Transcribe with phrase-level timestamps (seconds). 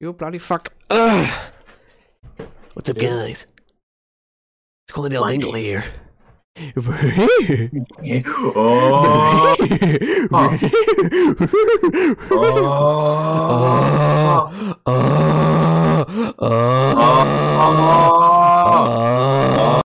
[0.00, 0.72] You bloody fuck.
[0.90, 1.28] Ugh.
[2.74, 3.08] What's up, Yeah.
[3.10, 3.46] guys?
[4.86, 5.36] It's Colin Del Monday.
[5.38, 5.84] Dingle here.
[6.54, 6.82] Oh,
[12.30, 16.04] oh, oh,
[19.76, 19.80] oh,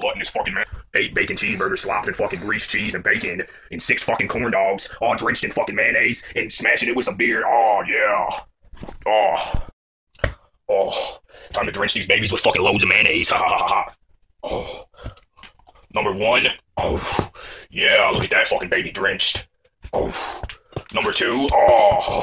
[0.00, 0.64] gluttonous fucking man.
[0.96, 4.82] Eight bacon cheeseburgers slopped in fucking grease cheese and bacon, and six fucking corn dogs,
[5.00, 7.44] all drenched in fucking mayonnaise, and smashing it with some beer.
[7.46, 8.40] Oh yeah.
[9.06, 9.36] Oh.
[10.68, 11.16] Oh.
[11.54, 13.28] Time to drench these babies with fucking loads of mayonnaise.
[13.28, 13.94] Ha ha ha ha.
[14.44, 15.10] Oh.
[15.94, 16.46] Number one.
[16.76, 17.00] Oh.
[17.70, 19.38] Yeah, look at that fucking baby drenched.
[19.92, 20.12] Oh.
[20.92, 21.48] Number two.
[21.52, 22.22] Oh.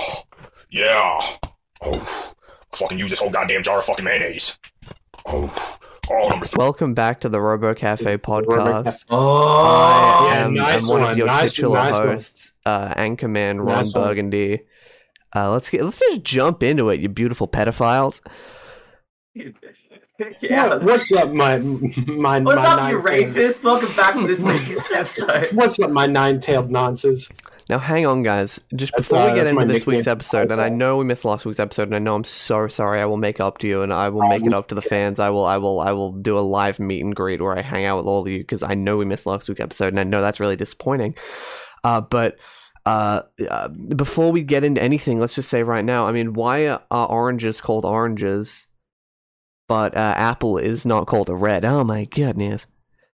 [0.72, 1.38] Yeah.
[1.82, 2.34] Oh.
[2.80, 4.44] Fucking use this whole goddamn jar of fucking mayonnaise.
[5.26, 5.54] Oh.
[6.10, 6.56] Oh, number three.
[6.58, 9.04] Welcome back to the Robo Cafe podcast.
[9.10, 13.58] oh, I yeah, am nice I'm one, of your nice- titular nice hosts, uh, Anchorman
[13.58, 14.60] Ron Nice one.
[15.38, 15.50] Burgundy.
[15.50, 18.22] Uh, let's get let's just jump into it, you beautiful pedophiles.
[20.42, 20.68] yeah.
[20.68, 23.64] What- What's up, my my What's my up, you nine-tailed- rapist?
[23.64, 25.50] Welcome back to this week's episode.
[25.54, 27.30] What's up, my nine-tailed nonsense?
[27.70, 28.62] Now, hang on, guys.
[28.78, 31.26] Just That's, before uh, we get into this week's episode, and I know we missed
[31.26, 33.02] last week's episode, and I know I'm so sorry.
[33.02, 35.20] I will make up to you, and I will make it up to the fans.
[35.20, 37.84] I will, I will, I will do a live meet and greet where I hang
[37.84, 40.06] out with all of you because I know we missed last week's episode, and I
[40.06, 41.16] know that's really disappointing.
[41.84, 42.38] Uh, but
[42.88, 46.08] uh, uh, before we get into anything, let's just say right now.
[46.08, 48.68] I mean, why are oranges called oranges,
[49.68, 51.66] but uh, apple is not called a red?
[51.66, 52.66] Oh my goodness!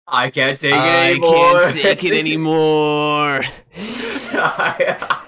[0.08, 1.30] I can't take it I anymore.
[1.30, 3.42] can't take it anymore.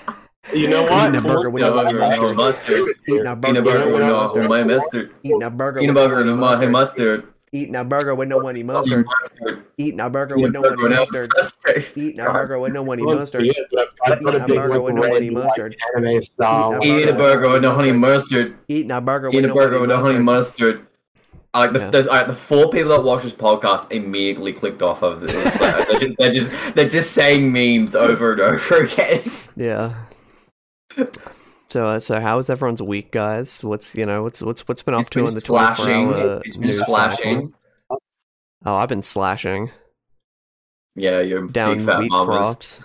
[0.53, 1.15] You know Eating what?
[1.17, 2.89] a burger with no Peanut burger, no mustard.
[3.09, 5.11] Eating a burger, with no mustard.
[5.25, 5.81] Eating a burger.
[5.81, 7.32] Peanut with burger no with no mustard.
[7.55, 9.05] Eating a burger with no honey Honey mustard.
[9.05, 9.65] mustard.
[9.77, 11.31] Eating a burger with no honey mustard.
[11.37, 11.85] mustard.
[11.97, 13.45] Eating a burger with no honey mustard.
[13.45, 15.77] yeah, but I put a Eating a burger with no red, honey mustard.
[15.99, 18.57] Eating Eating a burger with no honey mustard.
[18.69, 20.75] Eating a burger with Eating no a burger honey with no honey mustard.
[20.77, 20.87] mustard.
[21.55, 22.11] I Like the, Yeah.
[22.11, 25.35] like, the four people that watch this podcast immediately clicked off of this.
[25.35, 29.23] Like, they're, just, they're just they're just saying memes over and over again.
[29.57, 29.95] Yeah.
[31.73, 33.65] So, uh, so how is everyone's week, guys?
[33.65, 35.89] What's you know what's what's what's been up It's to been in the twenty four
[35.89, 35.97] slashing.
[36.13, 37.55] hour It's been slashing.
[37.91, 38.03] cycle?
[38.65, 39.71] Oh, I've been slashing
[40.95, 42.27] Yeah, you're down big fat wheat mamas.
[42.27, 42.81] crops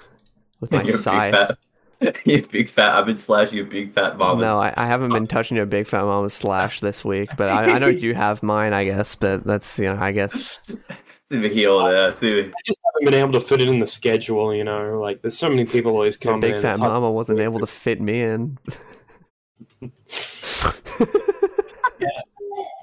[0.62, 1.34] with my You're a scythe.
[1.34, 1.58] big fat.
[2.26, 2.94] You're big fat.
[2.96, 4.42] I've been slashing you big fat mamas.
[4.42, 7.76] No, I, I haven't been touching your big fat mama slash this week, but I,
[7.76, 9.16] I know you have mine, I guess.
[9.16, 10.60] But that's you know, I guess
[11.30, 12.16] See the heel there.
[12.16, 14.54] See I just haven't been able to fit it in the schedule.
[14.54, 16.42] You know, like there's so many people always your coming.
[16.42, 16.62] big in.
[16.62, 18.58] fat It's hard- mama wasn't able to fit me in.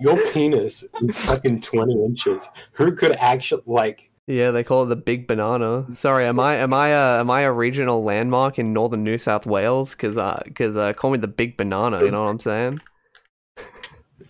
[0.01, 2.49] Your penis is fucking twenty inches.
[2.73, 4.11] Who could actually like?
[4.27, 5.87] Yeah, they call it the big banana.
[5.95, 9.47] Sorry, am I am I a am I a regional landmark in northern New South
[9.47, 9.95] Wales?
[9.95, 12.03] Cause uh, cause uh, call me the big banana.
[12.05, 12.81] You know what I'm saying?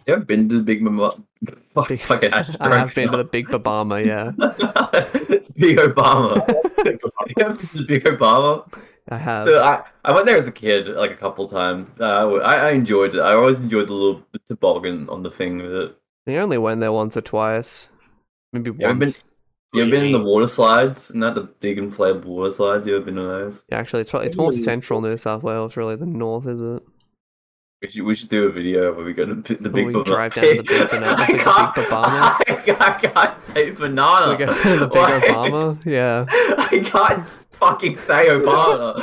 [0.07, 1.15] You ever been to the big mama?
[1.75, 4.05] Fuck, Big- fucking I have been to the big Babama.
[4.05, 4.31] Yeah,
[5.57, 6.47] big Obama.
[6.87, 8.73] you ever been to the big Obama?
[9.09, 9.47] I have.
[9.49, 11.93] So I, I went there as a kid like a couple times.
[12.01, 13.21] Uh, I, I enjoyed it.
[13.21, 15.97] I always enjoyed the little toboggan on the thing with it.
[16.27, 17.89] They only went there once or twice,
[18.53, 19.09] maybe You ever been?
[19.09, 19.23] once.
[19.75, 21.11] You ever been in the water slides?
[21.11, 22.87] And that the big inflatable water slides?
[22.87, 23.65] You ever been to those?
[23.69, 26.83] Yeah, actually, it's probably it's more central New South Wales really than north, is it?
[27.85, 29.93] We should, we should do a video where we go to the the big we
[29.93, 30.05] banana.
[30.11, 32.41] drive down to the big banana- I can't- Obama?
[32.49, 34.31] I can't, I can't say banana.
[34.31, 35.85] We go to the big Why- Obama.
[35.85, 36.25] Yeah.
[36.31, 38.97] I can't fucking say Obama.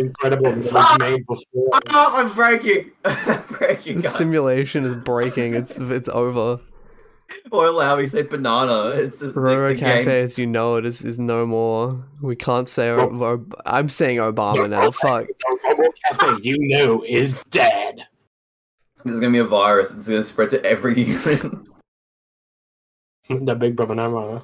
[0.00, 1.68] Incredible that it was made before.
[1.90, 2.92] ah, I'm breaking.
[3.04, 4.00] I'm breaking.
[4.00, 5.52] The simulation is breaking.
[5.54, 6.58] It's it's over.
[7.52, 8.90] Or allow me to say banana.
[8.90, 10.24] It's just Roro the, the Cafe, game.
[10.24, 12.04] as you know it, is, is no more.
[12.20, 12.90] We can't say.
[12.90, 14.90] O- O- I'm saying Obama now.
[14.90, 15.26] Fuck.
[15.64, 18.06] Robo Cafe, you know, is dead.
[19.04, 19.94] There's gonna be a virus.
[19.94, 21.66] It's gonna spread to every human.
[23.28, 24.42] the big banana.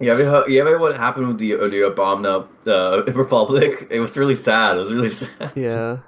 [0.00, 3.86] you ever heard, you ever heard what happened with the early Obama uh, Republic?
[3.90, 4.76] It was really sad.
[4.76, 5.52] It was really sad.
[5.54, 5.98] Yeah.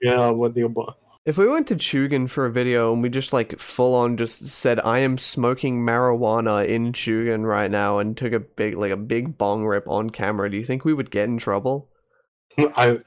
[0.00, 0.94] Yeah, what the Obama?
[1.26, 4.46] If we went to Tugun for a video and we just like full on just
[4.46, 8.96] said I am smoking marijuana in Tugun right now and took a big like a
[8.96, 11.88] big bong rip on camera, do you think we would get in trouble?
[12.58, 12.98] I,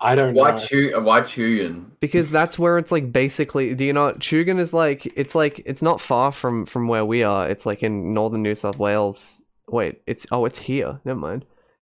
[0.00, 0.56] I don't Why know.
[0.56, 1.00] chew?
[1.02, 1.92] Why chewing?
[2.00, 5.82] Because that's where it's like basically do you know Tugun is like it's like it's
[5.82, 7.46] not far from from where we are.
[7.46, 9.42] It's like in northern New South Wales.
[9.68, 10.98] Wait, it's oh it's here.
[11.04, 11.44] Never mind.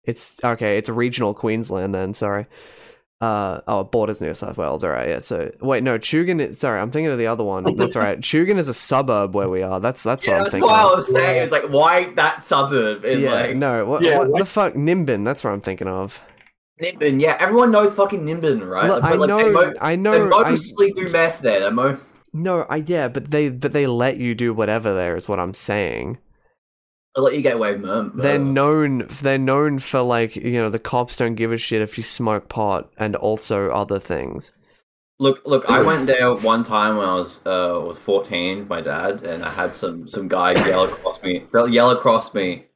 [0.06, 2.48] It's okay, it's regional Queensland then, sorry.
[3.20, 5.20] Uh oh, borders New South Wales, alright, yeah.
[5.20, 7.64] So wait, no, Tugun is sorry, I'm thinking of the other one.
[7.76, 8.20] That's right.
[8.20, 9.80] Tugun is a suburb where we are.
[9.80, 10.70] That's that's what Yeah, I'm that's thinking.
[10.70, 10.98] what I of.
[10.98, 11.44] was saying.
[11.44, 14.74] It's like why that suburb in yeah, like no, what, Yeah, what like- the fuck?
[14.76, 16.22] Nimbin, that's what I'm thinking of.
[16.80, 18.88] Nimbin, yeah, everyone knows fucking Nimbin, right?
[18.88, 21.60] Look, But, I like, know, They, mo- I they know, I, mostly do meth there.
[21.62, 21.98] They mo-
[22.34, 25.56] no, I yeah, but they but they let you do whatever there is what I'm
[25.56, 26.20] saying.
[27.18, 28.12] They let you get away with murder.
[28.14, 31.98] They're known they're known for like you know the cops don't give a shit if
[31.98, 34.52] you smoke pot and also other things.
[35.20, 38.82] Look, look, I went there one time when I was uh was fourteen with my
[38.82, 42.68] dad, and I had some some guy yell across me, yell across me,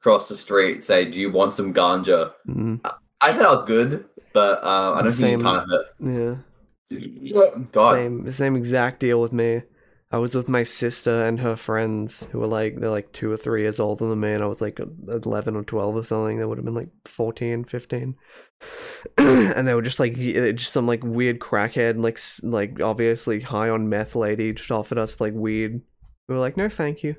[0.00, 2.80] across the street, say, "Do you want some ganja?" Mm,
[3.20, 5.42] I said I was good, but uh, I don't Same.
[5.42, 7.64] think you kind of yeah.
[7.72, 9.62] God, Same same exact deal with me.
[10.10, 13.36] I was with my sister and her friends who were like they're like two or
[13.36, 16.38] three years older than me and I was like 11 or 12 or something.
[16.38, 18.16] They would have been like 14, 15.
[19.18, 23.88] and they were just like just some like weird crackhead like like obviously high on
[23.88, 25.80] meth lady just offered us like weed.
[26.28, 27.16] We were like, "No, thank you."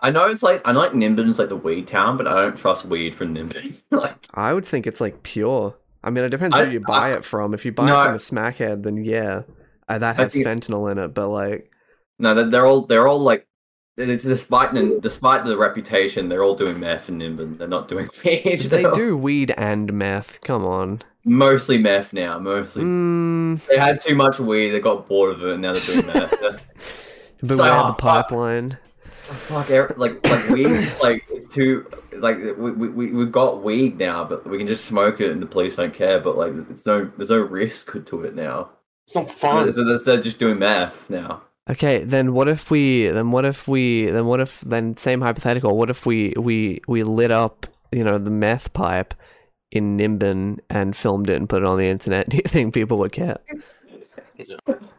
[0.00, 2.56] I know it's like I know like Nimbin's like the weed town, but I don't
[2.56, 3.80] trust weed from Nimbin.
[3.90, 5.76] like, I would think it's like pure.
[6.02, 7.52] I mean, it depends I- who you buy I- it from.
[7.54, 9.42] If you buy No, it from a smackhead, then yeah,
[9.88, 11.14] uh, that has think- fentanyl in it.
[11.14, 11.67] But like,
[12.18, 13.46] no, they're, they're all they're all like.
[14.00, 17.58] It's despite the, despite the reputation, they're all doing meth in Nimbin.
[17.58, 18.60] They're not doing weed.
[18.60, 20.40] they They're do weed and meth.
[20.42, 21.02] Come on.
[21.24, 22.38] mostly meth now.
[22.38, 24.70] Mostly, Mm, they had too much weed.
[24.70, 26.30] They got bored of it, and now they're doing meth.
[27.44, 27.98] beware oh, the fuck.
[28.28, 28.78] pipeline.
[29.22, 31.84] Fuck, er- like like weed, like it's too
[32.18, 35.42] like we we we we've got weed now, but we can just smoke it and
[35.42, 36.20] the police don't care.
[36.20, 38.70] But like, it's no there's no risk to it now.
[39.06, 39.72] It's not fun.
[39.72, 41.42] So they're- they're just doing meth now.
[41.70, 43.08] Okay, then what if we?
[43.08, 44.06] Then what if we?
[44.10, 44.60] Then what if?
[44.62, 45.76] Then same hypothetical.
[45.76, 49.12] What if we we we lit up, you know, the meth pipe
[49.70, 52.28] in Nimbin and filmed it and put it on the internet?
[52.30, 53.38] Do you think people would care?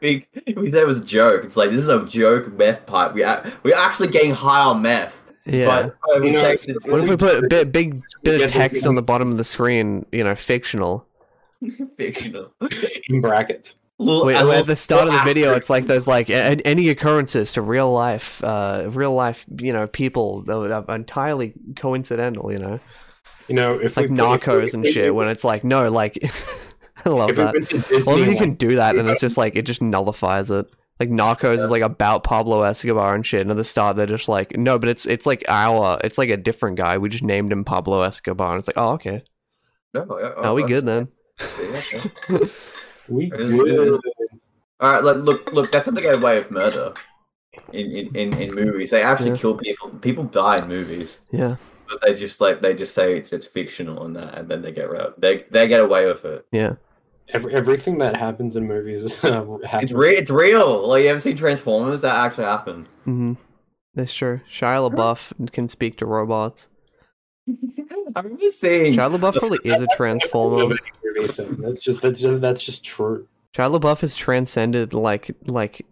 [0.01, 0.25] We
[0.55, 1.43] we said it was a joke.
[1.43, 3.13] It's like this is a joke meth pipe.
[3.13, 5.21] We a- we're actually getting high on meth.
[5.45, 5.65] Yeah.
[5.65, 8.41] But uh, we know, say it's- it's, what if we put a bit big bit
[8.41, 10.05] of text on the bottom of the screen?
[10.13, 11.05] You know, fictional.
[11.97, 12.53] fictional?
[13.09, 13.75] in brackets.
[13.99, 15.61] Little- Wait, at little- the start of the little video, asterisk.
[15.63, 19.87] it's like there's like a- any occurrences to real life, uh, real life, you know,
[19.87, 22.79] people that are entirely coincidental, you know,
[23.49, 25.05] You know, if like we put- if narcos we- and if shit.
[25.05, 26.17] we- When it's like, no, like,
[27.05, 27.53] I love that.
[27.53, 30.65] went to Well, you can do that, and it's just like it just nullifies it.
[30.99, 33.39] Like Narcos is like about Pablo Escobar and shit.
[33.39, 36.27] And at the start, they're just like, no, but it's it's like our, it's like
[36.29, 36.97] a different guy.
[36.97, 39.23] We just named him Pablo Escobar, and it's like, oh, okay,
[39.93, 41.07] No, yeah, are we oh, good then?
[41.39, 42.01] see, okay.
[43.09, 43.99] we It is- would- it is-
[44.81, 45.71] All right, look, look, look.
[45.71, 46.93] That's how they get away with murder
[47.73, 48.91] in in, in, in movies.
[48.91, 49.35] They actually Yeah.
[49.37, 49.89] kill people.
[50.01, 51.55] People die in movies, Yeah,
[51.89, 54.71] but they just like they just say it's it's fictional and that, and then they
[54.71, 56.45] get rid- they they get away with it.
[56.51, 56.75] yeah.
[57.31, 59.91] Every, everything that happens in movies uh, happens.
[59.91, 60.17] It's real.
[60.17, 60.87] It's real.
[60.87, 62.01] Like you ever seen Transformers?
[62.01, 62.87] That actually happened.
[63.03, 63.33] hmm
[63.93, 64.39] That's true.
[64.49, 66.67] Shia LaBeouf can speak to robots.
[68.15, 68.93] I remember seeing.
[68.93, 70.75] Shia LaBeouf probably is a transformer.
[71.15, 73.27] That's just that's just that's just true.
[73.55, 75.85] Shia LaBeouf has transcended like like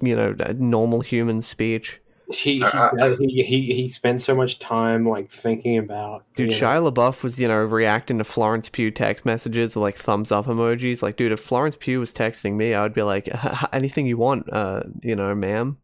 [0.00, 2.00] you know normal human speech.
[2.30, 6.60] He he, Uh, he he he spent so much time like thinking about Dude, you
[6.60, 10.32] know, Shia LaBeouf was, you know, reacting to Florence Pugh text messages with like thumbs
[10.32, 11.02] up emojis.
[11.02, 13.28] Like, dude, if Florence Pugh was texting me, I would be like,
[13.74, 15.76] anything you want, uh, you know, ma'am.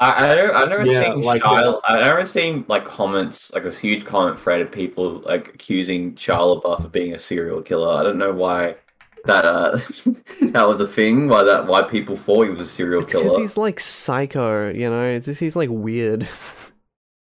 [0.00, 1.80] I I never, I never Yeah, seen like- Shia.
[1.84, 6.90] I like comments like this huge comment thread of people like accusing Shia LaBeouf of
[6.92, 7.94] being a serial killer.
[7.98, 8.76] I don't know why
[9.26, 9.78] that uh
[10.52, 11.28] that was a thing.
[11.28, 13.40] Why that why people thought he was a serial It's because killer.
[13.40, 15.04] he's like psycho, you know.
[15.04, 16.26] It's just he's like weird.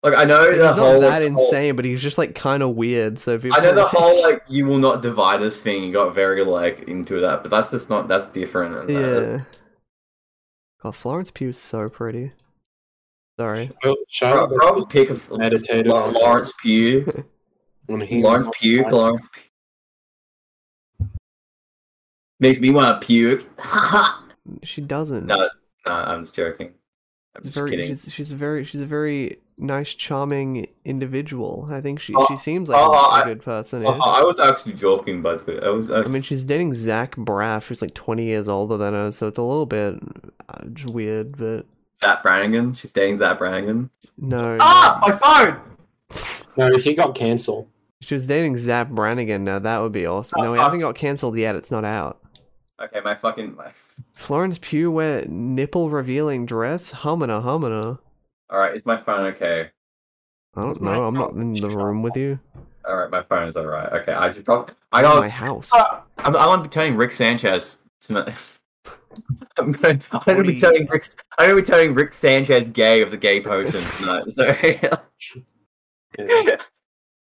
[0.02, 2.62] Like I know he's the not whole that whole- insane, but he's just like kind
[2.62, 3.18] of weird.
[3.20, 5.84] So people I know the whole like you will not divide us thing.
[5.84, 8.74] You got very like into that, but that's just not that's different.
[8.76, 9.40] And that- yeah.
[10.82, 12.32] God, Florence Pugh is so pretty.
[13.38, 13.70] Sorry.
[13.82, 17.24] Well, Shia Throw, LaBeouf throw a pic of meditated La- Lawrence Pugh.
[17.86, 18.84] when he Lawrence Pugh.
[18.88, 21.08] Lawrence Pugh.
[22.40, 23.48] Makes me want to puke.
[24.62, 25.24] She doesn't.
[25.26, 25.36] no,
[25.86, 26.74] no, I'm just joking.
[27.34, 27.86] I'm She's just very, kidding.
[27.88, 31.66] she's she's a very she's a very nice, charming individual.
[31.72, 33.86] I think she Oh, she seems like oh, a, I- a good person.
[33.86, 34.02] Uh, yeah.
[34.02, 35.48] I was actually joking, but.
[35.64, 35.90] I was.
[35.90, 39.28] I, I mean, she's dating Zach Braff, who's like 20 years older than her, so
[39.28, 39.98] it's a little bit
[40.50, 41.64] uh, weird, but
[41.98, 42.74] Zach Brannigan.
[42.74, 43.90] She's dating Zach Brannigan.
[44.18, 44.56] no.
[44.60, 45.60] Ah, my phone.
[46.56, 47.68] No, he got cancelled.
[48.00, 49.44] She was dating Zach Brannigan.
[49.44, 50.40] Now that would be awesome.
[50.40, 50.64] Oh, No, he fuck.
[50.66, 51.56] hasn't got cancelled yet.
[51.56, 52.20] It's not out.
[52.82, 53.54] Okay, my fucking.
[53.56, 53.70] My...
[54.12, 56.92] Florence Pugh wear nipple revealing dress.
[56.92, 57.98] Humana, humana.
[58.50, 59.70] All right, is my phone okay?
[60.56, 61.06] I don't know.
[61.06, 62.38] I'm not in the room with you.
[62.86, 63.90] All right, my phone is all right.
[63.92, 64.74] Okay, I just dropped.
[64.92, 65.20] I In got.
[65.20, 65.70] my house.
[65.72, 68.34] Ah, I'm, I'm gonna be telling Rick Sanchez tonight.
[69.56, 71.04] I'm gonna, I'm gonna be you- telling Rick.
[71.38, 74.30] I'm gonna be telling Rick Sanchez gay of the gay potion tonight.
[74.32, 74.44] So
[76.18, 76.56] Yeah.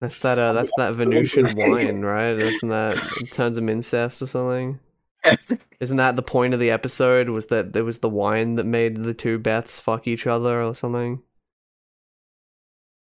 [0.01, 0.39] That's that.
[0.39, 2.37] Uh, that's that Venusian wine, right?
[2.37, 4.79] Isn't that it turns them incest or something?
[5.81, 7.27] Isn't that the point of the episode?
[7.27, 10.73] Was that there was the wine that made the two Beths fuck each other or
[10.73, 11.21] something?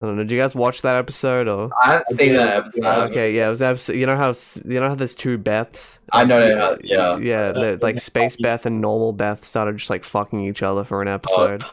[0.02, 0.24] I don't know.
[0.24, 1.72] Did you guys watch that episode or?
[1.82, 3.10] I haven't seen that episode.
[3.10, 3.96] Okay, yeah, it was episode.
[3.96, 5.98] You know how you know how there's two Beths.
[6.12, 7.18] I know that, yeah.
[7.18, 7.52] yeah.
[7.52, 11.08] the- like Space Beth and normal Beth started just like fucking each other for an
[11.08, 11.16] oh.
[11.16, 11.66] episode,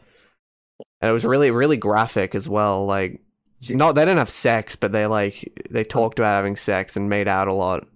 [1.03, 2.87] and it was really really graphic as well.
[2.87, 3.21] Like,
[3.69, 7.29] no, they didn't have sex, but they like they talked about having sex and made
[7.29, 7.87] out a lot.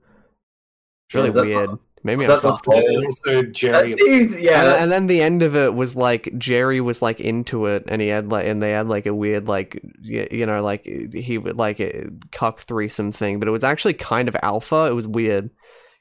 [1.06, 1.70] It's really Was that weird.
[1.70, 1.78] the-
[2.08, 2.80] Made me was that the uncomfortable.
[2.80, 3.90] whole- And Jerry.
[3.90, 4.62] That seems yeah.
[4.62, 8.00] and, and then the end of it was like Jerry was like into it, and
[8.00, 11.58] he had like, and they had like a weird like, you know, like he would
[11.58, 14.86] like eh, a cuck threesome thing, but it was actually kind of alpha.
[14.90, 15.50] It was weird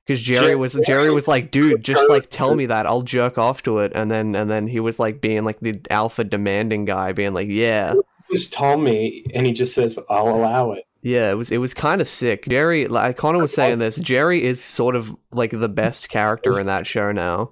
[0.05, 3.63] because Jerry was Jerry was like, dude, just like tell me that, I'll jerk off
[3.63, 7.11] to it, and then and then he was like being like the alpha demanding guy,
[7.11, 7.95] being like, yeah,
[8.31, 11.73] just told me, and he just says, "I'll allow it." Yeah, it was it was
[11.73, 12.45] kind of sick.
[12.47, 16.67] Jerry, like Connor was saying this, Jerry is sort of like the best character in
[16.67, 17.51] that show now.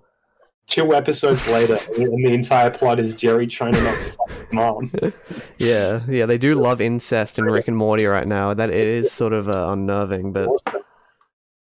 [0.68, 4.92] Two episodes later, and the entire plot is Jerry trying to not fuck his mom.
[5.60, 8.54] Yeah, yeah, they do love incest in Rick and Morty right now.
[8.54, 10.50] That it is sort of uh, unnerving, but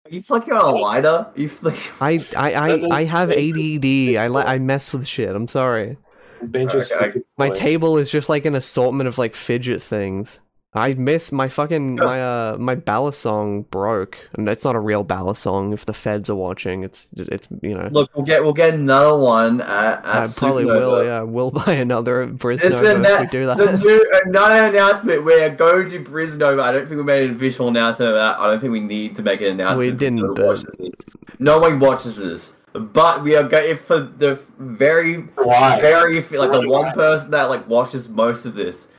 [0.10, 1.28] you flicking on a lighter?
[1.36, 1.75] You flick.
[2.00, 3.86] I, I, I, I have ADD.
[4.16, 5.36] I li- I mess with shit.
[5.36, 5.98] I'm sorry.
[6.44, 7.22] Okay.
[7.38, 10.40] My table is just like an assortment of like fidget things.
[10.75, 15.03] I miss my fucking my uh my ballast song broke, and it's not a real
[15.03, 15.72] ballast song.
[15.72, 17.89] If the feds are watching, it's it's you know.
[17.92, 20.92] Look, we'll get we'll get another one at, at I probably will.
[20.92, 21.06] Supanova.
[21.06, 25.24] Yeah, we'll buy another Brisnova Listen, if we that, the new another announcement.
[25.24, 26.63] We're going to Brisnova.
[26.63, 28.39] I don't think we made an official announcement of that.
[28.39, 29.80] I don't think we need to make an announcement.
[29.80, 30.96] We didn't, no one but- watches this.
[31.39, 32.53] No one watches this.
[32.74, 35.80] But we are going for the very, Why?
[35.80, 38.89] very like the one person that like watches most of this.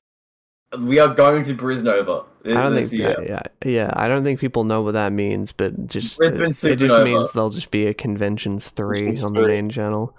[0.80, 3.24] We are going to Brisnova this, I don't think year.
[3.26, 6.76] yeah, yeah I don't think people know what that means, but just Brisbane it, it
[6.76, 10.14] just means there'll just be a conventions three on the main channel.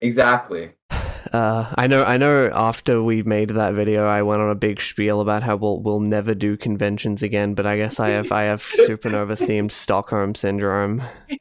[0.00, 0.70] Exactly.
[1.32, 2.04] Uh, I know.
[2.04, 2.50] I know.
[2.54, 6.00] After we made that video, I went on a big spiel about how we'll we'll
[6.00, 7.54] never do conventions again.
[7.54, 11.02] But I guess I have I have Supanova themed Stockholm syndrome.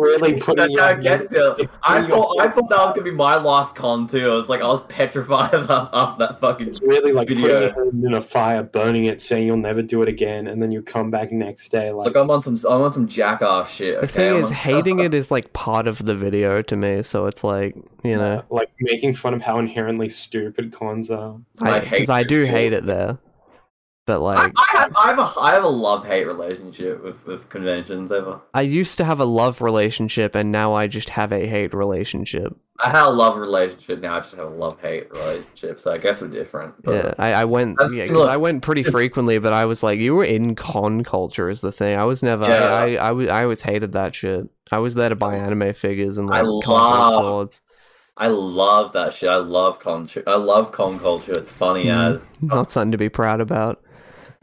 [0.00, 1.62] really putting That's you how on it gets your- to.
[1.62, 4.30] it's I thought I thought that was gonna be my last con too.
[4.30, 6.68] I was like, I was petrified after that fucking.
[6.68, 7.70] It's really like Video.
[7.72, 10.70] putting your in a fire, burning it, saying you'll never do it again, and then
[10.70, 14.00] you come back next day like, Like I'm on some, I'm on some jackass shit.
[14.00, 17.02] The thing I'm is, on- hating it is like part of the video to me.
[17.02, 21.36] So it's like you know, like making fun of how inherently stupid cons are.
[21.60, 22.58] I I hate because I do rituals.
[22.58, 23.18] hate it there.
[24.06, 27.48] But like, I have, I have a, I have a love hate relationship with with
[27.48, 28.12] conventions.
[28.12, 31.74] Ever, I used to have a love relationship, and now I just have a hate
[31.74, 32.56] relationship.
[32.78, 33.98] I had a love relationship.
[34.00, 35.80] Now I just have a love hate relationship.
[35.80, 36.80] So I guess we're different.
[36.84, 37.78] But Yeah, I, I went.
[37.80, 38.28] That's Yeah, 'cause.
[38.28, 41.72] I went pretty frequently, but I was like, you were in con culture is the
[41.72, 41.98] thing.
[41.98, 42.44] I was never.
[42.46, 42.64] Yeah.
[42.64, 44.48] I, I, I, I always hated that shit.
[44.70, 47.60] I was there to buy anime figures and like conquer love- swords.
[48.16, 49.28] I love that shit.
[49.28, 50.08] I love con.
[50.26, 51.32] I love con culture.
[51.32, 52.14] It's funny Mm.
[52.14, 52.28] as.
[52.40, 53.82] Not something to be proud about.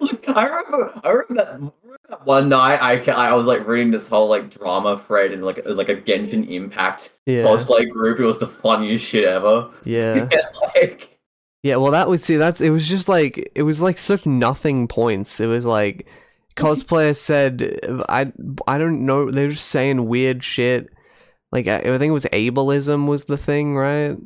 [0.00, 1.72] Look, I remember, I remember
[2.08, 5.62] that, one night I, I was like reading this whole like drama thread in like
[5.64, 8.20] like a Genshin Impact Yeah, cosplay group.
[8.20, 9.70] It was the funniest shit ever.
[9.84, 10.28] yeah,
[10.74, 11.18] like,
[11.62, 11.76] yeah.
[11.76, 12.36] Well, that was see.
[12.36, 12.70] That's it.
[12.70, 15.40] Was just like it was like such nothing points.
[15.40, 16.06] It was like
[16.56, 18.32] cosplayer said, I,
[18.66, 19.30] I don't know.
[19.30, 20.90] They're just saying weird shit.
[21.52, 24.16] Like I, think it was ableism was the thing, right?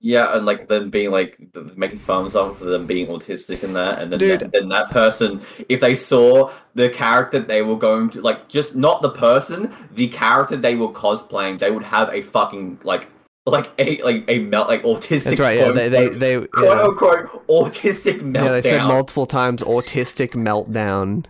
[0.00, 1.38] yeah, and like them being like
[1.76, 4.90] making fun of someone for them being autistic and that, and then that, then that
[4.90, 9.74] person, if they saw the character they were going to like, just not the person,
[9.94, 13.08] the character they were cosplaying, they would have a fucking like
[13.44, 15.24] like a like a melt like autistic.
[15.24, 15.58] That's right.
[15.58, 16.46] Yeah, they they they.
[16.46, 16.84] quote yeah.
[16.84, 18.44] unquote autistic meltdown.
[18.44, 21.24] Yeah, they said multiple times autistic meltdown.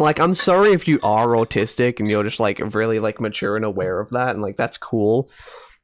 [0.00, 3.64] Like, I'm sorry if you are autistic and you're just like really like mature and
[3.64, 5.30] aware of that, and like that's cool.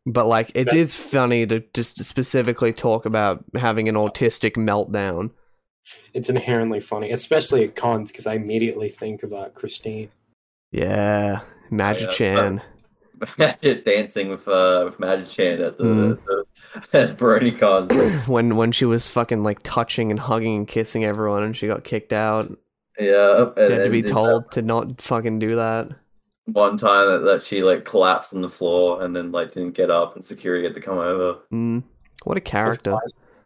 [0.07, 5.31] But like, it is funny to just specifically talk about having an autistic meltdown.
[6.15, 10.09] It's inherently funny, especially at cons, because I immediately think about Christine.
[10.73, 12.63] Yeah, Magic Chan.
[13.39, 16.25] Magic dancing with uh with Magic Chan at the, Mm.
[16.25, 16.45] the
[16.99, 18.27] at BronyCon.
[18.29, 21.85] when when she was fucking like touching and hugging and kissing everyone, and she got
[21.85, 22.51] kicked out.
[22.99, 25.88] Yeah, and, had to be told to not fucking do that.
[26.47, 29.91] one time that, that she like collapsed on the floor and then like didn't get
[29.91, 31.41] up and security had to come over.
[31.53, 31.83] Mm,
[32.25, 32.97] what a character.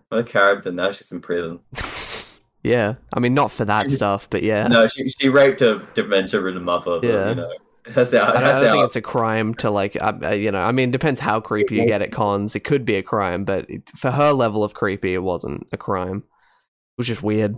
[0.09, 0.73] What a character!
[0.73, 1.61] Now she's in prison.
[2.63, 4.67] yeah, I mean, not for that stuff, but yeah.
[4.69, 7.01] No, she she raped a dementia-ridden mother.
[7.01, 7.29] But, Yeah.
[7.31, 7.53] you know,
[7.85, 8.35] that's how.
[8.35, 10.63] I don't, think it's a crime to like, uh, uh, you know.
[10.63, 12.55] I mean, it depends how creepy you get at cons.
[12.55, 15.77] It could be a crime, but it, for her level of creepy, it wasn't a
[15.77, 16.19] crime.
[16.19, 17.57] It was just weird.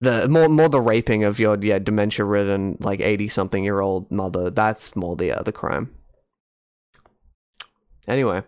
[0.00, 4.10] The more more the raping of your yeah dementia ridden like eighty something year old
[4.10, 4.50] mother.
[4.50, 5.90] That's more the uh, the crime.
[8.08, 8.40] Anyway,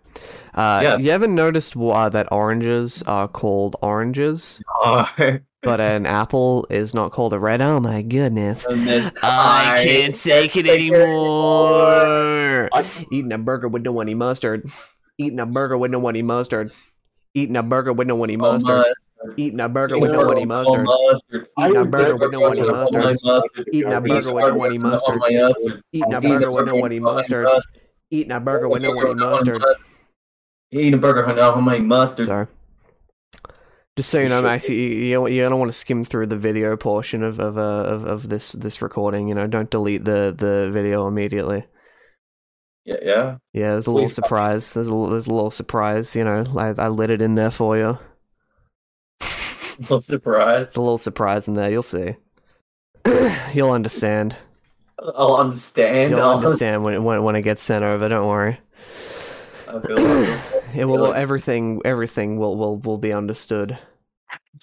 [0.55, 1.03] uh, Yes.
[1.03, 5.09] you ever noticed uh, that oranges are called oranges, Oh,
[5.63, 7.61] but an apple is not called a red?
[7.61, 8.65] Oh my goodness!
[8.67, 12.69] and I can't take it anymore.
[13.11, 14.65] Eating a burger with no honey mustard.
[15.19, 16.73] Eating a burger with no honey mustard.
[17.35, 18.85] Eating a burger with no Oh, mustard.
[19.37, 20.87] Eating a burger with no honey mustard.
[21.59, 23.67] Eating a burger with no honey mustard.
[23.73, 25.21] Eating a burger with no honey mustard.
[25.93, 27.49] Eating a burger with no honey mustard.
[28.11, 29.63] Eating a burger with no honey mustard.
[30.71, 32.27] Eating a burger with no honey mustard.
[32.27, 32.47] Sorry.
[33.97, 36.77] Just so you know, Max, you, you, you don't want to skim through the video
[36.77, 39.27] portion of of, uh, of of this this recording.
[39.27, 41.67] You know, don't delete the the video immediately.
[42.85, 43.37] Yeah, yeah.
[43.53, 44.27] Yeah, there's a little Please stop.
[44.27, 44.73] surprise.
[44.73, 46.15] There's a little, there's a little surprise.
[46.15, 47.99] You know, I, I lit it in there for you.
[49.91, 50.69] Not surprised.
[50.69, 51.71] It's a little surprise in there.
[51.71, 52.15] You'll see.
[53.53, 54.37] You'll understand.
[54.99, 56.11] I'll understand.
[56.13, 58.09] You'll I'll understand when it, when when it gets sent over.
[58.09, 58.59] Don't worry.
[59.69, 60.41] I feel like
[60.75, 61.01] It will.
[61.11, 61.81] like- Everything.
[61.85, 63.79] Everything will will will be understood.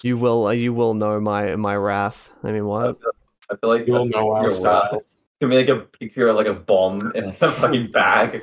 [0.02, 0.48] You will.
[0.48, 2.30] uh, You will know my my wrath.
[2.44, 3.00] I mean, I what?
[3.00, 3.10] feel,
[3.50, 5.02] I feel like You'll know our you're style.
[5.40, 8.42] Can be like a picture of like a bomb in a fucking bag.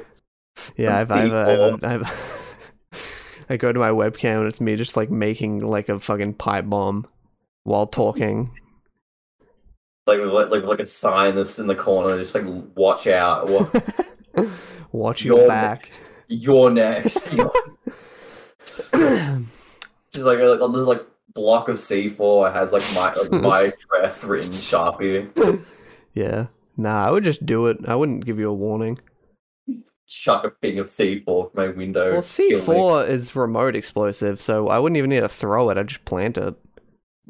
[0.78, 1.90] Yeah, I've I've, I've, people.
[1.90, 2.02] I've
[3.50, 6.66] I go to my webcam and it's me just like making like a fucking pipe
[6.70, 7.06] bomb
[7.64, 8.50] while talking.
[10.06, 12.44] Like like like, like a sign that's in the corner, just like
[12.76, 13.50] watch out.
[14.92, 15.92] Watch your back.
[16.28, 17.32] you're next.
[17.34, 17.50] You're-
[20.12, 21.02] just like a, like this like
[21.34, 25.64] block of C4 it has like my like my address written Sharpie.
[26.14, 26.48] yeah.
[26.76, 27.78] Nah, I would just do it.
[27.88, 29.00] I wouldn't give you a warning.
[30.14, 32.14] Chuck a thing of C4 from my window.
[32.14, 32.22] Well.
[32.22, 35.78] C4 is remote explosive, so I wouldn't even need to throw it.
[35.78, 36.56] I'd just plant it.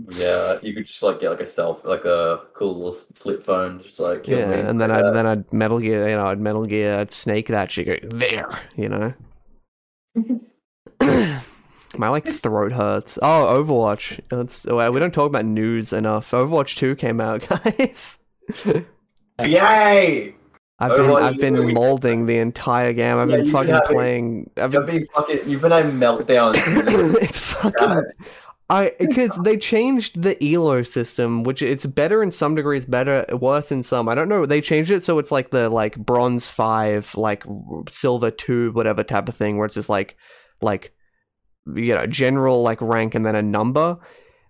[0.09, 3.79] Yeah, you could just like get like a self like a cool little flip phone,
[3.79, 4.59] just like kill yeah, me.
[4.61, 7.69] and then I'd then I'd Metal Gear, you know, I'd Metal Gear, I'd snake that
[7.69, 8.01] shit.
[8.01, 9.13] Go, there, you know.
[11.97, 13.19] My like throat hurts.
[13.21, 14.19] Oh, Overwatch.
[14.31, 14.65] Let's.
[14.65, 16.31] well, oh, We don't talk about news enough.
[16.31, 18.17] Overwatch Two came out, guys.
[19.39, 20.35] Yay!
[20.91, 21.73] I've been I've been 2.
[21.73, 23.17] molding the entire game.
[23.17, 24.49] I've Yeah, been fucking having- playing.
[24.57, 24.85] I've been.
[24.85, 26.55] been fucking you've been having meltdowns.
[27.21, 28.03] it's fucking.
[28.69, 33.71] I because they changed the elo system, which it's better in some degrees, better worse
[33.71, 34.07] in some.
[34.09, 34.45] I don't know.
[34.45, 37.43] They changed it so it's like the like bronze five, like
[37.89, 40.15] silver two, whatever type of thing, where it's just like
[40.61, 40.93] like
[41.75, 43.97] you know general like rank and then a number,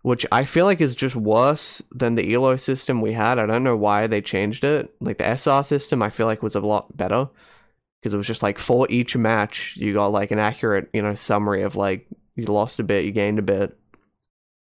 [0.04, 3.40] which I feel like is just worse than the elo system we had.
[3.40, 4.94] I don't know why they changed it.
[5.00, 7.30] Like the SR system, I feel like was a lot better
[8.00, 11.16] because it was just like for each match you got like an accurate you know
[11.16, 13.78] summary of like you lost a bit, you gained a bit.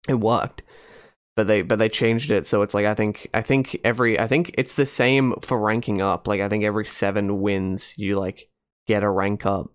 [0.06, 0.62] It worked.
[1.34, 4.26] But they but they changed it so it's like I think I think every I
[4.26, 6.28] think it's the same for ranking up.
[6.28, 8.50] Like I think every 7 wins you like
[8.86, 9.70] get a rank up.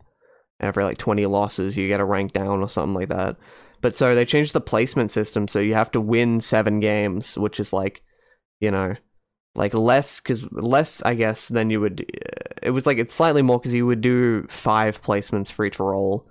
[0.60, 3.38] And every like 20 losses you get a rank down or something like that.
[3.88, 7.58] But so they changed the placement system so you have to win 7 games, which
[7.58, 8.04] is like
[8.60, 8.96] you know
[9.56, 12.06] like less cuz less I guess than you would
[12.62, 16.28] it was like it's slightly more cuz you would do 5 placements for each role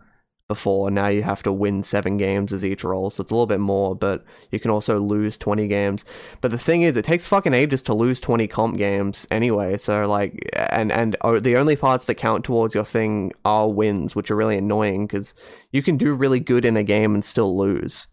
[0.48, 0.90] before.
[0.90, 3.60] Now you have to win seven games as each role, so it's a little bit
[3.60, 6.04] more, but you can also lose 20 games.
[6.40, 10.06] But the thing is, it takes fucking ages to lose 20 comp games anyway, so
[10.06, 14.30] like, and, and oh, the only parts that count towards your thing are wins, which
[14.30, 15.34] are really annoying because
[15.72, 18.06] you can do really good in a game and still lose.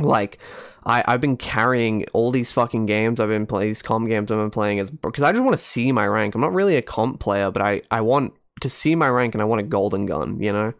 [0.00, 0.38] Like,
[0.86, 4.38] I, I've been carrying all these fucking games I've been playing, these comp games I've
[4.38, 6.34] been playing as because I just want to see my rank.
[6.34, 9.42] I'm not really a comp player, but I, I want to see my rank and
[9.42, 10.72] I want a golden gun, you know?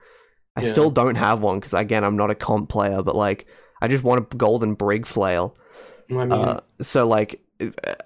[0.58, 0.68] I Yeah.
[0.70, 3.46] still don't have one because again I'm not a comp player, but like
[3.80, 5.54] I just want a golden brig flail.
[6.10, 7.40] I mean, Uh, so like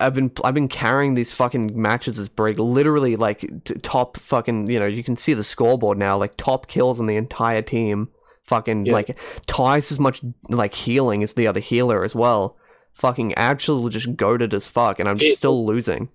[0.01, 4.69] I've been I've been carrying these fucking matches as brig, literally like t- top fucking
[4.71, 8.09] you know you can see the scoreboard now like top kills on the entire team,
[8.45, 8.93] fucking Yeah.
[8.95, 12.57] like twice as much like healing as the other healer as well.
[12.95, 16.09] Fucking actually just goaded as fuck, and I'm just It- still losing.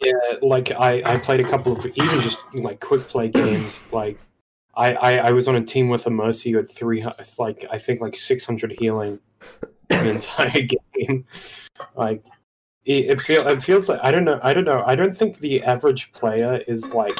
[0.00, 3.90] yeah, like I, I played a couple of even just like quick play games.
[3.92, 4.18] Like
[4.78, 7.04] I, I, I was on a team with a Mercy who had three
[7.36, 9.18] like I think like six hundred healing
[9.88, 10.62] the entire
[10.96, 11.26] game.
[11.96, 12.24] Like
[12.84, 15.40] it, it feel it feels like I don't know I don't know I don't think
[15.40, 17.18] the average player is like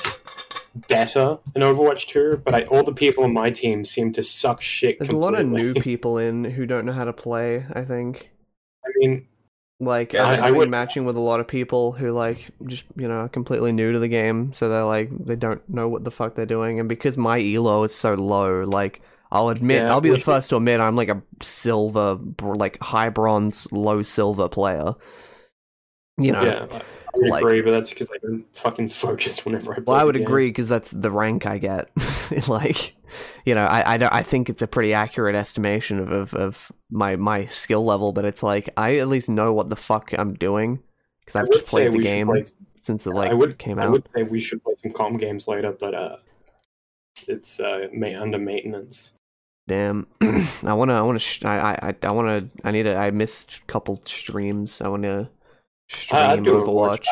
[0.89, 4.61] better in Overwatch 2, but I, all the people on my team seem to suck
[4.61, 4.99] shit.
[4.99, 7.67] There's a lot of new people in who don't know how to play.
[7.73, 8.31] I think.
[8.85, 9.27] I mean,
[9.81, 12.51] Like Yeah, I've I- I been would- matching with a lot of people who like
[12.67, 15.89] just you know are completely new to the game, so they're like they don't know
[15.89, 19.83] what the fuck they're doing, and because my elo is so low, like I'll admit,
[19.83, 24.03] Yeah, I'll be the first to admit I'm like a silver, like high bronze, low
[24.03, 24.95] silver player.
[26.17, 26.83] You know, yeah,
[27.15, 29.85] I like- agree, but that's because I don't fucking focus whenever I play.
[29.87, 31.91] well, I would agree because that's the rank I get.
[32.49, 32.95] like,
[33.45, 36.73] you know, I, I, don't- I think it's a pretty accurate estimation of, of, of
[36.91, 40.35] my my skill level, but it's like I at least know what the fuck I'm
[40.35, 40.81] doing
[41.21, 42.45] because I've just played the game play-
[42.81, 45.49] since it like I would came I would say we should play some calm games
[45.49, 46.17] later, but uh,
[47.27, 49.13] it's uh ma- under maintenance.
[49.67, 52.97] Damn, I wanna, I wanna, sh- I, I, I wanna, I need to.
[52.97, 54.81] I missed a couple streams.
[54.81, 55.29] I wanna
[55.89, 56.67] stream I- I Overwatch,
[57.01, 57.07] Overwatch.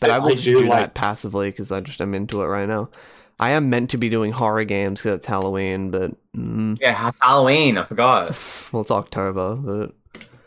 [0.00, 2.14] but I, I- will I just do do like- that passively because I just am
[2.14, 2.88] into it right now.
[3.40, 7.76] I am meant to be doing horror games because it's Halloween, but mm, Yeah, Halloween.
[7.78, 8.28] I forgot.
[8.72, 9.56] well, it's October.
[9.56, 9.92] But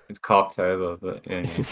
[0.08, 1.42] It's Cocktober, but yeah.
[1.42, 1.64] yeah.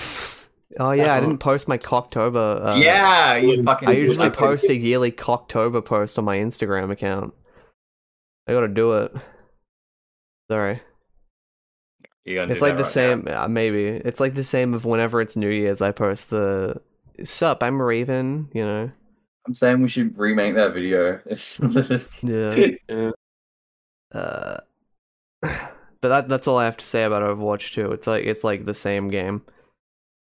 [0.86, 2.66] oh yeah, I didn't post my Cocktober.
[2.66, 3.88] Uh, yeah, you fucking.
[3.88, 7.34] I usually I fucking- post a yearly Cocktober post on my Instagram account.
[8.48, 9.16] I gotta do it.
[10.52, 10.82] Sorry.
[12.26, 13.28] You gotta It's like the right same.
[13.28, 15.82] Uh, maybe it's like the same of whenever it's New Year's.
[15.82, 16.82] I post the
[17.24, 18.92] "Sup, I'm Raven." You know.
[19.48, 21.20] I'm saying we should remake that video.
[22.24, 22.72] Yeah.
[22.90, 23.12] Yeah.
[24.12, 24.58] Uh,
[26.02, 27.92] but that that's all I have to say about Overwatch 2.
[27.92, 29.44] It's like it's like the same game.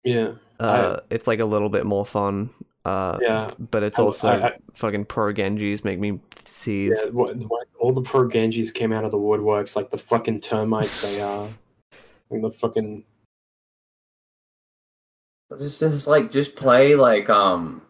[0.05, 2.51] Yeah, Uh, it's like a little bit more fun.
[2.85, 6.87] Uh, yeah, but it's I- also I- I- fucking pro Genjis make me see.
[6.87, 7.07] yeah.
[7.11, 11.01] What, what, all the pro Genjis came out of the woodworks like the fucking termites
[11.01, 11.47] they are.
[12.29, 13.03] Like the fucking
[15.57, 17.81] Just, just like, just play like, um,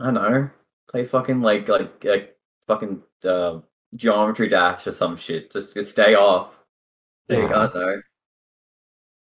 [0.00, 0.50] I don't know,
[0.90, 3.60] play fucking like, like, like, fucking uh,
[3.94, 5.52] geometry dash or some shit.
[5.52, 6.58] Just, just stay off.
[7.28, 8.00] Like, I don't know.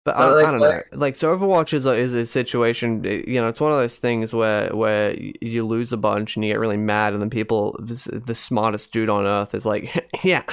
[0.04, 0.98] But But, I, like, I don't like- know.
[0.98, 3.04] Like so, Overwatch is a, is a situation.
[3.04, 6.44] eh, You know, it's one of those things where where you lose a bunch and
[6.44, 10.44] you get really mad, and then people, the smartest dude on earth, is like, yeah.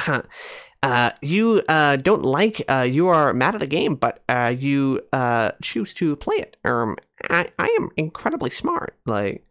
[0.83, 5.01] Uh, you uh, don't like uh, you are mad at the game, but uh, you
[5.11, 6.57] uh, choose to play it.
[6.63, 6.95] Um,
[7.29, 8.95] I, I am incredibly smart.
[9.05, 9.43] Like,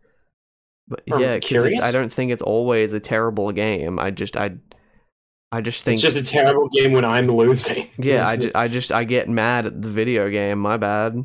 [0.86, 3.98] but I'm yeah, because I don't think it's always a terrible game.
[3.98, 4.52] I just I
[5.50, 7.88] I just think it's just a terrible game when I'm losing.
[7.98, 10.60] yeah, I, ju- I just I get mad at the video game.
[10.60, 11.24] My bad.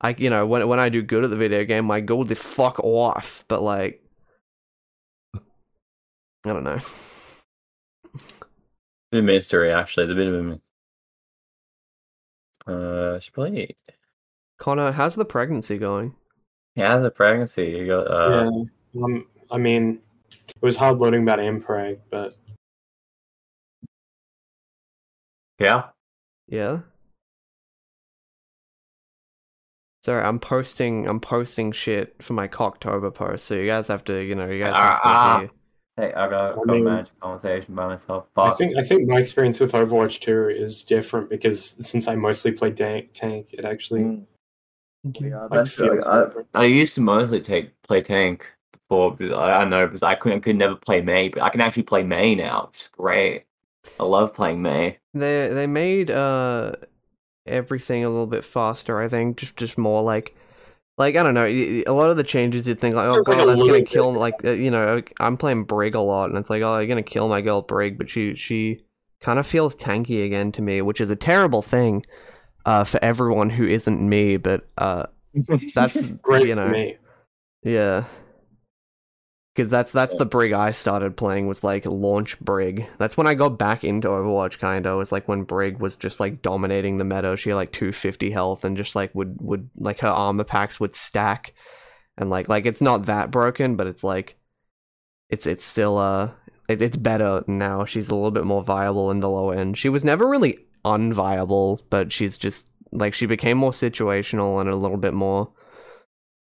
[0.00, 2.36] I you know when when I do good at the video game, I go the
[2.36, 3.44] fuck off.
[3.48, 4.04] But like,
[5.34, 5.40] I
[6.44, 6.78] don't know.
[9.16, 10.04] Bit of mystery, actually.
[10.04, 10.42] It's a bit of a.
[10.42, 10.60] my-
[12.66, 13.74] Uh, she probably
[14.58, 16.14] Connor, how's the pregnancy going?
[16.74, 17.78] he has a pregnancy.
[17.80, 18.50] He got, uh,
[18.92, 19.02] yeah.
[19.02, 20.00] Um, I mean,
[20.30, 22.36] it was hard learning about Mpreg, but
[25.58, 25.84] yeah.
[26.48, 26.80] Yeah.
[30.02, 34.18] Sorry, I'm posting I'm posting shit for my Cocktober post, so you guys have to
[34.20, 35.50] you know you guys have to Ah, be-
[35.96, 38.26] Hey, I got I a mean- magic conversation by myself.
[38.36, 42.14] I But think I think my experience with Overwatch 2 is different because since I
[42.14, 44.26] mostly play tank, tank it actually Mm,
[45.20, 46.26] yeah, like, that's feels I.
[46.54, 50.42] I used to mostly take play tank before because I, I know because I couldn't
[50.42, 53.44] could never play Mei, but I can actually play Mei now, which is great.
[53.98, 54.98] I love playing Mei.
[55.14, 56.72] They they made uh
[57.46, 59.00] everything a little bit faster.
[59.00, 60.35] I think just just more like
[60.98, 61.44] like I don't know.
[61.46, 64.12] a lot of the changes you'd think like oh Feels like god that's gonna kill
[64.12, 64.18] bit.
[64.20, 67.02] like uh, you know I'm playing Brig a lot and it's like oh you're gonna
[67.02, 68.80] kill my girl Brig, but she she
[69.20, 72.04] kind of feels tanky again to me, which is a terrible thing
[72.64, 74.36] uh for everyone who isn't me.
[74.36, 75.06] But uh
[75.74, 76.96] that's great you know me.
[77.62, 78.04] yeah.
[79.56, 82.86] Because that's that's the brig I started playing was like launch brig.
[82.98, 84.58] That's when I got back into Overwatch.
[84.58, 87.38] Kind of was like when brig was just like dominating the meta.
[87.38, 90.78] She had like two fifty health and just like would would like her armor packs
[90.78, 91.54] would stack,
[92.18, 94.36] and like like it's not that broken, but it's like
[95.30, 96.30] it's it's still uh
[96.68, 97.86] it, it's better now.
[97.86, 99.78] She's a little bit more viable in the low end.
[99.78, 104.76] She was never really unviable, but she's just like she became more situational and a
[104.76, 105.50] little bit more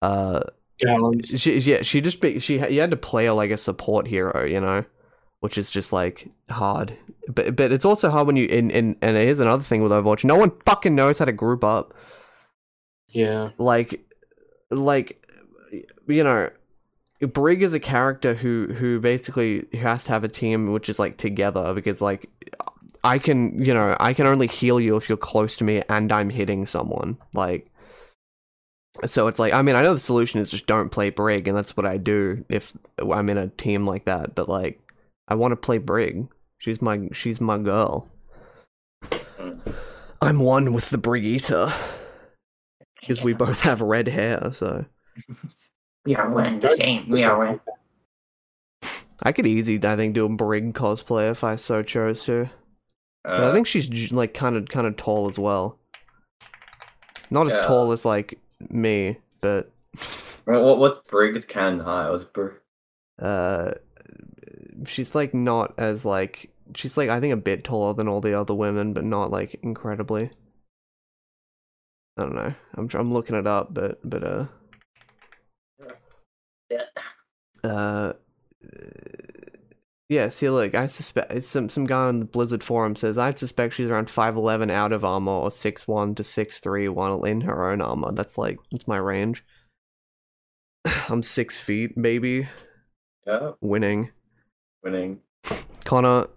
[0.02, 0.42] uh
[0.80, 1.28] Gallons.
[1.40, 4.44] she yeah she just be, she you had to play her like a support hero
[4.46, 4.84] you know
[5.40, 6.98] which is just like hard
[7.30, 10.24] but but it's also hard when you and and, and here's another thing with overwatch
[10.26, 11.94] no one fucking knows how to group up
[13.10, 13.52] Yeah.
[13.58, 14.06] like
[14.70, 15.24] like
[16.08, 16.50] you know
[17.34, 21.18] brig is a character who who basically has to have a team which is like
[21.18, 22.30] together because like
[23.04, 26.12] i can you know i can only heal you if you're close to me and
[26.12, 27.72] i'm hitting someone like
[29.04, 31.58] so it's like i mean i know the solution is just don't play brig and
[31.58, 32.76] that's what i do if
[33.14, 34.80] i'm in a team like that but like
[35.28, 36.28] i want to play brig.
[36.60, 38.08] She's my she's my girl.
[40.22, 41.52] I'm one with the brigitte
[43.00, 44.86] because we both have red hair so.
[46.06, 47.60] We are one Don't- We are one.
[49.24, 52.48] I could easy, I think, do a Brig cosplay if I so chose to.
[53.24, 55.80] But Uh, I think she's like kind of kind of tall as well.
[57.32, 58.38] Not as tall as like
[58.72, 59.72] me, but
[60.46, 62.10] what what what's Briggs can high?
[62.10, 62.50] Was Br-
[63.20, 63.72] uh,
[64.86, 68.40] she's like not as like she's like I think a bit taller than all the
[68.40, 70.32] other women, but not like incredibly.
[72.18, 72.54] I don't know.
[72.76, 74.46] I'm I'm looking it up, but but uh.
[76.70, 76.86] Yeah.
[77.64, 78.14] Uh.
[80.08, 83.74] Yeah, see, look, I suspect some some guy on the Blizzard forum says I'd suspect
[83.74, 87.72] she's around five eleven out of armor or six one to six three in her
[87.72, 88.12] own armor.
[88.12, 89.44] That's like that's my range.
[91.10, 92.48] I'm six feet, maybe
[93.26, 94.12] yeah, winning.
[94.84, 95.22] winning.
[95.86, 96.28] Connor,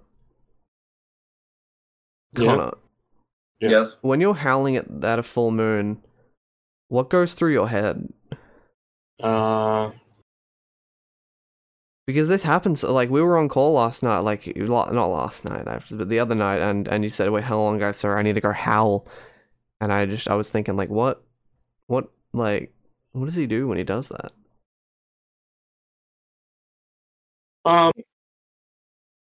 [2.38, 2.46] Yeah.
[2.46, 2.72] Connor,
[3.60, 3.68] Yeah.
[3.70, 3.98] Yes.
[4.00, 6.02] when you're howling at, at a full moon,
[6.88, 8.10] what goes through your head?
[9.22, 9.90] Uh,
[12.08, 12.82] Because this happens.
[12.82, 16.34] Like we were on call last night, like not last night, after but the other
[16.34, 17.98] night, and and you said, "Wait, how long, guys?
[17.98, 19.06] Sir, I need to go howl."
[19.78, 21.22] And I just I was thinking, like, what,
[21.86, 22.72] what, like,
[23.12, 24.32] what does he do when he does that?
[27.66, 27.92] um,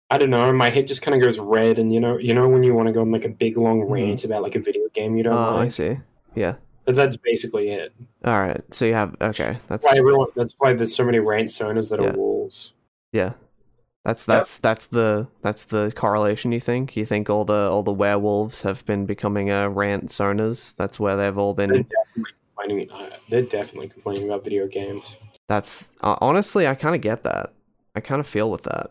[0.10, 0.54] I don't know.
[0.54, 2.88] My head just kind of goes red, and you know, you know when you want
[2.88, 5.34] to go on like a big long rant about like a video game you don't
[5.34, 5.98] Oh, I see.
[6.34, 6.56] Yeah.
[6.86, 7.94] But that's basically it.
[8.26, 8.62] All right.
[8.74, 9.58] So you have okay.
[9.68, 10.28] That's Why everyone?
[10.36, 12.10] That's why there's so many rant zoners that Yeah.
[12.10, 12.74] are wolves.
[13.12, 13.34] yeah.
[14.06, 16.52] That's that's that's the that's the correlation.
[16.54, 16.96] You think?
[16.96, 20.74] You think all the all the werewolves have been becoming uh, rant zoners?
[20.78, 21.86] That's where they've all They're been.
[21.86, 22.92] definitely complaining.
[22.92, 25.16] Uh, they're definitely complaining about video games.
[25.48, 27.52] That's uh, honestly, I kind of get that.
[27.94, 28.90] I kind of feel with that.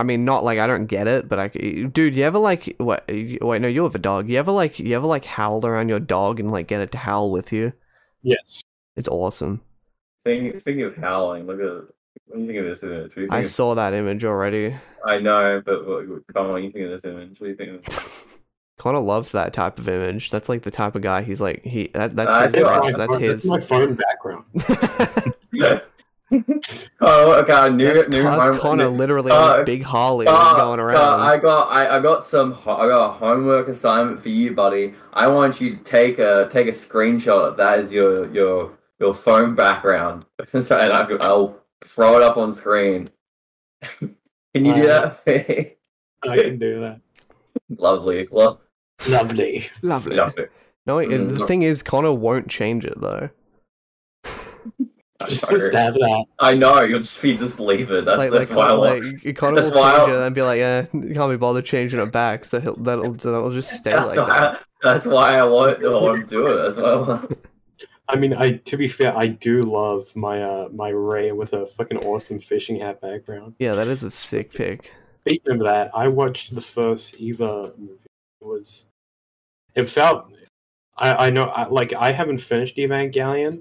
[0.00, 3.04] I mean, not like I don't get it, but I, dude, you ever like what?
[3.06, 4.30] Wait, no, you have a dog.
[4.30, 6.98] You ever like you ever like howl around your dog and like get it to
[6.98, 7.74] howl with you?
[8.22, 8.62] Yes.
[8.96, 9.60] It's awesome.
[10.22, 13.10] Speaking, speaking of howling, look at what do you think of this image?
[13.10, 14.74] What do you think I of- saw that image already.
[15.04, 17.38] I know, but what, come on, what do you think of this image?
[17.38, 17.70] What do you think?
[17.70, 18.40] Of this?
[18.78, 20.30] Connor loves that type of image.
[20.30, 21.90] That's like the type of guy he's like he.
[21.92, 22.96] That, that's I his.
[22.96, 24.44] That's, like that's my phone background.
[27.00, 27.52] oh, okay.
[27.52, 30.56] I knew That's, knew that's home- Connor knew- literally on Uh, his big Harley Uh,
[30.56, 31.20] going uh, around.
[31.20, 34.94] I got I, I got some I got a homework assignment for you, buddy.
[35.12, 39.14] I want you to take a take a screenshot of that as your your your
[39.14, 40.26] phone background,
[40.60, 43.08] so, and I, I'll throw it up on screen.
[43.98, 44.14] Can
[44.54, 45.24] you do Uh, that?
[45.24, 45.76] for me?
[46.28, 47.00] I can do that.
[47.78, 48.60] Lovely, Lo-
[49.08, 49.68] Lovely.
[49.80, 50.16] Lovely.
[50.16, 50.46] lovely.
[50.86, 53.30] No, it- Mm, the thing is, Connor won't change it though.
[55.20, 55.58] I'm Just sorry.
[55.60, 56.24] just have that.
[56.38, 58.04] I know you'll just be just leave it.
[58.06, 59.24] That's like, that's like, why I Connor, want.
[59.24, 62.00] like, Connor will change I- it and be like, "Yeah, you can't be bothered changing
[62.00, 64.64] it back." So he'll that'll that'll just stay That's like why, that.
[64.82, 66.54] that's why I want, I want to do it.
[66.62, 67.38] That's why I want.
[68.08, 71.66] I mean, I to be fair, I do love my uh my Rei with a
[71.66, 73.54] fucking awesome fishing hat background.
[73.58, 74.90] Yeah, that is a sick pick.
[75.26, 77.98] Speaking of that, I watched the first Eva movie.
[78.40, 78.84] It was
[79.74, 80.32] it felt
[80.96, 83.60] I I know I, like I haven't finished Evangelion.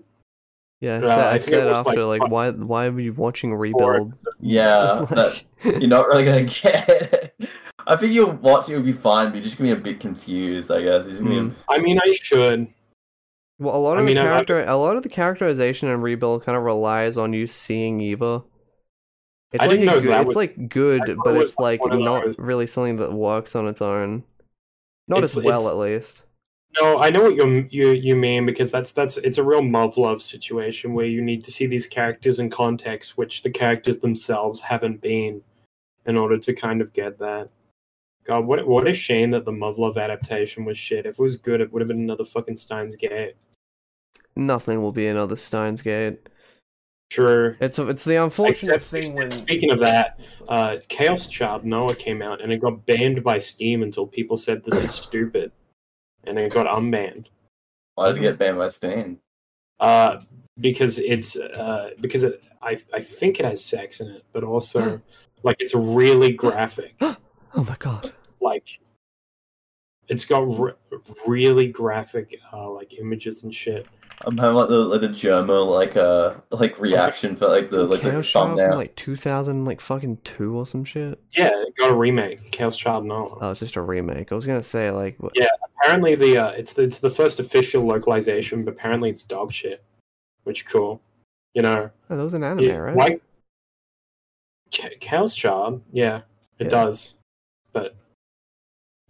[0.82, 3.54] Yeah, I Uh, said, I I said after like, like, why why are you watching
[3.54, 4.16] Rebuild?
[4.40, 7.50] Yeah, that, you're not really gonna get it.
[7.86, 10.00] I think you'll watch it, will be fine, but you're just gonna be a bit
[10.00, 11.04] confused, I guess.
[11.06, 12.68] You're just gonna be- I mean, I should.
[13.60, 15.90] Well, a lot I of mean, the I- I- character, a lot of the characterization
[15.90, 18.44] in Rebuild kind of relies on you seeing Eva.
[19.52, 21.82] It's I like didn't know good, that it's was- like good, but it it's like
[21.84, 24.24] not those- really something that works on its own.
[25.10, 26.22] Not It's- as well, it's- at least.
[26.80, 29.98] No, I know what you you you mean because that's that's it's a real love
[29.98, 34.62] love situation where you need to see these characters in context, which the characters themselves
[34.62, 35.42] haven't been,
[36.06, 37.50] in order to kind of get that.
[38.24, 41.08] God, what what a shame that the Muv-Luv adaptation was shit.
[41.08, 43.36] If it was good, it would have been another fucking Steins Gate.
[44.36, 46.30] Nothing will be another Steins Gate.
[47.10, 47.56] True.
[47.60, 52.22] It's it's the unfortunate Except- thing when Speaking of that, uh, Chaos Child Noah came
[52.22, 55.52] out and it got banned by Steam until people said this is stupid,
[56.26, 57.28] and it got unbanned.
[57.96, 59.20] Why did it get banned by Steam?
[59.80, 60.22] uh,
[60.60, 65.02] because it's uh, because it, I I think it has sex in it, but also
[65.44, 66.96] like it's really graphic.
[67.02, 67.16] oh
[67.56, 68.80] my god, like
[70.08, 70.74] it's got re-
[71.26, 73.88] really graphic uh, like images and shit.
[74.26, 78.02] I'm having like the like the German like uh like reaction for like the like
[78.02, 78.78] the Chaos Child from thumbnail.
[78.78, 81.22] like 2000 like fucking two or some shit.
[81.32, 83.38] Yeah, it got a remake, Chaos Child Noah.
[83.40, 84.32] Oh, it's just a remake.
[84.32, 85.48] I was gonna say like, what- Yeah.
[85.82, 89.84] apparently the uh, it's the it's the first official localization, but apparently it's dog shit,
[90.44, 91.02] which cool.
[91.54, 92.96] You know, oh, that was an anime, Yeah, right?
[92.98, 93.22] Like
[94.70, 96.18] Ch- Chaos Child, yeah,
[96.60, 96.68] it Yeah.
[96.70, 97.16] does,
[97.74, 97.96] but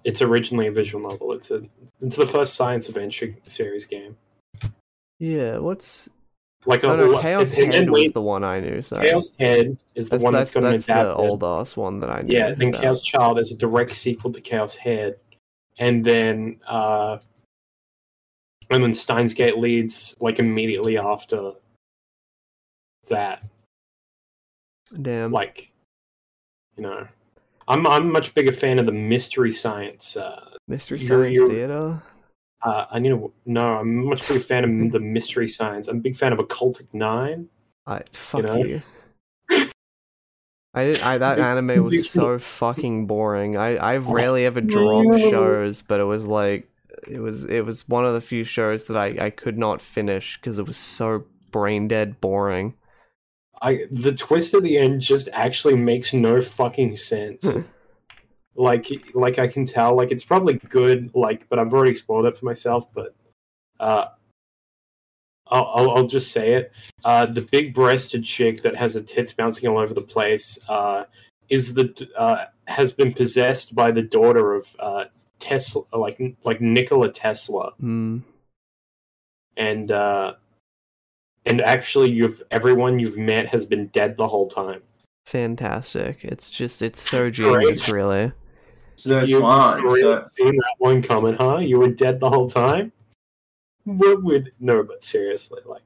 [0.04, 1.34] it's originally a visual novel.
[1.34, 1.64] It's a
[2.02, 4.16] it's the first science adventure series game.
[5.20, 6.10] Yeah, what's
[6.66, 8.82] Like a No, no, Chaos then Head was the one I knew.
[8.82, 9.10] Sorry.
[9.10, 12.00] Chaos Head is the that's one that's, that's, got an that's the old ass one
[12.00, 12.36] that I knew.
[12.36, 12.74] Yeah, then.
[12.74, 15.16] Chaos Child is a direct sequel to Chaos Head,
[15.78, 17.18] and then uh,
[18.70, 21.52] and then Steins Gate leads like immediately after
[23.10, 23.44] that.
[25.02, 25.32] Damn.
[25.32, 25.72] Like,
[26.78, 27.06] you know,
[27.68, 30.16] I'm I'm a much bigger fan of the Mystery Science.
[30.16, 32.02] Uh, Mystery you're- Science you're- Theater.
[32.62, 35.88] Uh, I need to no, I'm a much bigger fan of the Mystery Science.
[35.88, 37.50] I'm a big fan of Occultic Nine.
[37.88, 38.58] I fuck know?
[38.58, 38.82] you.
[40.74, 43.58] I, did, I that anime was so fucking boring.
[43.58, 46.70] I I've rarely ever dropped shows, but it was like
[47.08, 50.38] it was it was one of the few shows that I I could not finish
[50.38, 52.76] because it was so brain dead boring.
[53.62, 57.46] I the twist at the end just actually makes no fucking sense.
[58.60, 62.38] like like I can tell like it's probably good like but I've already spoiled it
[62.38, 63.16] for myself but
[63.80, 64.08] uh
[65.48, 66.74] I'll I'll, I'll just say it.
[67.06, 71.06] Uh the big breasted chick that has her tits bouncing all over the place uh
[71.48, 75.06] is the uh has been possessed by the daughter of uh
[75.40, 78.18] Tesla like like Nikola Tesla Hmm.
[79.56, 80.34] and uh
[81.46, 84.82] and actually you've everyone you've met has been dead the whole time.
[85.26, 86.26] Fantastic.
[86.26, 88.34] It's just it's so genius, really.
[89.00, 89.82] So you smart.
[89.84, 91.58] really So, seen that one coming, huh?
[91.60, 92.92] You were dead the whole time.
[93.86, 94.84] What would no?
[94.84, 95.82] But seriously, like,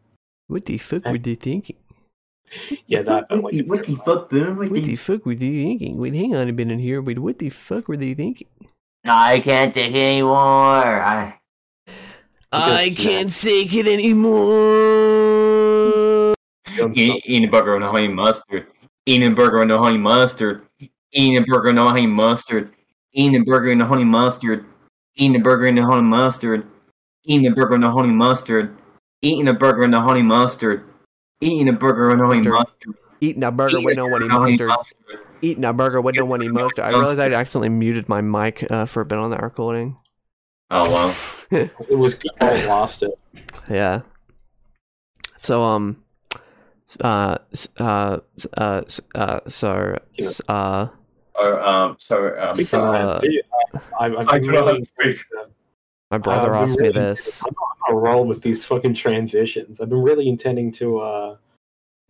[0.47, 1.09] What the fuck eh.
[1.09, 1.77] I- were they thinking?
[2.87, 3.29] yeah, that.
[3.29, 4.57] what, like, the, what the fuck, boom?
[4.57, 5.97] What What the the fuck were they thinking?
[5.97, 7.01] Wait, hang on a minute here.
[7.01, 8.47] Wait, what the fuck were they thinking?
[9.05, 10.37] I can't take it anymore.
[10.37, 11.35] I
[12.51, 13.87] I can't take it
[14.83, 16.33] anymore.
[16.95, 18.67] Eat, eating a burger with no honey mustard.
[19.05, 20.63] Eating a burger with no honey mustard.
[21.11, 22.71] Eating a burger with no honey mustard.
[23.13, 24.65] Eating a burger with the honey mustard.
[25.15, 26.65] Eating a burger with the honey mustard.
[27.25, 28.75] Eating a burger with the honey mustard.
[29.21, 30.83] Eating a burger with the honey mustard.
[31.41, 32.53] Eating a burger with no honey Mustard.
[32.53, 32.93] mustard.
[33.21, 34.67] Eating a burger Eating with no honey with no honey mustard.
[34.67, 35.19] mustard.
[35.41, 36.85] Eating a burger with no honey mustard.
[36.85, 39.97] I realized I'd accidentally muted my mic uh, for a bit on that recording.
[40.71, 41.15] Oh well.
[41.89, 43.19] it was good while it
[43.69, 44.01] yeah.
[45.37, 46.03] So um,
[47.01, 47.37] uh,
[47.77, 48.19] uh,
[48.57, 48.81] uh,
[49.15, 49.99] uh, so
[50.47, 50.87] uh,
[51.35, 51.95] Or um.
[51.99, 52.55] So um.
[52.55, 53.19] So, So, uh,
[53.99, 55.23] I've, I've I really, speak.
[56.11, 57.43] my brother I've been asked me really- this.
[57.45, 59.81] I'm on a roll with these fucking transitions.
[59.81, 61.37] I've been really intending to uh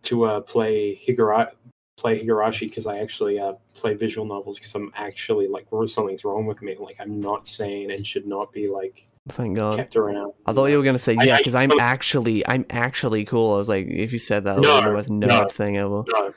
[0.02, 1.50] to uh play Higura
[1.96, 6.44] play Higurashi because I actually uh play visual novels because I'm actually like something's wrong
[6.46, 6.76] with me.
[6.78, 9.76] Like I'm not sane and should not be like Thank God.
[9.78, 10.34] kept around.
[10.44, 13.54] I thought you were gonna say yeah, because I'm actually I'm actually cool.
[13.54, 15.48] I was like, if you said that, that No, would be the most nerd no.
[15.48, 15.88] thing ever.
[15.88, 16.34] No, no.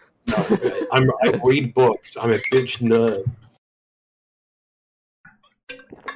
[0.91, 2.17] I'm, I read books.
[2.17, 3.25] I'm a bitch nerd.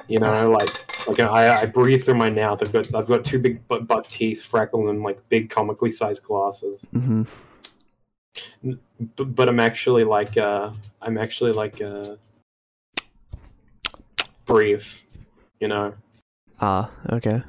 [0.08, 0.68] You know, like
[1.06, 2.62] like I, I breathe through my mouth.
[2.62, 6.24] I've got I've got two big butt, butt teeth, freckled, and like big comically sized
[6.24, 6.80] glasses.
[6.92, 7.22] hmm
[9.16, 12.16] But, but I'm actually like uh I'm actually like uh
[14.44, 15.02] brief.
[15.60, 15.94] You know,
[16.60, 17.42] Ah, okay.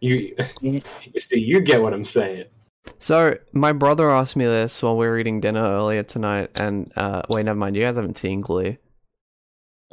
[0.00, 0.80] you you
[1.18, 2.46] see you get what I'm saying.
[2.98, 7.22] So my brother asked me this while we were eating dinner earlier tonight, and uh,
[7.28, 7.76] wait, never mind.
[7.76, 8.78] You guys haven't seen Glee.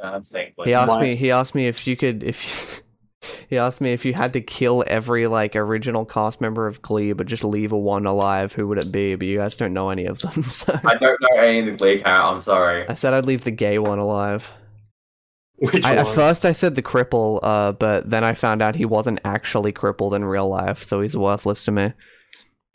[0.00, 0.52] I'm saying.
[0.64, 1.02] He asked Why?
[1.02, 1.16] me.
[1.16, 2.22] He asked me if you could.
[2.22, 2.82] If
[3.48, 7.12] he asked me if you had to kill every like original cast member of Glee,
[7.12, 9.14] but just leave a one alive, who would it be?
[9.14, 11.72] But you guys don't know any of them, so I don't know any of the
[11.72, 12.34] Glee characters.
[12.34, 12.88] I'm sorry.
[12.88, 14.52] I said I'd leave the gay one alive.
[15.58, 18.84] Which I, at first, I said the cripple, uh, but then I found out he
[18.84, 21.94] wasn't actually crippled in real life, so he's worthless to me.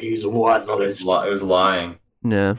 [0.01, 0.35] He's It was,
[0.67, 1.01] worthless.
[1.03, 1.97] li- it was lying.
[2.23, 2.55] Yeah,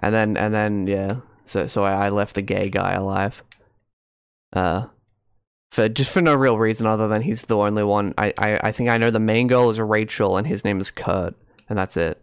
[0.00, 3.42] and then and then yeah, so so I, I left the gay guy alive.
[4.52, 4.86] Uh,
[5.72, 8.14] for just for no real reason other than he's the only one.
[8.16, 10.90] I I, I think I know the main girl is Rachel and his name is
[10.90, 11.34] Kurt,
[11.68, 12.20] and that's it.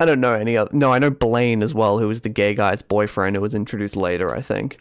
[0.00, 0.70] I don't know any other.
[0.74, 3.96] No, I know Blaine as well, who was the gay guy's boyfriend who was introduced
[3.96, 4.34] later.
[4.34, 4.78] I think.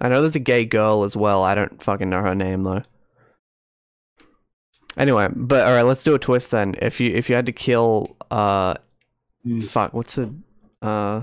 [0.00, 1.42] I know there's a gay girl as well.
[1.44, 2.82] I don't fucking know her name though.
[4.96, 6.74] Anyway, but all right, let's do a twist then.
[6.80, 8.74] If you if you had to kill uh
[9.46, 9.62] Mm.
[9.62, 10.34] fuck, what's the
[10.80, 11.20] uh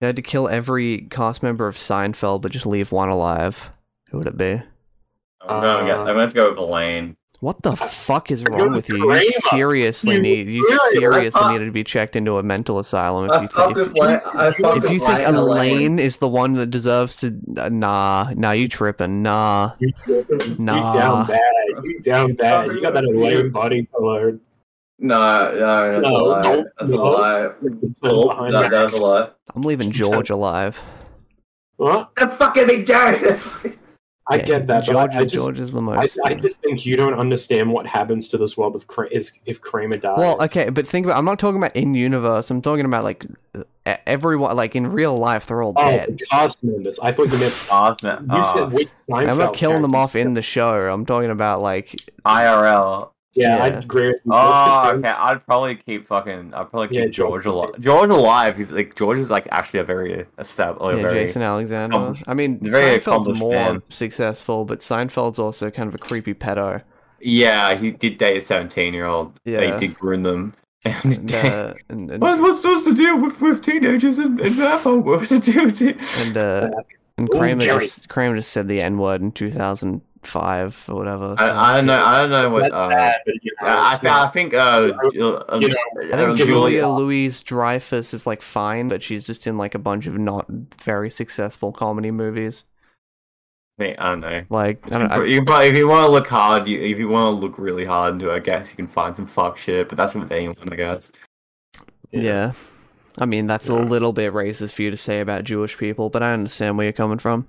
[0.00, 3.70] you had to kill every cast member of Seinfeld but just leave one alive.
[4.10, 4.62] Who would it be?
[5.40, 5.98] I'm gonna get.
[5.98, 7.16] I'm gonna have to go with Elaine.
[7.40, 9.12] What the fuck is wrong with you?
[9.12, 12.80] You seriously You need you really- seriously I- needed to be checked into a mental
[12.80, 14.20] asylum if I you fuck think with Elaine.
[14.34, 15.36] I fuck if you think Elaine.
[15.36, 19.22] Elaine is the one that deserves to uh, nah, nah, you tripping.
[19.22, 19.70] Nah.
[19.78, 20.92] You, you Nah.
[20.94, 21.40] down bad.
[21.84, 22.66] You down bad.
[22.72, 24.40] You got that Elaine body color.
[24.98, 25.16] No,
[25.54, 26.42] no, that's No, a lie.
[26.42, 27.00] no, That's no.
[27.00, 27.48] a lie.
[28.02, 29.28] Bull Oh, no, that's a lie.
[29.54, 30.82] I'm leaving George alive.
[31.76, 32.10] What?
[32.16, 33.20] That fucking big Jerry.
[34.30, 36.18] I Yeah, get that, George, but I, I just, George is the most.
[36.24, 39.60] I just think you don't understand what happens to this world if Kra- is if
[39.60, 40.18] Kramer dies.
[40.18, 41.16] Well, okay, but think about.
[41.16, 42.50] I'm not talking about in universe.
[42.50, 43.24] I'm talking about like
[43.56, 46.18] e- everyone, like in real life, they're all Oh, dead.
[46.18, 46.98] the cast members.
[46.98, 47.54] I thought you meant.
[47.70, 48.24] Osman.
[48.30, 50.74] You Uh, said which Seinfeld I'm not killing them off in the show.
[50.92, 53.10] I'm talking about like IRL.
[53.38, 54.32] Yeah, I'd agree with you.
[54.34, 55.08] Oh, okay.
[55.08, 56.54] I'd probably keep fucking.
[56.54, 57.46] I'd probably keep Yeah, George George.
[57.46, 57.80] alive.
[57.80, 58.56] George alive.
[58.56, 60.96] He's like George is like actually a very established.
[60.98, 61.94] yeah, very, Jason Alexander.
[61.96, 63.82] accomplished- I mean, very Seinfeld's more man.
[63.88, 66.82] successful, but Seinfeld's also kind of a creepy pedo.
[67.20, 69.40] Yeah, he did date a seventeen-year-old.
[69.44, 69.72] Yeah, Yeah.
[69.72, 70.54] he did groom them.
[70.84, 74.82] And, uh, and, and, what's what's supposed to deal with, with teenagers and in that
[74.82, 75.04] home?
[75.04, 75.96] What's to do with it?
[76.26, 76.70] and, uh,
[77.18, 77.80] and Kramer Jerry.
[77.84, 79.32] just Kramer just said the N word in
[80.22, 81.34] 2005 or whatever.
[81.38, 82.04] so- I, I don't know.
[82.04, 82.72] I don't know what.
[82.72, 84.54] Uh, bad, but, you know, I, I, I think.
[84.54, 85.76] Uh, You know, you know,
[86.12, 89.78] I think Julia- Julia Louise Dreyfus is like fine, but she's just in like a
[89.78, 90.46] bunch of not
[90.82, 92.64] very successful comedy movies.
[93.80, 94.42] I don't know.
[94.50, 96.98] Like I don't, I, you can probably, if you want to look hard, you, if
[96.98, 99.56] you want to look really hard into it, I guess you can find some fuck
[99.56, 99.88] shit.
[99.88, 101.12] But that's with anyone, I guess.
[102.10, 102.52] yeah.
[103.20, 106.22] I mean that's a little bit racist for you to say about Jewish people, but
[106.22, 107.46] I understand where you're coming from.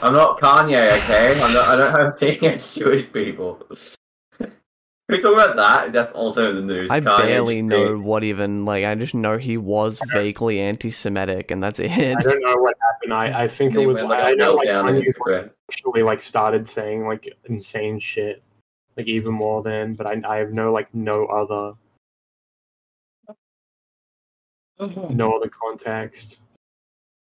[0.00, 1.32] I'm not Kanye, okay?
[1.40, 3.66] I'm not, I don't have a thing against Jewish people.
[5.08, 5.92] we talk about that.
[5.92, 6.90] That's also in the news.
[6.90, 8.84] I Kanye barely just know being- what even like.
[8.84, 11.90] I just know he was vaguely anti-Semitic, and that's it.
[11.90, 13.12] I don't know what happened.
[13.14, 13.98] I, I think it was.
[13.98, 15.50] went, Like, like, I know like meltdown in Kanye Instagram.
[15.70, 18.42] actually like started saying like insane shit,
[18.96, 19.94] like even more than.
[19.94, 21.74] But I I have no like no other
[24.78, 26.38] no other context.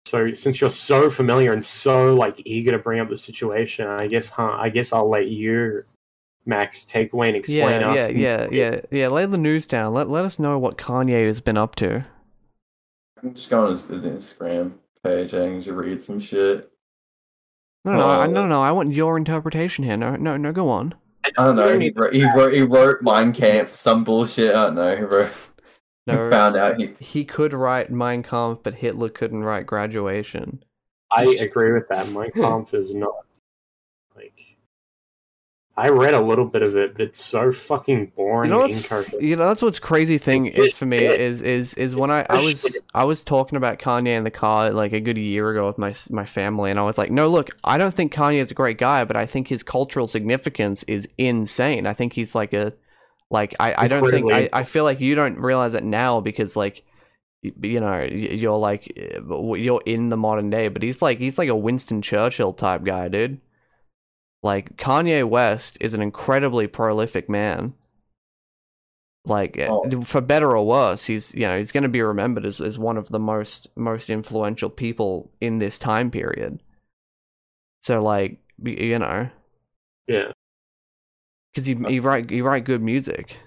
[0.06, 4.06] So since you're so familiar and so like eager to bring up the situation, I
[4.06, 4.56] guess huh?
[4.58, 5.84] I guess I'll let you,
[6.44, 7.96] Max, take away and explain Yeah, us.
[7.96, 9.08] yeah, yeah, yeah, yeah.
[9.08, 9.94] Lay the news down.
[9.94, 12.04] Let let us know what Kanye has been up to.
[13.22, 14.72] I'm just going on his, his Instagram
[15.02, 16.70] page and to read some shit.
[17.86, 18.62] No, no, I, no, no.
[18.62, 19.96] I want your interpretation here.
[19.96, 20.52] No, no, no.
[20.52, 20.94] Go on.
[21.38, 21.78] I don't know.
[21.78, 24.54] He wrote, he wrote, he wrote Mein Kampf, some bullshit.
[24.54, 24.96] I don't know.
[24.96, 25.30] He wrote.
[26.06, 26.94] He No, found out he.
[26.98, 30.62] he could write Mein Kampf, but Hitler couldn't write Graduation.
[31.10, 32.08] I agree with that.
[32.10, 33.24] Mein Kampf is not
[34.16, 34.56] like.
[35.76, 38.74] I read a little bit of it, but it's so fucking boring You know and
[38.84, 41.20] what's you know that's what's crazy thing It's is for me good.
[41.20, 44.30] is is is when I I was just I was talking about Kanye in the
[44.30, 47.28] car like a good year ago with my my family and I was like no
[47.28, 50.84] look I don't think Kanye is a great guy but I think his cultural significance
[50.84, 52.72] is insane I think he's like a
[53.34, 56.56] like I I don't think I I feel like you don't realize it now because
[56.56, 56.84] like
[57.42, 59.18] you know you're like eh,
[59.56, 63.08] you're in the modern day but he's like he's like a Winston Churchill type guy
[63.08, 63.40] dude.
[64.42, 67.74] Like Kanye West is an incredibly prolific man.
[69.26, 70.02] Like uh, Oh.
[70.02, 72.96] for better or worse he's you know he's going to be remembered as, as one
[72.96, 76.60] of the most most influential people in this time period.
[77.82, 79.30] So like you know.
[80.06, 80.30] Yeah,
[81.54, 83.38] because he, he write he write good music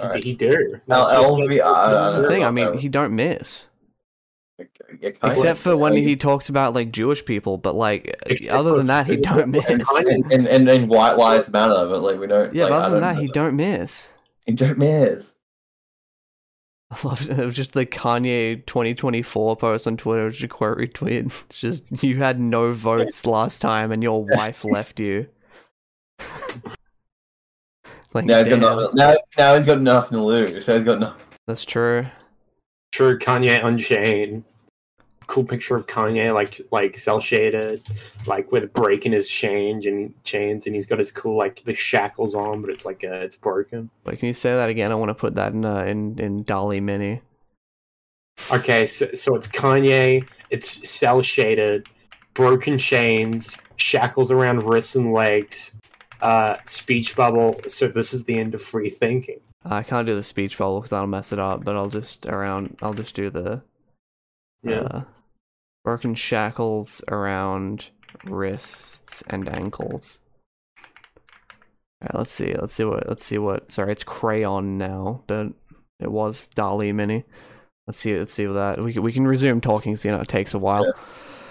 [0.00, 0.24] Alright.
[0.24, 0.80] he do.
[0.88, 3.66] L- uh, That's what's- LV, I- that's the thing i I- mean he don't miss
[4.58, 4.64] Yeah,
[5.10, 8.86] Kanye- except for when he talks about like jewish people but like Except other than
[8.86, 9.82] that he don't miss and,
[10.32, 12.54] and, and, and White Lives Matter, but like we don't.
[12.54, 14.08] yeah like, but other than that he don't miss
[14.46, 15.36] He don't miss.
[17.04, 17.38] I love it.
[17.38, 21.32] It was just the Kanye 2024 post on Twitter, which is a quote retweet.
[21.50, 25.28] It's just, you had no votes last time and your wife left you.
[28.12, 28.90] like, Now he's got damn, nothing.
[28.94, 30.64] Now, now he's got nothing to lose.
[30.64, 31.24] So he's got nothing.
[31.46, 32.06] that's true.
[32.92, 34.42] True, Kanye Unchained.
[35.30, 37.82] Cool picture of Kanye, like like cel shaded,
[38.26, 42.34] like with breaking his change and chains, and he's got his cool like the shackles
[42.34, 43.88] on, but it's like uh, it's broken.
[44.04, 44.90] Wait, can you say that again?
[44.90, 47.22] I want to put that in uh, in in DALL-E Mini.
[48.50, 51.86] Okay, so, so it's Kanye, it's cel shaded,
[52.34, 55.72] broken chains, shackles around wrists and legs,
[56.22, 57.60] uh, speech bubble.
[57.68, 59.38] So this is the end of free thinking.
[59.64, 62.76] I can't do the speech bubble because I'll mess it up, but I'll just around.
[62.82, 63.62] I'll just do the
[64.62, 64.80] Yeah.
[64.80, 65.02] uh,
[65.84, 67.90] broken shackles around
[68.24, 70.18] wrists and ankles.
[72.02, 72.54] Alright, let's see.
[72.54, 73.08] Let's see what.
[73.08, 73.70] Let's see what.
[73.72, 75.48] Sorry, it's Craiyon now, but
[75.98, 77.24] it was DALL-E Mini.
[77.86, 78.16] Let's see.
[78.18, 78.82] Let's see what that.
[78.82, 79.96] We can, we can resume talking.
[79.96, 80.84] So you know, it takes a while.
[80.86, 80.92] Yeah.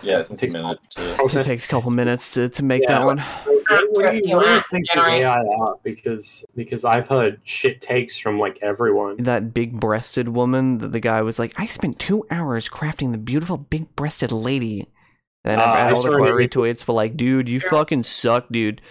[0.02, 0.80] Yeah, it's a minute.
[0.92, 1.18] To...
[1.40, 3.00] It takes a couple minutes to, to make Yeah.
[3.00, 3.24] that one.
[3.70, 5.76] What, what do you, what do you think of AI are?
[5.84, 9.18] Because because I've heard shit takes from like everyone.
[9.18, 10.80] That big-breasted woman.
[10.80, 14.88] that the guy was like, "I spent two hours crafting the beautiful big-breasted lady."
[15.44, 16.50] And Uh, I've had I all the saw quote it.
[16.52, 18.82] retweets, but like, dude, you fucking suck, dude.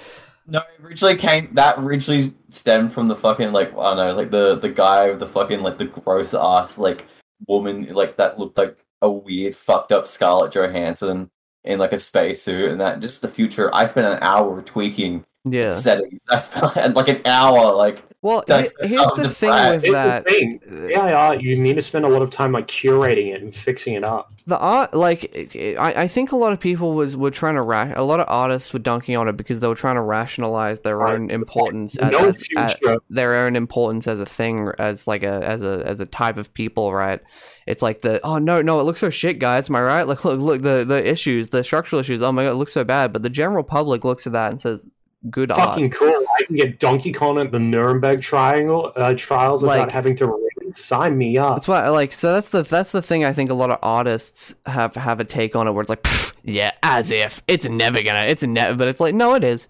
[0.46, 1.50] No, it originally came.
[1.52, 5.18] That originally stemmed from the fucking like I don't know, like the the guy with
[5.18, 7.04] the fucking like the gross ass like
[7.46, 11.30] woman like that looked like a weird fucked up Scarlett Johansson
[11.64, 13.74] in like a spacesuit and that just the future.
[13.74, 15.70] I spent an hour tweaking Yeah.
[15.74, 16.20] settings.
[16.30, 19.74] I spent like an hour like Well, That's he- here's the thing brag.
[19.76, 20.24] with Here's that.
[20.24, 20.60] the thing.
[20.92, 23.94] AI art, you need to spend a lot of time like curating it and fixing
[23.94, 24.32] it up.
[24.48, 27.54] the art like it- it- I, I think a lot of people was were trying
[27.56, 30.00] to ra- a lot of artists were dunking on it because they were trying to
[30.02, 31.12] rationalize their Right.
[31.14, 32.98] own importance as, No as- as- future.
[33.10, 36.52] their own importance as a thing as like a as a as a type of
[36.54, 37.20] people right
[37.66, 40.24] it's like the oh no no it looks so shit guys am i right like
[40.24, 43.12] look look the the issues the structural issues oh my god it looks so bad
[43.12, 44.88] but the general public looks at that and says
[45.30, 46.08] good art Fucking cool.
[46.38, 50.26] I can get Donkey Kong at the Nuremberg triangle uh, trials Like- without having to
[50.26, 50.44] read.
[50.74, 51.56] Sign me up.
[51.56, 53.24] That's why, like, so that's the that's the thing.
[53.24, 56.06] I think a lot of artists have have a take on it, where it's like,
[56.44, 59.66] yeah, as if it's never gonna, it's never, but it's like, no, it is.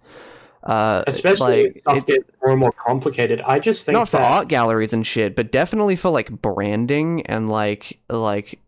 [0.65, 3.41] Uh, Especially like, stuff gets more and more complicated.
[3.43, 7.25] I just think not for that, art galleries and shit, but definitely for like branding
[7.27, 8.59] and like like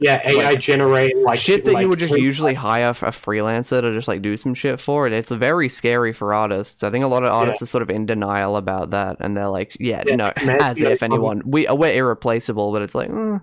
[0.00, 3.80] yeah, AI like, generate like shit that like, you would just usually hire a freelancer
[3.80, 5.06] to just like do some shit for.
[5.06, 6.82] And it's very scary for artists.
[6.82, 9.48] I think a lot of artists are sort of in denial about that, and they're
[9.48, 13.10] like, yeah, Yeah, no, as if anyone, we we're irreplaceable, but it's like.
[13.10, 13.40] mm.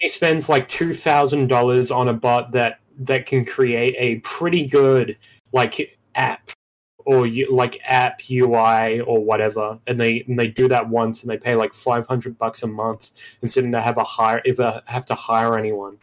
[0.00, 4.66] he spends like two thousand dollars on a bot that that can create a pretty
[4.66, 5.16] good
[5.52, 6.50] like app
[7.04, 11.30] or you, like app UI or whatever, and they and they do that once and
[11.30, 13.10] they pay like five hundred bucks a month
[13.42, 15.98] instead of have a hire ever have to hire anyone.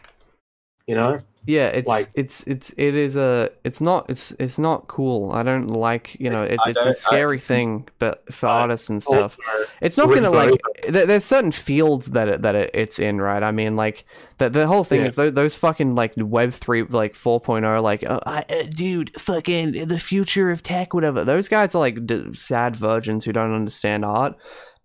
[0.86, 4.88] You know, Yeah, it's Like- it's it's it is a it's not it's it's not
[4.88, 5.32] cool.
[5.32, 8.48] I don't like you know it's I it's a don't- I- scary thing, but for
[8.48, 9.38] I artists and stuff,
[9.82, 10.54] it's not gonna like.
[10.90, 13.42] There, there's certain fields that it, that it, it's in, right?
[13.42, 14.04] I mean, like
[14.40, 15.08] the the whole thing Yeah.
[15.08, 19.88] is those, those fucking like Web three like 4.0 like uh, I, uh, dude fucking
[19.88, 21.24] the future of tech whatever.
[21.24, 24.36] Those guys are like d- sad virgins who don't understand art.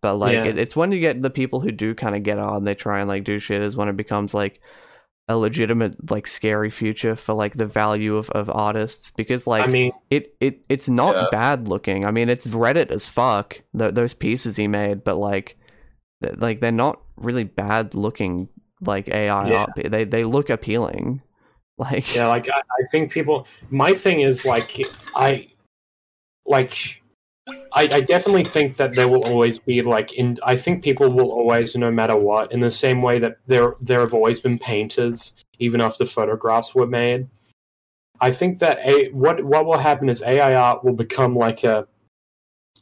[0.01, 0.45] But like Yeah.
[0.45, 3.01] it, it's when you get the people who do kind of get on, they try
[3.01, 4.61] and like do shit is when it becomes like
[5.29, 9.71] a legitimate like scary future for like the value of, of artists because like I
[9.71, 11.27] mean, it, it it's not Yeah.
[11.31, 12.05] bad looking.
[12.05, 13.63] I mean, it's Reddit as fuck.
[13.79, 15.57] Th- those pieces he made, but like,
[16.23, 18.49] th- like they're not really bad looking.
[18.81, 19.57] Like AI Yeah.
[19.61, 19.71] art.
[19.77, 21.23] They they look appealing.
[21.79, 23.47] Like yeah, like I, I think people.
[23.71, 24.79] My thing is like
[25.17, 25.49] I,
[26.45, 27.02] like,
[27.75, 30.39] I, I definitely think that there will always be like in.
[30.43, 34.01] I think people will always, no matter what, in the same way that there there
[34.01, 37.29] have always been painters, even after photographs were made.
[38.21, 41.87] I think that a what what will happen is AI art will become like a.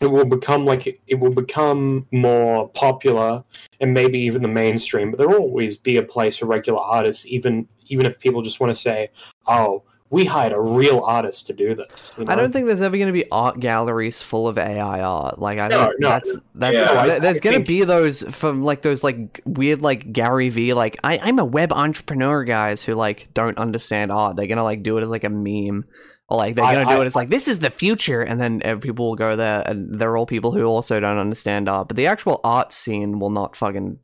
[0.00, 3.44] It will become like it will become more popular
[3.80, 5.10] and maybe even the mainstream.
[5.10, 8.60] But there will always be a place for regular artists, even even if people just
[8.60, 9.10] want to say,
[9.46, 12.96] "Oh, we hired a real artist to do this." you I don't think there's ever
[12.96, 15.38] going to be art galleries full of AI art.
[15.38, 16.00] Like I No, don't.
[16.00, 16.08] no.
[16.08, 17.18] that's that's Yeah.
[17.18, 21.18] There's going to be those from like those like weird like Gary V like I
[21.22, 24.36] I'm a web entrepreneur guys who like don't understand art.
[24.36, 25.84] They're gonna like do it as like a meme.
[26.28, 28.60] Or like they're gonna do I- it as like this is the future, and then
[28.80, 31.88] people will go there, and they're all people who also don't understand art.
[31.88, 33.98] But the actual art scene will not fucking,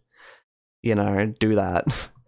[0.82, 1.84] you know, do that.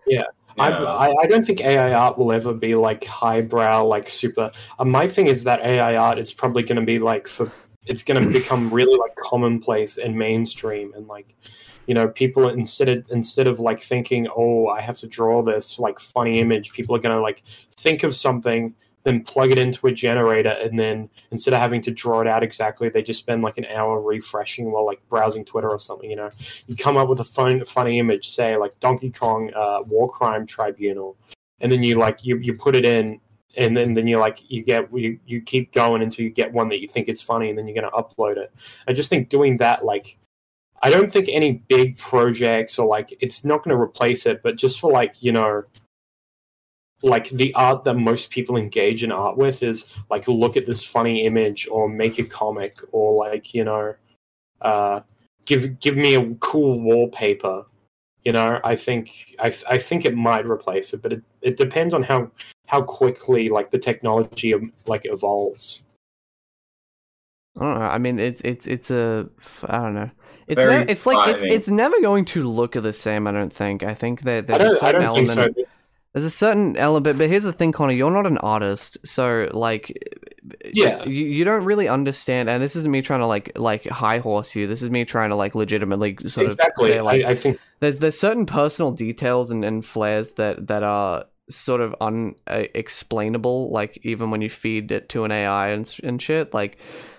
[0.07, 0.22] I,
[0.59, 0.85] Yeah.
[0.85, 4.51] I, I don't think AI art will ever be like highbrow, like super.
[4.79, 7.51] Uh, my thing is that AI art is probably going to be like for
[7.87, 11.35] it's going to become really like commonplace and mainstream, and like
[11.87, 15.79] you know people instead of instead of like thinking, oh, I have to draw this
[15.79, 17.43] like funny image, people are going to like
[17.77, 18.75] think of something,
[19.05, 22.43] then plug it into a generator, and then instead of having to draw it out
[22.43, 26.11] exactly, they just spend like an hour refreshing while like browsing Twitter or something.
[26.11, 26.31] You know,
[26.67, 30.47] you come up with a fun, funny image, say like Donkey Kong uh, War Crime
[30.47, 31.17] Tribunal,
[31.61, 33.21] and then you like you, you put it in,
[33.57, 36.69] and then then you like you get you, you keep going until you get one
[36.69, 38.53] that you think is funny, and then you're gonna upload it.
[38.87, 40.19] I just think doing that like.
[40.81, 44.55] I don't think any big projects or like it's not going to replace it, but
[44.55, 45.65] just for like you know,
[47.03, 50.85] like the art that most people engage in art with is like look at this
[50.85, 53.95] funny image or make a comic or like you know,
[54.63, 55.01] uh,
[55.45, 57.65] give give me a cool wallpaper.
[58.25, 61.95] You know, I think I, I think it might replace it, but it, it depends
[61.95, 62.31] on how
[62.67, 65.83] how quickly like the technology um, like evolves.
[67.59, 67.87] I don't know.
[67.87, 69.29] I mean, it's it's it's a
[69.65, 70.11] I don't know.
[70.49, 73.27] It's ne- it's like it's, it's never going to look the same.
[73.27, 73.83] I don't think.
[73.83, 75.57] I think that I there's a certain don't element.
[75.57, 75.65] so.
[76.19, 77.93] There's a certain element, but here's the thing, Connor.
[77.93, 79.97] You're not an artist, so like,
[80.64, 81.05] Yeah.
[81.05, 82.51] you, you don't really understand.
[82.51, 84.66] And this isn't me trying to like like high horse you.
[84.66, 86.91] This is me trying to like legitimately sort Exactly.
[86.91, 90.66] of say like I, I think there's there's certain personal details and, and flares that
[90.66, 95.95] that are sort of unexplainable like even when you feed it to an ai and,
[96.03, 96.77] and shit like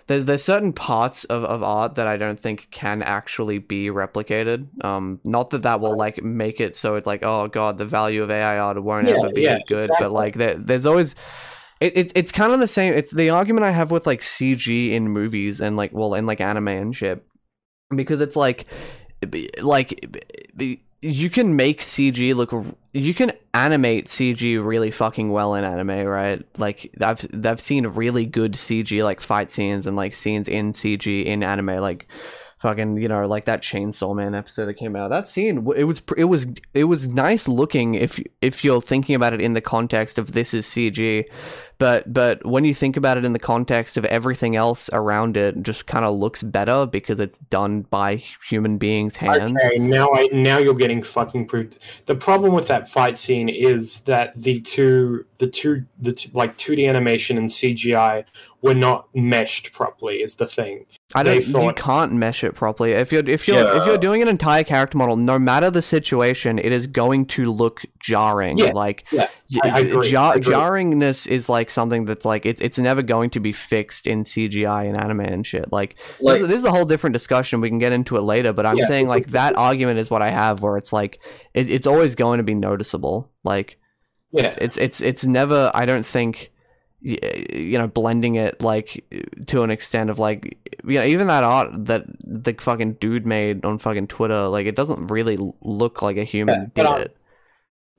[0.10, 4.84] there's there's certain parts of, of art that I don't think can actually be replicated.
[4.84, 8.24] Um, not that that will like make it so it's like oh god, the value
[8.24, 9.84] of AI art won't Yeah, ever be yeah, good.
[9.86, 9.96] exactly.
[10.08, 11.14] But like there, there's always
[11.80, 12.94] it, it, it's kind of the same.
[12.94, 16.42] It's the argument I have with like CG in movies and like well in like
[16.42, 17.24] anime and shit,
[17.96, 18.66] because it's like
[19.62, 19.94] like
[21.02, 22.54] you can make CG look
[22.92, 26.44] you can animate CG really fucking well in anime, right?
[26.58, 31.26] Like I've I've seen really good CG like fight scenes and like scenes in CG
[31.26, 32.08] in anime like
[32.60, 35.10] fucking you know like that Chainsaw Man episode that came out.
[35.10, 39.34] That scene it was it was it was nice looking if if you're thinking about
[39.34, 41.26] it in the context of this is CG.
[41.80, 45.56] But but when you think about it in the context of everything else around it,
[45.56, 48.18] it just kind of looks better because it's done by
[48.48, 49.54] human beings' hands.
[49.66, 51.78] Okay, now I now you're getting fucking proved.
[52.06, 56.58] The problem with that fight scene is that the two the two the two, like
[56.58, 58.26] 2D animation and CGI
[58.62, 60.18] were not meshed properly.
[60.22, 60.86] Is the thing.
[61.16, 61.64] I they don't.
[61.64, 62.92] You can't mesh it properly.
[62.92, 66.60] If you're if you're if you're doing an entire character model, no matter the situation,
[66.60, 68.58] it is going to look jarring.
[68.58, 69.28] Yeah, Like yeah,
[69.64, 70.54] I- I agree, jar- I agree.
[70.54, 74.88] jarringness is like something that's like it's it's never going to be fixed in CGI
[74.88, 75.72] and anime and shit.
[75.72, 77.62] Like, Like- this, is, this is a whole different discussion.
[77.62, 78.54] We can get into it later.
[78.54, 81.20] But I'm Yeah, saying like that argument is what I have, where it's like
[81.54, 83.32] it, it's always going to be noticeable.
[83.44, 83.78] Like
[84.32, 86.52] Yeah, it's it's it's never i don't think
[87.02, 89.06] you know blending it like
[89.48, 93.64] to an extent of like you know even that art that the fucking dude made
[93.64, 97.02] on fucking twitter like it doesn't really look like a human Yeah, um, did but
[97.02, 97.18] it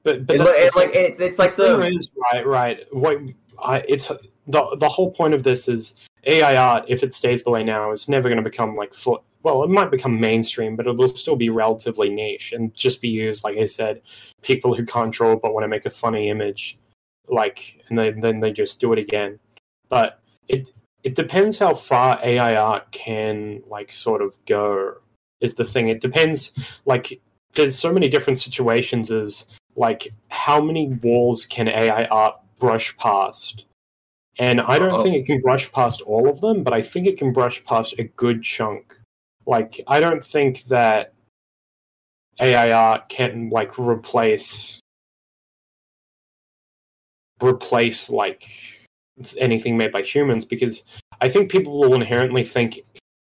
[0.05, 2.47] but but It, that's look- the it, like it's it's like The the is, right,
[2.47, 2.79] right.
[2.93, 3.19] What
[3.63, 4.09] I, it's
[4.47, 5.95] the the whole point of this is
[6.25, 6.85] AI art.
[6.89, 9.25] If it stays the way now, is never going to become like full.
[9.43, 13.09] Well, it might become mainstream, but it will still be relatively niche and just be
[13.09, 14.03] used, like I said,
[14.43, 16.77] people who can't draw but want to make a funny image,
[17.29, 19.39] like, and then then they just do it again.
[19.89, 20.71] But it
[21.03, 24.95] it depends how far AI art can like sort of go.
[25.41, 25.89] Is the thing.
[25.89, 26.53] It depends.
[26.85, 27.19] Like,
[27.55, 29.11] there's so many different situations.
[29.11, 33.67] Is like how many walls can AI art brush past?
[34.39, 35.03] And I don't Uh-oh.
[35.03, 37.95] think it can brush past all of them, but I think it can brush past
[37.99, 38.97] a good chunk.
[39.47, 41.13] Like I don't think that
[42.41, 44.81] AI art can like replace
[47.43, 48.49] replace like
[49.39, 50.83] anything made by humans because
[51.21, 52.81] I think people will inherently think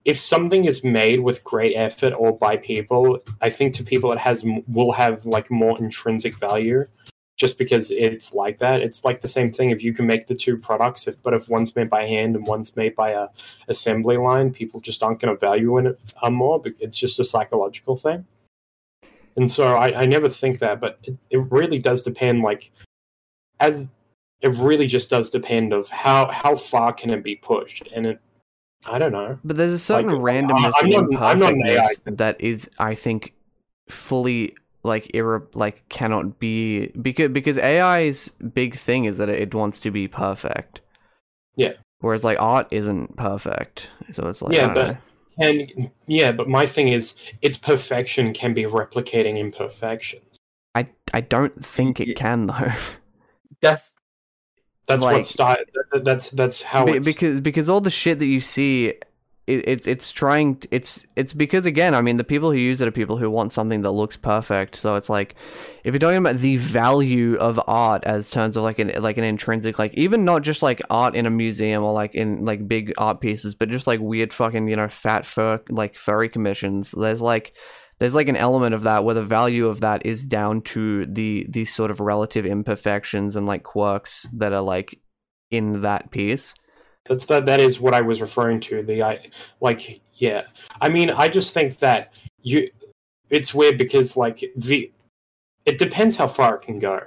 [0.05, 4.19] if something is made with great effort or by people, I think to people it
[4.19, 6.85] has will have like more intrinsic value
[7.41, 8.81] just because it's like that.
[8.81, 11.49] It's like the same thing if you can make the two products, if, but if
[11.49, 13.29] one's made by hand and one's made by a
[13.67, 16.61] assembly line, people just aren't going to value it uh, more.
[16.79, 18.27] It's just a psychological thing.
[19.37, 22.43] And so I, I never think that, but it, it really does depend.
[22.43, 22.71] Like,
[23.59, 23.85] as
[24.41, 28.19] it really just does depend of how how far can it be pushed, and it
[28.85, 29.39] I don't know.
[29.43, 32.95] but there's a certain Like, randomness I'm I'm not an AI imperfectness that is i
[32.95, 33.33] think
[33.89, 39.79] fully like irre- like cannot be because because ai's big thing is that it, wants
[39.79, 40.81] to be perfect
[41.55, 41.73] Yeah.
[41.99, 44.97] whereas like art isn't perfect so it's like Yeah, but- know.
[45.39, 50.37] And yeah, but my thing is, its perfection can be replicating imperfections.
[50.75, 52.71] I I don't think it can though.
[53.61, 53.95] that's
[54.87, 55.57] That's Like- what style.
[55.93, 58.93] that- That's that's how Be- it's because because all the shit that you see,
[59.47, 60.61] it, it's it's trying.
[60.69, 63.51] It's it's because again, I mean, the people who use it are people who want
[63.51, 64.75] something that looks perfect.
[64.75, 65.35] So it's like,
[65.83, 69.23] if you're talking about the value of art as terms of like an like an
[69.23, 72.93] intrinsic, like even not just like art in a museum or like in like big
[72.97, 76.91] art pieces, but just like weird fucking you know fat fur like furry commissions.
[76.91, 77.53] There's like
[78.01, 81.45] there's like an element of that where the value of that is down to the
[81.49, 84.99] the sort of relative imperfections and like quirks that are like
[85.51, 86.53] in that piece.
[87.07, 87.45] That's that.
[87.45, 88.83] That is what I was referring to.
[88.83, 89.19] The I
[89.59, 90.43] like yeah.
[90.81, 92.69] I mean, I just think that you.
[93.29, 94.91] It's weird because like the.
[95.65, 96.99] It depends how far it can go.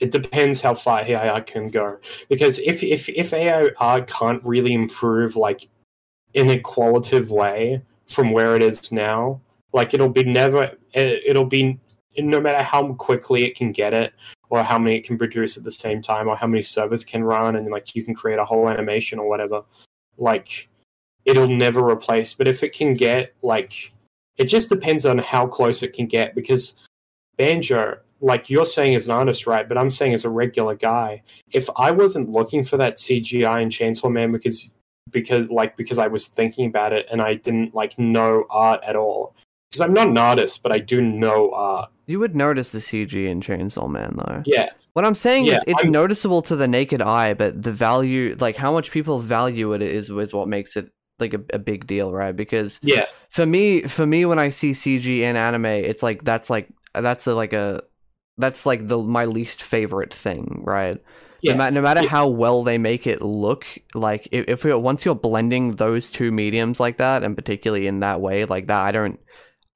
[0.00, 1.98] It depends how far AI can go
[2.28, 5.68] because if if if AI can't really improve like
[6.34, 9.40] in a qualitative way from where it is now,
[9.72, 10.64] like it'll be never.
[10.94, 11.78] it- It'll be
[12.18, 14.12] no matter how quickly it can get it
[14.50, 17.24] or how many it can produce at the same time or how many servers can
[17.24, 19.62] run and like you can create a whole animation or whatever.
[20.18, 20.68] Like
[21.24, 22.34] it'll never replace.
[22.34, 23.92] But if it can get like
[24.36, 26.74] it just depends on how close it can get because
[27.36, 31.22] banjo like you're saying as an artist right but i'm saying as a regular guy
[31.52, 34.70] if i wasn't looking for that cgi in chainsaw man because
[35.10, 38.96] because like because i was thinking about it and i didn't like know art at
[38.96, 39.34] all
[39.70, 41.90] because I'm not an artist, but I do know art.
[42.06, 44.42] You would notice the CG in Chainsaw Man though.
[44.46, 47.70] Yeah, What I'm saying Yeah, is it's I'm- noticeable to the naked eye, but the
[47.72, 50.90] value like how much people value it is is what makes it
[51.20, 52.34] like a, a big deal, right?
[52.34, 56.50] Because yeah, for me for me when I see CG in anime, it's like that's
[56.50, 57.82] like that's a, like a
[58.38, 61.00] that's like the my least favorite thing, right?
[61.42, 61.52] yeah.
[61.52, 62.08] no, ma- no matter Yeah.
[62.08, 66.80] how well they make it look, like if, if once you're blending those two mediums
[66.80, 69.20] like that, and particularly in that way, like that, I don't,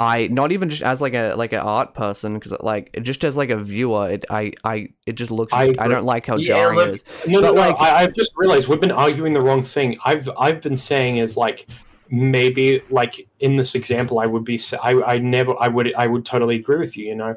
[0.01, 3.37] I not even just as like a like an art person, because like just as
[3.37, 6.47] like a viewer, it I I it just looks I I, don't like how Yeah,
[6.47, 7.05] jarring look- it is.
[7.29, 7.61] No, no, But, no.
[7.61, 9.97] like- I, I've just realized we've been arguing the wrong thing.
[10.05, 11.67] I've I've been saying is like
[12.11, 16.27] maybe like in this example, I would be I I never I would I would
[16.27, 17.07] totally agree with you.
[17.07, 17.37] You know,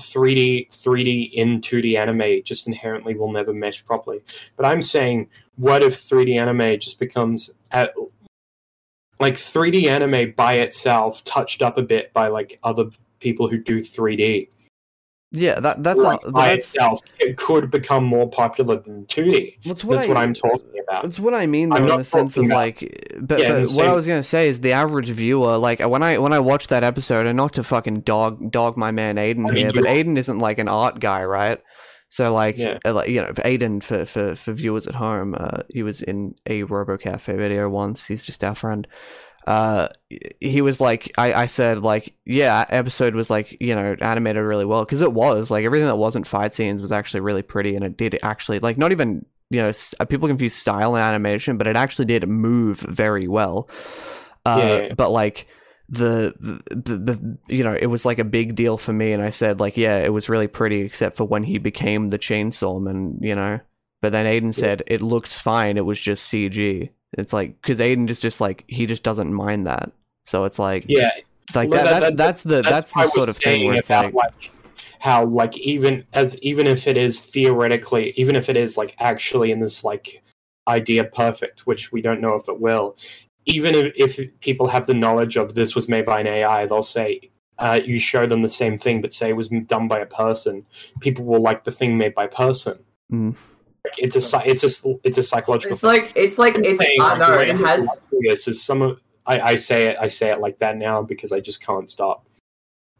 [0.00, 4.20] three D three D in two D anime just inherently will never mesh properly.
[4.56, 7.92] But I'm saying, what if three D anime just becomes at
[9.22, 13.80] like 3D anime by itself, touched up a bit by like other people who do
[13.80, 14.48] 3D.
[15.34, 19.60] Yeah, that that's like, a, by that's itself, it could become more popular than 2D.
[19.64, 21.04] that's what That's I, what I'm talking about.
[21.04, 23.88] That's what I mean, though, in the sense of about- like, but, Yeah, but what
[23.88, 26.84] I was gonna say is the average viewer, like when I when I watched that
[26.84, 30.18] episode, and not to fucking dog dog my man Aiden I mean, here, but Aiden
[30.18, 31.58] isn't like an art guy, right?
[32.12, 32.76] So like, Yeah.
[32.84, 36.02] uh, like you know, for Aiden for for for viewers at home, uh, he was
[36.02, 38.06] in a Robo-Café video once.
[38.06, 38.86] He's just our friend.
[39.46, 39.88] Uh,
[40.38, 44.66] he was like, I I said like, yeah, episode was like, you know, animated really
[44.66, 47.82] well because it was like everything that wasn't fight scenes was actually really pretty, and
[47.82, 51.66] it did actually like not even you know, uh, people confuse style and animation, but
[51.66, 53.70] it actually did move very well.
[54.44, 54.94] Uh, yeah, yeah.
[54.94, 55.46] But like
[55.88, 56.34] the,
[56.70, 59.60] the the you know, it was like a big deal for me, and I said
[59.60, 63.34] like, yeah, it was really pretty, except for when he became the Chainsaw Man, you
[63.34, 63.60] know.
[64.00, 65.76] But then Aiden said it looks fine.
[65.76, 66.90] It was just CG.
[67.12, 69.92] It's like because Aiden is just like he just doesn't mind that.
[70.24, 71.10] So it's like Yeah,
[71.54, 73.66] like Well, that, that- that's that- that's the that's, what I the sort of thing
[73.66, 74.50] where it's about, like
[74.98, 79.50] how like even as even if it is theoretically, even if it is like actually
[79.52, 80.22] in this like
[80.68, 82.96] idea perfect, which we don't know if it will,
[83.44, 86.82] even if, if people have the knowledge of this was made by an AI, they'll
[86.82, 87.28] say.
[87.58, 90.64] Uh, you show them the same thing, but say it was done by a person.
[91.00, 92.76] People will like the thing made by person.
[93.12, 93.36] Mm.
[93.84, 95.74] Like, it's a it's a it's a psychological.
[95.74, 99.00] It's like it's like I'm it's saying, I know it has Illustrious is some of
[99.26, 102.26] I, I say it I say it like that now because I just can't stop.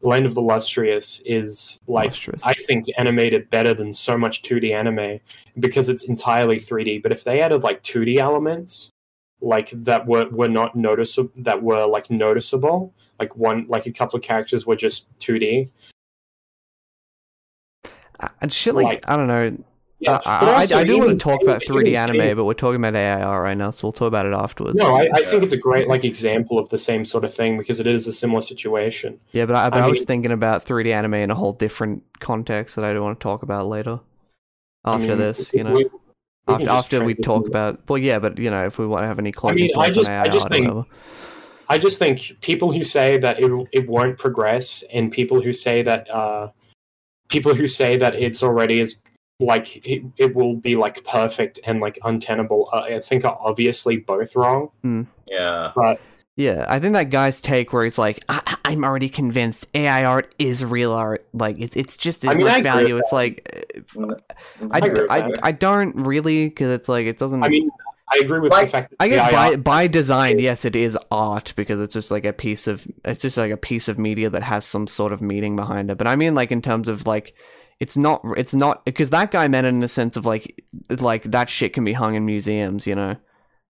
[0.03, 2.43] Land of the Lustrious is like Lustrous.
[2.45, 5.21] I think animated better than so much 2D anime
[5.61, 7.03] because it's entirely 3D.
[7.03, 8.91] But if they added like 2D elements,
[9.43, 14.17] like that were were not noticeable, that were like noticeable, like one like a couple
[14.17, 15.71] of characters were just 2D.
[18.41, 19.57] and shit like, like- I don't know.
[19.99, 22.45] Yeah, Uh, but I, I, I do want to talk about 3D anime, saying- but
[22.45, 24.77] we're talking about AI art right now, so we'll talk about it afterwards.
[24.77, 27.57] No, I, I think it's a great like example of the same sort of thing
[27.57, 29.21] because it is a similar situation.
[29.31, 32.03] yeah, but I, but I I, was thinking about 3D anime in a whole different
[32.19, 34.01] context that I don't want to talk about later.
[34.85, 35.91] I After mean, this, you know, we-
[36.47, 39.07] we after after we talk about, well, yeah, but you know, if we want to
[39.07, 40.87] have any closing mean, I just- on I AI art just or think- whatever.
[41.69, 45.81] I just think people who say that it it won't progress, and people who say
[45.83, 46.49] that uh,
[47.29, 49.01] people who say that it's already is
[49.41, 52.69] like it, it will be like perfect and like untenable.
[52.73, 54.69] Uh, I think are obviously both wrong.
[55.27, 55.73] yeah.
[56.37, 60.05] Yeah, I think that guy's take where he's like, I- I- "I'm already convinced AI
[60.05, 61.27] art is real art.
[61.35, 62.95] Like it's it's just as I mean, I much agree value.
[62.95, 64.73] with It's like mm-hmm.
[64.73, 64.79] I,
[65.11, 65.33] I I.
[65.43, 67.43] I don't really because it's like it doesn't.
[67.43, 67.71] I mean,
[68.11, 70.75] I agree with Like, the fact that I guess AI by by design, yes, it
[70.75, 73.99] is art because it's just like a piece of it's just like a piece of
[73.99, 75.99] media that has some sort of meaning behind it.
[75.99, 77.35] But I mean, like in terms of like,
[77.79, 80.63] it's not it's not because that guy meant it in the sense of like
[81.01, 83.17] like that shit can be hung in museums, you know.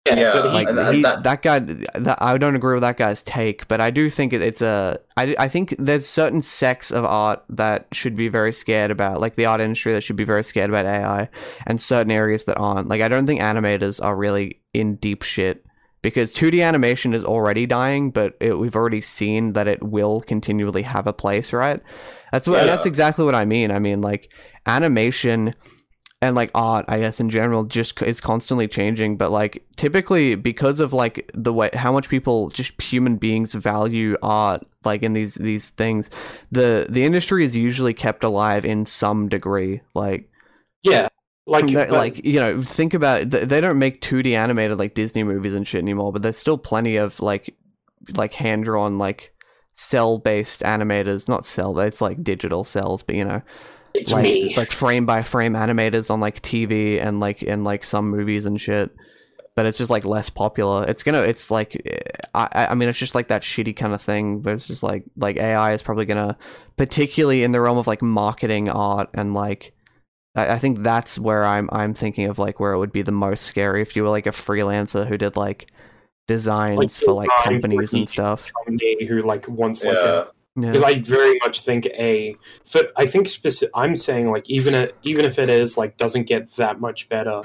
[0.06, 3.68] Yeah, Like and he, that- that, guy, that, I don't agree with that guy's take,
[3.68, 4.98] but I do think it, it's a.
[5.16, 9.36] I, I think there's certain sects of art that should be very scared about, like
[9.36, 11.28] the art industry that should be very scared about AI,
[11.66, 12.88] and certain areas that aren't.
[12.88, 15.64] Like I don't think animators are really in deep shit
[16.02, 20.82] because 2D animation is already dying, but it, we've already seen that it will continually
[20.82, 21.80] have a place, right?
[22.32, 22.56] That's what.
[22.58, 22.66] Yeah.
[22.66, 23.70] That's exactly what I mean.
[23.70, 24.32] I mean, like
[24.66, 25.54] animation
[26.22, 30.80] and like art i guess in general just is constantly changing but like typically because
[30.80, 35.34] of like the way how much people just human beings value art like in these
[35.34, 36.08] these things
[36.50, 40.30] the the industry is usually kept alive in some degree like
[40.82, 41.08] yeah,
[41.46, 44.94] like that- but- like you know think about th- they don't make 2d animated like
[44.94, 47.54] disney movies and shit anymore but there's still plenty of like
[48.16, 49.34] like hand drawn like
[49.74, 53.42] cell based animators not cell it's like digital cells but you know
[53.94, 54.54] it's like me.
[54.56, 58.60] like frame by frame animators on like TV and like in like some movies and
[58.60, 58.90] shit.
[59.54, 60.84] but it's just like less popular.
[60.88, 62.00] It's gonna, it's like, eh,
[62.34, 64.40] I, I I mean, it's just like that shitty kind of thing.
[64.40, 66.36] But it's just like, like AI is probably gonna,
[66.76, 69.74] particularly in the realm of like marketing art and like,
[70.34, 73.12] I, I think that's where I'm, I'm thinking of like where it would be the
[73.12, 75.70] most scary if you were like a freelancer who did like
[76.26, 78.50] designs for like design for companies and stuff.
[79.08, 80.24] Who like wants like Yeah.
[80.56, 82.34] A Yeah, because I very much think a.
[82.64, 83.70] For, I think specific.
[83.74, 87.42] I'm saying like even a, even if it is like doesn't get that much better,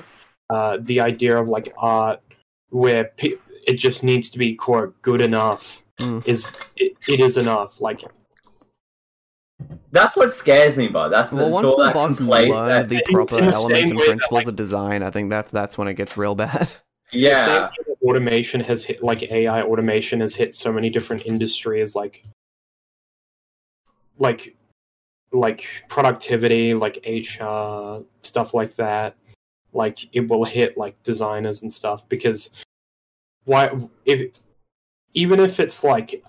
[0.49, 2.19] uh, the idea of like art
[2.69, 3.35] where pe-
[3.65, 6.27] it just needs to be quote good enough Mm.
[6.27, 7.81] is it, it is enough.
[7.81, 8.03] Like
[9.91, 13.43] That's what scares me, but that's well, once the that bots learn the proper the
[13.51, 16.15] elements and way that, principles like- of design, I think that's that's when it gets
[16.15, 16.71] real bad.
[17.11, 20.89] yeah, the same way that automation has hit like AI automation has hit so many
[20.91, 22.23] different industries like
[24.19, 24.55] like
[25.31, 29.15] like productivity like HR stuff like that
[29.73, 32.49] like it will hit like designers and stuff because
[33.45, 33.69] why
[34.05, 34.39] if
[35.13, 36.23] even if it's like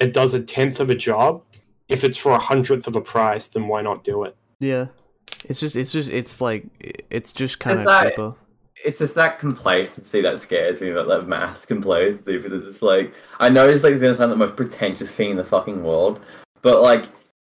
[0.00, 1.42] it does a tenth of a job
[1.88, 4.86] if it's for a hundredth of a price then why not do it Yeah,
[5.44, 8.32] it's just it's just it's like it's just kind of that- cheaper.
[8.84, 13.12] it's just that complacency that scares me about that mass complacency because it's just like
[13.38, 16.20] I know it's like it's gonna sound the most pretentious thing in the fucking world,
[16.62, 17.04] but like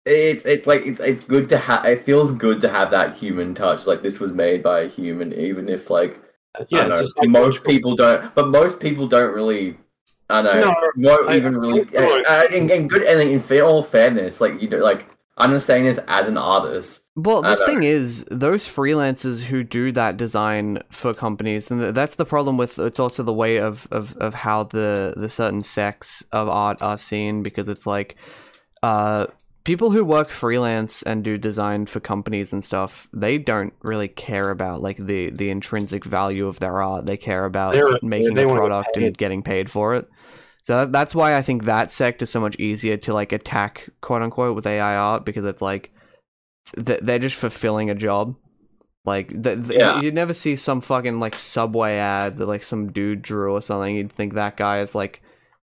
[0.06, 3.56] it's it's like it's it's good to have it feels good to have that human
[3.56, 3.88] touch.
[3.88, 6.20] Like this was made by a human, even if like
[6.70, 9.78] yeah I don't know, like most people don't, but most people don't really.
[10.30, 10.74] I know.
[10.96, 11.82] No, won't I- even really.
[11.82, 15.06] I don't- uh, in, in good and in fair, all fairness, like you know, like
[15.38, 17.02] I'm just saying this as an artist.
[17.16, 17.66] Well, I the know.
[17.66, 22.78] thing is, those freelancers who do that design for companies, and that's the problem with.
[22.80, 26.98] It's also the way of of, of how the the certain sects of art are
[26.98, 28.16] seen because it's like,
[28.84, 29.28] uh,
[29.64, 34.52] people who work freelance and do design for companies and stuff, they don't really care
[34.52, 37.06] about like the the intrinsic value of their art.
[37.06, 40.08] They care about They're- making they a product and getting paid for it.
[40.64, 43.88] So that, that's why I think that sect is so much easier to like attack,
[44.02, 45.92] quote unquote, with AI art because it's like
[46.76, 48.36] th- they're just fulfilling a job.
[49.06, 50.02] Like th- th- Yeah.
[50.02, 53.96] you'd never see some fucking like subway ad that like some dude drew or something.
[53.96, 55.22] You'd think that guy is like,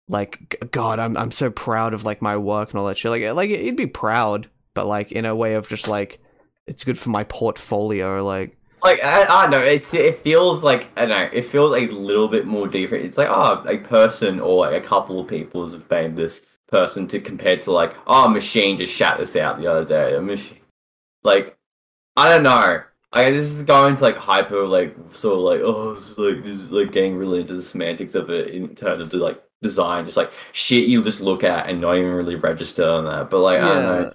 [0.08, 3.10] like God, I'm I'm so proud of like my work and all that shit.
[3.10, 6.20] Like like he'd be proud, but like in a way of just like
[6.66, 8.24] it's good for my portfolio.
[8.24, 11.72] Like Like I, I don't know, it's it feels like I don't know, it feels
[11.72, 13.06] a little bit more different.
[13.06, 17.20] It's like oh, a person or a couple of people have made this person to
[17.20, 20.14] compare to like oh, machine just shat this out the other day.
[20.16, 20.60] A machine,
[21.22, 21.56] like
[22.16, 22.82] I don't know.
[23.12, 26.44] I this is going to like hyper like sort of like oh, this is like
[26.44, 29.40] this is like getting really into the semantics of it in terms of the like
[29.64, 33.30] design, just like shit you just look at and not even really register on that.
[33.30, 34.12] But like I don't know.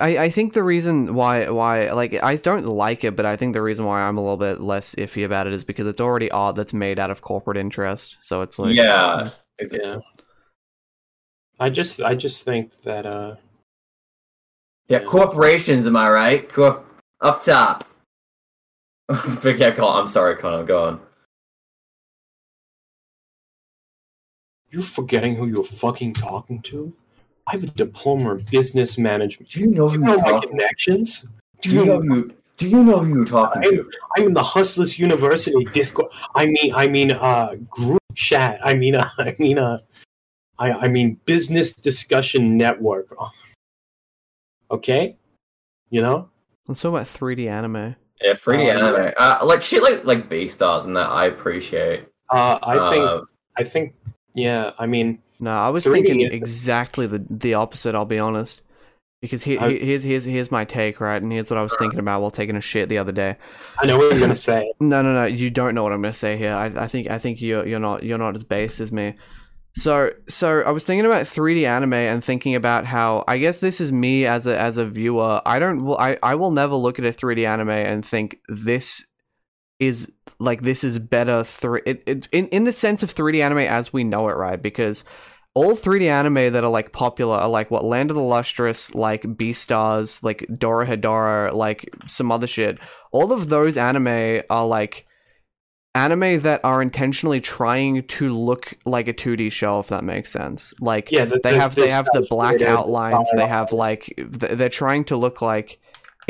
[0.00, 3.52] I, I think the reason why why like I don't like it, but I think
[3.52, 6.30] the reason why I'm a little bit less iffy about it is because it's already
[6.32, 8.16] art that's made out of corporate interest.
[8.22, 9.28] So it's like yeah.
[9.70, 9.98] yeah
[11.58, 13.36] i just i just think that uh
[14.90, 16.52] Yeah, corporations, am I right?
[16.52, 16.84] Corp-
[17.20, 17.86] up top.
[19.38, 20.00] Forget Con.
[20.00, 20.64] I'm sorry, Connor.
[20.64, 21.00] Go on.
[24.70, 26.92] You're forgetting who you're fucking talking to
[27.46, 30.22] i have a diploma in business management Do you know Do who you know you're
[30.22, 30.50] my talking?
[30.50, 31.26] connections
[31.62, 32.30] Do you know who?
[32.56, 33.62] Do you know who you're talking?
[33.66, 36.10] I'm, I'm in the Hustlers University Discord.
[36.34, 38.60] I mean, I mean, uh, group chat.
[38.62, 39.78] I mean, uh, I mean, uh,
[40.58, 43.06] I, I mean, business discussion network.
[44.70, 45.16] Okay,
[45.90, 46.28] you know,
[46.68, 47.96] let's about 3D anime.
[48.20, 49.12] Yeah, 3D Uh, anime.
[49.18, 52.06] Uh, like shit, like like Beastars and that I appreciate.
[52.30, 53.20] uh, I think, Uh,
[53.56, 53.94] I think,
[54.34, 54.72] yeah.
[54.78, 57.94] I mean, No, I was thinking is- exactly the the opposite.
[57.94, 58.62] I'll be honest,
[59.20, 61.20] because he, I- he, here's here's here's my take, right?
[61.20, 61.84] And here's what I was uh-huh.
[61.84, 63.36] thinking about while taking a shit the other day.
[63.78, 64.72] I know what you're gonna say.
[64.80, 65.24] No, no, no.
[65.24, 66.54] You don't know what I'm gonna say here.
[66.54, 69.14] I, I think I think you're you're not you're not as base as me.
[69.76, 73.80] So so I was thinking about 3D anime and thinking about how I guess this
[73.80, 75.40] is me as a as a viewer.
[75.46, 79.06] I don't will I, I will never look at a 3D anime and think this
[79.80, 83.58] is like this is better three it, it in, in the sense of 3D anime
[83.58, 84.62] as we know it, right?
[84.62, 85.04] Because
[85.54, 89.22] all 3D anime that are like popular are like what Land of the Lustrous, like
[89.24, 92.78] Beastars, like Dorohedoro, like some other shit.
[93.10, 95.06] All of those anime are like
[95.94, 100.72] anime that are intentionally trying to look like a 2D show if that makes sense.
[100.80, 104.14] Like Yeah, the- they the- have the they have the black outlines, they have like
[104.18, 105.80] they're trying to look like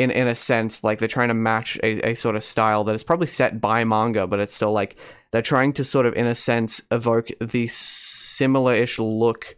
[0.01, 2.95] in in a sense like they're trying to match a, a sort of style that
[2.95, 4.95] is probably set by manga but it's still like
[5.31, 9.55] they're trying to sort of in a sense evoke the similar-ish look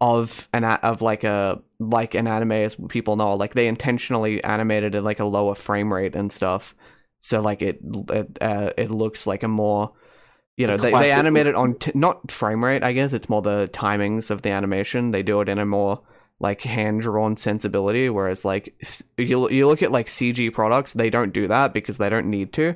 [0.00, 4.42] of an a- of like a like an anime as people know like they intentionally
[4.44, 6.74] animated at like a lower frame rate and stuff
[7.20, 7.78] so like it
[8.10, 9.92] it, uh, it looks like a more
[10.56, 12.82] you know, they, they animate it on t- not frame rate.
[12.82, 15.10] I guess it's more the timings of the animation.
[15.10, 16.00] They do it in a more
[16.40, 18.08] like hand drawn sensibility.
[18.10, 18.74] Whereas like
[19.16, 22.52] you you look at like CG products, they don't do that because they don't need
[22.54, 22.74] to.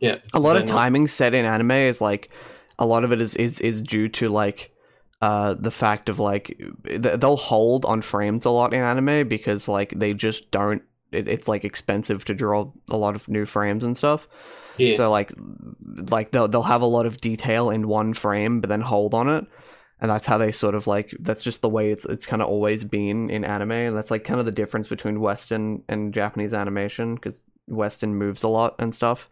[0.00, 2.30] Yeah, A lot of not- timing set in anime is like
[2.78, 4.70] a lot of it is is is due to like
[5.22, 9.92] uh the fact of like they'll hold on frames a lot in anime because like
[9.96, 10.82] they just don't
[11.12, 14.26] it, it's like expensive to draw a lot of new frames and stuff
[14.76, 14.96] Yeah.
[14.96, 15.32] so like
[16.10, 19.28] like they'll they'll have a lot of detail in one frame but then hold on
[19.28, 19.46] it
[20.04, 22.48] and that's how they sort of like that's just the way it's it's kind of
[22.48, 26.52] always been in anime and that's like kind of the difference between western and japanese
[26.52, 29.30] animation because western moves a lot and stuff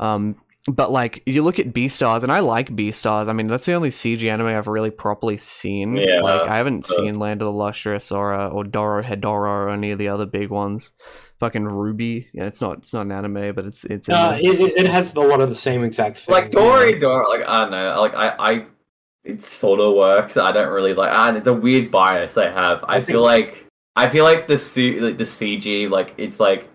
[0.00, 0.36] um
[0.68, 3.28] but like you look at Beastars, and I like Beastars.
[3.28, 5.96] I mean, that's the only CG anime I've really properly seen.
[5.96, 9.70] Yeah, like I haven't uh, seen Land of the Lustrous or uh, or Dorohedoro or
[9.70, 10.92] any of the other big ones.
[11.40, 12.28] Fucking Ruby.
[12.32, 15.12] Yeah, it's not it's not an anime, but it's it's Uh, it, it- it has
[15.16, 16.32] a lot of the same exact thing.
[16.32, 18.66] like Dory Dory like I don't know like I I
[19.24, 20.36] it sort of works.
[20.36, 22.84] I don't really like and it's a weird bias I have.
[22.84, 23.66] I, I feel like
[23.96, 26.68] I feel like the C like the CG like it's like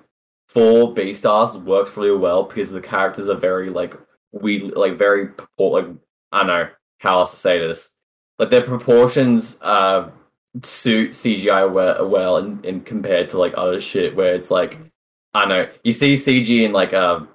[0.47, 3.95] for Beastars works really well because the characters are very like
[4.31, 5.87] we like very like
[6.31, 6.69] I don't know
[6.99, 7.91] how else to say this
[8.39, 10.09] like their proportions uh
[10.63, 14.79] suit CGI well, well and, and compared to like other shit where it's like
[15.33, 17.29] I don't know you see CG in like um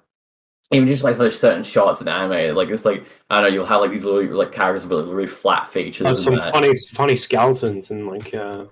[0.73, 3.67] even just like for certain shots in anime, like it's like I don't know, you'll
[3.67, 6.05] have like these little like characters with like, really flat features.
[6.05, 6.53] There's some that.
[6.53, 8.65] funny funny skeletons and like uh,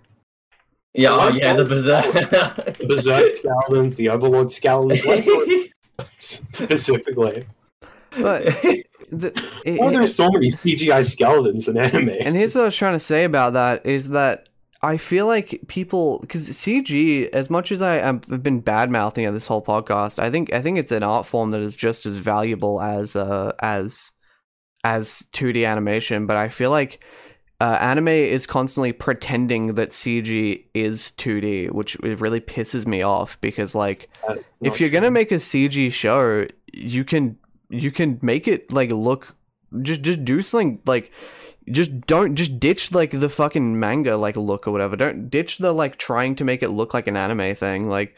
[0.94, 2.78] yeah, oh yeah, the the berserk.
[2.88, 5.68] berserk skeletons, the overlord skeletons,
[6.18, 7.46] specifically.
[8.20, 8.44] But
[9.10, 9.32] the,
[9.64, 12.10] it- Why are there it- so many CGI skeletons in anime?
[12.20, 14.48] and here's what I was trying to say about that is that
[14.82, 19.34] I feel like people because CG, as much as I have been bad mouthing at
[19.34, 22.16] this whole podcast, I think I think it's an art form that is just as
[22.16, 24.12] valuable as uh as
[24.82, 26.26] as 2D animation.
[26.26, 27.00] But I feel like
[27.60, 33.38] uh, anime is constantly pretending that CG is 2D, which it really pisses me off
[33.42, 34.08] because like
[34.62, 39.36] if you're gonna make a CG show, you can you can make it like look
[39.82, 41.12] just just do something like
[41.70, 44.96] just don't just ditch like the fucking manga like look or whatever.
[44.96, 47.88] Don't ditch the like trying to make it look like an anime thing.
[47.88, 48.16] Like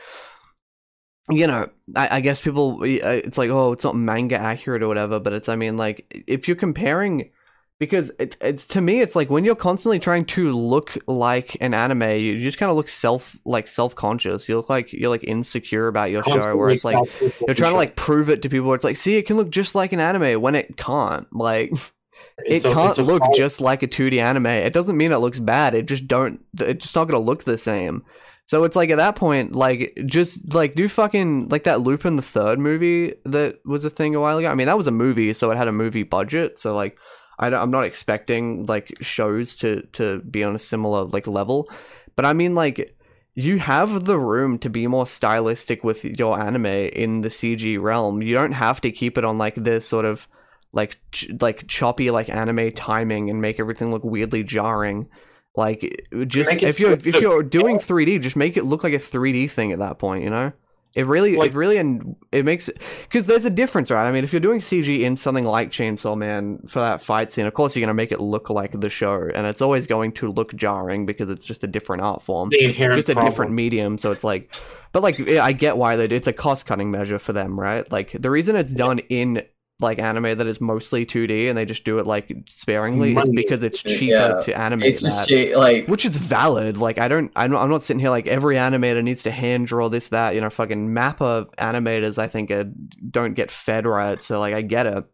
[1.30, 4.88] you know, I, I guess people uh, it's like oh it's not manga accurate or
[4.88, 7.30] whatever, but it's I mean like if you're comparing
[7.78, 11.74] because it's it's to me it's like when you're constantly trying to look like an
[11.74, 14.49] anime, you just kind of look self like self conscious.
[14.49, 17.76] You look like you're like insecure about your show, where it's like you're trying to
[17.76, 18.68] like prove it to people.
[18.68, 21.26] Where it's like, see, it can look just like an anime when it can't.
[21.34, 21.72] Like
[22.38, 24.46] It's it a- can't look just like a 2D anime.
[24.46, 25.74] It doesn't mean it looks bad.
[25.74, 26.44] It just don't.
[26.58, 28.04] It's just not gonna look the same.
[28.46, 32.22] So it's like at that point, like just like do fucking like that Lupin the
[32.22, 34.48] Third movie that was a thing a while ago.
[34.48, 36.58] I mean, that was a movie, so it had a movie budget.
[36.58, 36.98] So like,
[37.38, 41.68] I don't, I'm not expecting like shows to to be on a similar like level,
[42.16, 42.96] but I mean like
[43.34, 48.20] you have the room to be more stylistic with your anime in the CG realm.
[48.20, 50.28] You don't have to keep it on like this sort of
[50.72, 55.08] like ch- like choppy like anime timing and make everything look weirdly jarring.
[55.54, 59.50] Like just if you're if you're doing 3D, just make it look like a 3D
[59.50, 60.24] thing at that point.
[60.24, 60.52] You know,
[60.94, 62.70] it really Like- it really and it makes
[63.02, 64.08] because there's a difference, right?
[64.08, 67.44] I mean, if you're doing CG in something like Chainsaw Man for that fight scene,
[67.44, 70.32] of course you're gonna make it look like the show, and it's always going to
[70.32, 72.50] look jarring because it's just a different art form
[72.96, 73.30] just a problem.
[73.30, 74.54] different medium so it's like
[74.92, 78.12] but like i get why that it's a cost cutting measure for them right like
[78.18, 79.42] the reason it's done in
[79.82, 83.62] like anime that is mostly 2d and they just do it like sparingly is because
[83.62, 84.40] it's cheaper Yeah.
[84.42, 85.28] to animate it's that.
[85.28, 88.26] shit, like which is valid like i don't I'm not, I'm not sitting here like
[88.26, 92.50] every animator needs to hand draw this that you know fucking mappa animators i think
[92.50, 92.70] are,
[93.10, 95.04] don't get fed right so like i get it.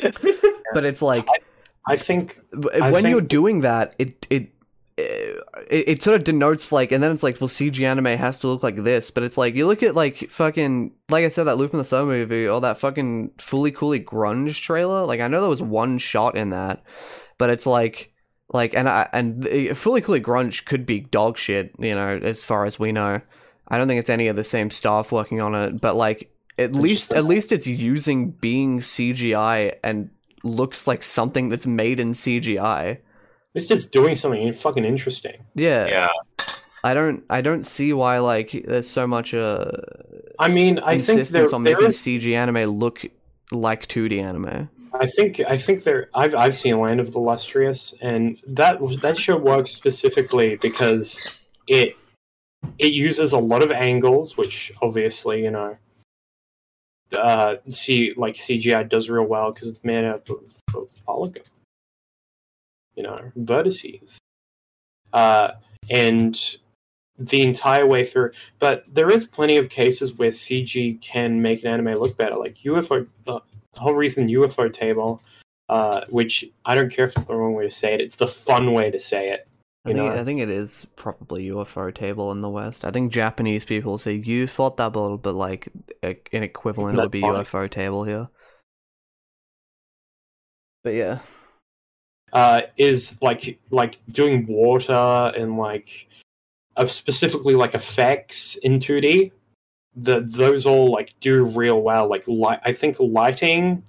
[0.74, 1.26] But it's like
[1.86, 4.52] I think w- I when you're doing that, it it,
[4.98, 8.48] it it sort of denotes like, and then it's like, well, CG anime has to
[8.48, 11.56] look like this, but it's like you look at like fucking, like I said, that
[11.56, 15.04] Lupin the Third movie or that fucking Fooly Cooly Grunge trailer.
[15.04, 16.82] Like I know there was one shot in that,
[17.38, 18.12] but it's like.
[18.50, 22.42] Like and I and the- Fooly Cooly grunge could be dog shit, you know, as
[22.42, 23.20] far as we know.
[23.68, 26.74] I don't think it's any of the same staff working on it, but like at
[26.74, 30.08] least at least it's using being CGI and
[30.42, 33.00] looks like something that's made in CGI.
[33.58, 35.44] It's just doing something fucking interesting.
[35.54, 36.08] Yeah, yeah
[36.84, 39.70] I don't I don't see why like there's so much uh
[40.38, 43.04] I mean, I think there, insistence on there making is CG anime look
[43.50, 44.70] like 2D anime.
[44.94, 46.08] I think I think there.
[46.14, 51.18] I've I've seen Land of the Lustrous, and that that show works specifically because
[51.66, 51.96] it
[52.78, 55.76] it uses a lot of angles, which obviously you know
[57.12, 61.42] uh, see like CGI does real well because it's made up of, of polygon,
[62.98, 64.16] you know, vertices,
[65.12, 65.52] uh,
[65.88, 66.56] and
[67.16, 68.32] the entire way through.
[68.58, 72.56] But there is plenty of cases where CG can make an anime look better, like
[72.64, 73.06] UFO.
[73.24, 73.40] The
[73.76, 75.22] whole reason UFO table,
[75.68, 78.00] uh, which I don't care if it's the wrong way to say it.
[78.00, 79.48] It's the fun way to say it.
[79.84, 80.20] I think, know?
[80.20, 82.84] I think it is probably UFO table in the West.
[82.84, 85.68] I think Japanese people say UFO table, but like
[86.02, 87.34] an equivalent That's would be fine.
[87.34, 88.28] UFO table here.
[90.82, 91.20] But yeah,
[92.32, 96.08] uh, is like like doing water and like
[96.76, 99.32] uh, specifically like effects in 2D.
[99.96, 102.08] The those all like do real well.
[102.08, 103.82] Like light, I think lighting,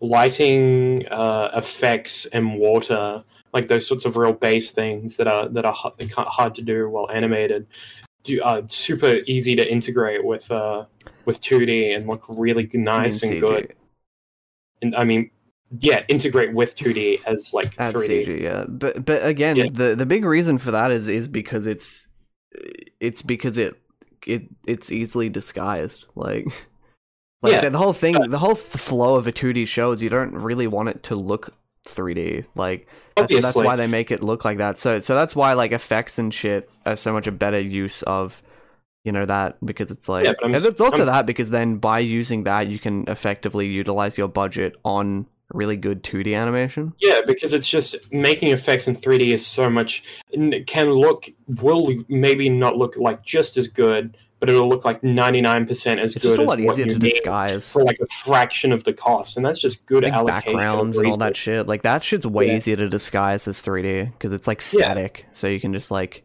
[0.00, 3.22] lighting uh, effects and water,
[3.52, 6.88] like those sorts of real base things that are that are hard, hard to do
[6.88, 7.66] while animated.
[8.24, 10.86] Do uh, super easy to integrate with uh,
[11.26, 13.74] with 2D and look really nice and good.
[14.82, 15.30] And I mean,
[15.80, 18.26] yeah, integrate with 2D as like That's 3D.
[18.26, 18.64] CG, yeah.
[18.68, 19.66] But but again, Yeah.
[19.72, 22.06] the the big reason for that is is because it's
[23.00, 23.74] it's because it
[24.26, 26.06] it it's easily disguised.
[26.14, 26.46] Like
[27.42, 27.60] like Yeah.
[27.62, 30.66] the, the whole thing, the whole flow of a 2D show is you don't really
[30.66, 31.54] want it to look
[31.86, 32.44] 3D.
[32.54, 34.78] Like that's, that's why they make it look like that.
[34.78, 38.42] So so that's why like effects and shit are so much a better use of
[39.04, 41.98] you know that because it's like Yeah, and it's also I'm that because then by
[41.98, 46.92] using that you can effectively utilize your budget on really good 2D animation.
[47.00, 50.02] Yeah, because it's just making effects in 3D is so much
[50.66, 51.26] can look
[51.60, 56.24] will maybe not look like just as good, but it'll look like 99% as It's
[56.24, 57.70] good just a as lot what easier you to need disguise.
[57.70, 60.52] for like a fraction of the cost, and that's just good like allocation.
[60.58, 61.66] backgrounds and all that shit.
[61.66, 62.56] Like that shit's way Yeah.
[62.56, 64.84] easier to disguise as 3D because it's like Yeah.
[64.84, 66.24] static, so you can just like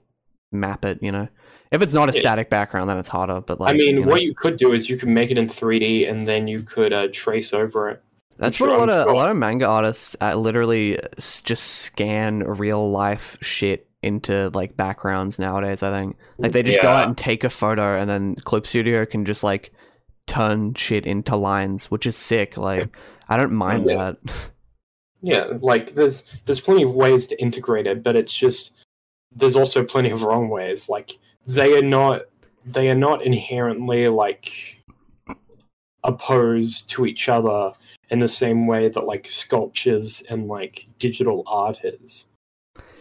[0.52, 0.98] map it.
[1.02, 1.28] You know,
[1.72, 2.20] if it's not a Yeah.
[2.22, 3.42] static background, then it's harder.
[3.42, 5.38] But like, I mean, you know, what you could do is you could make it
[5.38, 8.02] in 3D and then you could uh, trace over it.
[8.40, 10.98] That's sure- what a lot I'm of sure- a lot of manga artists uh, literally
[11.18, 15.84] s- just scan real life shit into like backgrounds nowadays.
[15.84, 17.02] I think like they just go Yeah.
[17.02, 19.72] out and take a photo, and then Clip Studio can just like
[20.28, 22.56] turn shit into lines, which is sick.
[22.58, 22.90] Like
[23.30, 24.14] I don't mind Yeah.
[24.26, 24.50] that.
[25.22, 28.72] Yeah, like there's there's plenty of ways to integrate it, but it's just
[29.34, 30.88] there's also plenty of wrong ways.
[30.88, 32.22] Like they are not
[32.66, 34.80] they are not inherently like
[36.04, 37.74] opposed to each other
[38.10, 42.26] in the same way that like sculptures and like digital art is.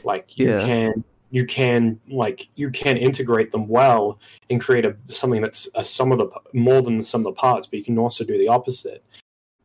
[0.03, 0.65] Like you Yeah.
[0.65, 5.85] can you can like you can integrate them well and create a something that's a
[5.85, 8.39] sum of the more than the sum of the parts, but you can also do
[8.39, 9.05] the opposite.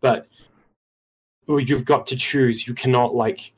[0.01, 0.27] But
[1.47, 2.67] well, you've got to choose.
[2.67, 3.53] You cannot like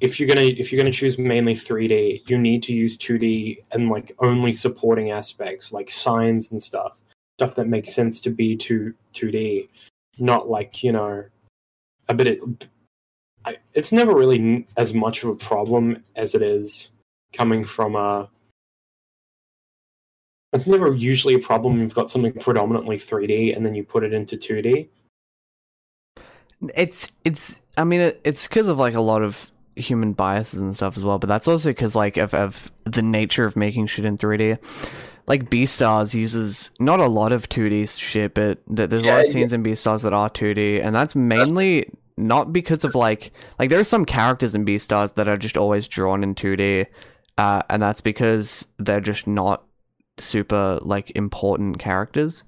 [0.00, 3.88] if you're gonna if you're gonna choose mainly 3D, you need to use 2D and
[3.88, 6.92] like only supporting aspects like signs and stuff,
[7.38, 9.68] stuff that makes sense to be to 2D,
[10.20, 11.24] not like you know
[12.08, 12.26] a bit.
[12.26, 12.68] It,
[13.44, 16.90] I, it's never really as much of a problem as it is
[17.32, 18.28] coming from a.
[20.52, 21.80] It's never usually a problem.
[21.80, 24.88] You've got something predominantly 3D and then you put it into 2D.
[26.74, 27.60] It's it's.
[27.76, 31.04] I mean, it, it's because of like a lot of human biases and stuff as
[31.04, 31.18] well.
[31.18, 34.58] But that's also because like of of the nature of making shit in 3D.
[35.28, 39.20] Like Beastars uses not a lot of 2D shit, but th- there's a lot Yeah,
[39.20, 39.32] of yeah.
[39.32, 43.78] scenes in Beastars that are 2D, and that's mainly not because of like like there
[43.78, 46.86] are some characters in Beastars that are just always drawn in 2D,
[47.36, 49.64] uh, and that's because they're just not
[50.18, 52.42] super like important characters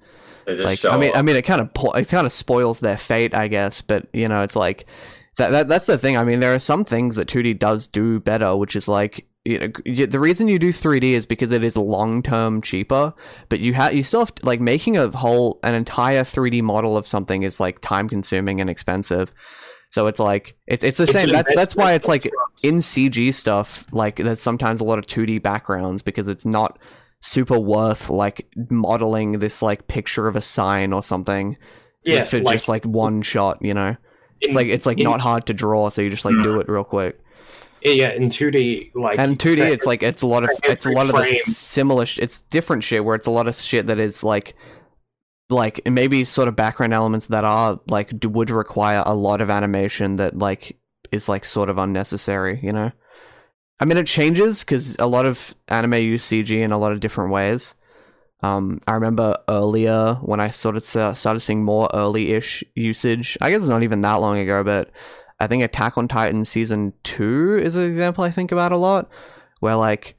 [0.47, 3.35] like I mean, I mean, it kind of po- it kind of spoils their fate,
[3.35, 3.81] I guess.
[3.83, 4.87] But you know, it's like
[5.37, 5.69] that, that.
[5.69, 6.17] That's the thing.
[6.17, 9.59] I mean, there are some things that 2D does do better, which is like you
[9.59, 13.15] know, the reason you do 3D is because it is long term cheaper.
[13.49, 16.97] But you have you still have to, like making a whole an entire 3D model
[16.97, 19.33] of something is like time consuming and expensive.
[19.89, 21.31] So it's like it's it's the It's same.
[21.31, 22.31] That's that's why it's like
[22.63, 26.79] in CG stuff, like there's sometimes a lot of 2D backgrounds because it's not
[27.23, 31.57] super worth like modeling this like picture of a sign or something
[32.05, 33.97] Yeah, for like, just like one shot, you know.
[34.41, 36.55] It's in- like it's like in- not hard to draw, so you just like do
[36.55, 36.61] mm.
[36.61, 37.21] it real quick.
[37.83, 40.91] Yeah in 2D like And 2D, that- it's like it's a lot of it's a
[40.91, 42.07] lot of the similar.
[42.07, 44.55] Sh- it's different shit where it's a lot of shit that is like
[45.49, 49.51] like maybe sort of background elements that are like d- would require a lot of
[49.51, 50.77] animation that like
[51.11, 52.93] is like sort of unnecessary, you know.
[53.81, 57.01] I mean, it changes because a lot of anime use CG in a lot of
[57.01, 57.75] different ways.
[58.43, 63.37] Um, I remember earlier when I sort of started seeing more early-ish usage.
[63.41, 64.91] I guess it's not even that long ago, but
[65.41, 69.09] I think Attack on Titan season two is an example I think about a lot,
[69.61, 70.17] where like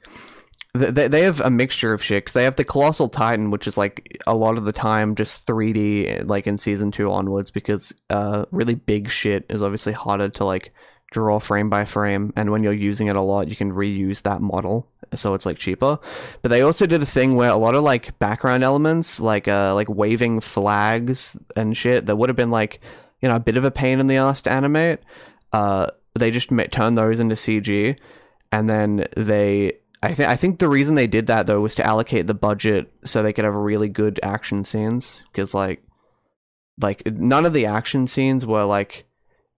[0.74, 2.26] They they have a mixture of shit.
[2.26, 5.46] 'cause they have the colossal titan, which is like a lot of the time just
[5.46, 10.46] 3D, like in season two onwards, because uh, really big shit is obviously harder to
[10.46, 10.74] like
[11.12, 14.42] draw frame by frame, and when you're using it a lot, you can reuse that
[14.42, 16.00] model, so it's like cheaper.
[16.42, 19.76] But they also did a thing where a lot of like background elements, like uh,
[19.76, 22.80] like waving flags and shit, that would have been like
[23.22, 25.00] you know a bit of a pain in the ass to animate.
[25.54, 27.98] Uh, they just ma- turned those into CG,
[28.52, 29.74] and then they
[30.04, 32.92] I think I think the reason they did that though was to allocate the budget
[33.04, 35.84] so they could have really good action scenes because like
[36.82, 39.06] like none of the action scenes were like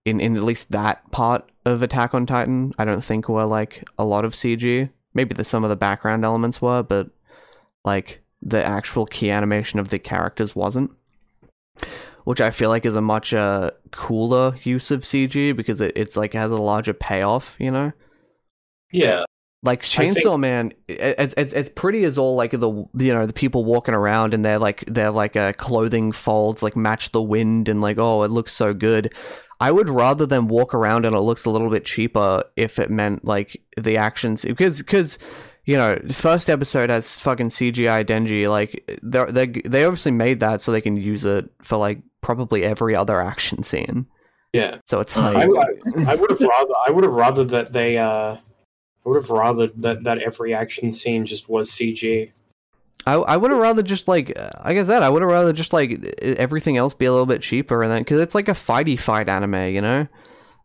[0.05, 3.87] in in at least that part of Attack on Titan I don't think were like
[3.97, 7.09] a lot of CG maybe the some of the background elements were but
[7.85, 10.91] like the actual key animation of the characters wasn't
[12.25, 16.15] which I feel like is a much uh, cooler use of CG because it, it's
[16.15, 17.91] like has a larger payoff you know
[18.91, 19.23] Yeah,
[19.63, 23.33] like think- Chainsaw Man, as as as pretty as all like the you know the
[23.33, 27.69] people walking around and their like their like uh, clothing folds like match the wind
[27.69, 29.13] and like oh it looks so good.
[29.59, 32.89] I would rather them walk around and it looks a little bit cheaper if it
[32.91, 35.17] meant like the actions because because
[35.63, 40.59] you know first episode has fucking CGI Denji like they they they obviously made that
[40.59, 44.07] so they can use it for like probably every other action scene.
[44.53, 44.77] yeah.
[44.85, 48.37] So it's like I, I would have rather I would have rather that they uh
[48.37, 52.31] I would have rather that that every action scene just was CG.
[53.05, 55.53] I I would have rather just like uh, like I said I would have rather
[55.53, 58.53] just like everything else be a little bit cheaper and then because it's like a
[58.53, 60.07] fighty fight anime, you know.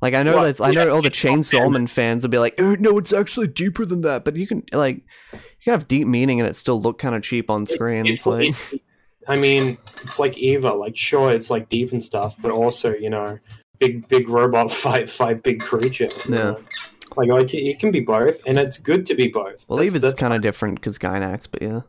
[0.01, 2.31] Like I know Well, that's I know yeah, all the Chainsaw Chainsaw Man fans will
[2.31, 4.25] be like, oh no, it's actually deeper than that.
[4.25, 4.99] But you can like
[5.33, 8.07] you can have deep meaning and it still look kind of cheap on screen.
[8.07, 8.83] It's, like it-
[9.29, 10.73] I mean, it's like Eva.
[10.73, 13.39] Like, sure, it's like deep and stuff, but also, you know,
[13.79, 16.09] big big robot fight fight big creature.
[16.29, 16.37] Yeah.
[16.37, 16.61] know?
[17.17, 19.65] Like, like it, it can be both, and it's good to be both.
[19.69, 21.81] well, That's- Eva's kind of different because Gainax, but yeah,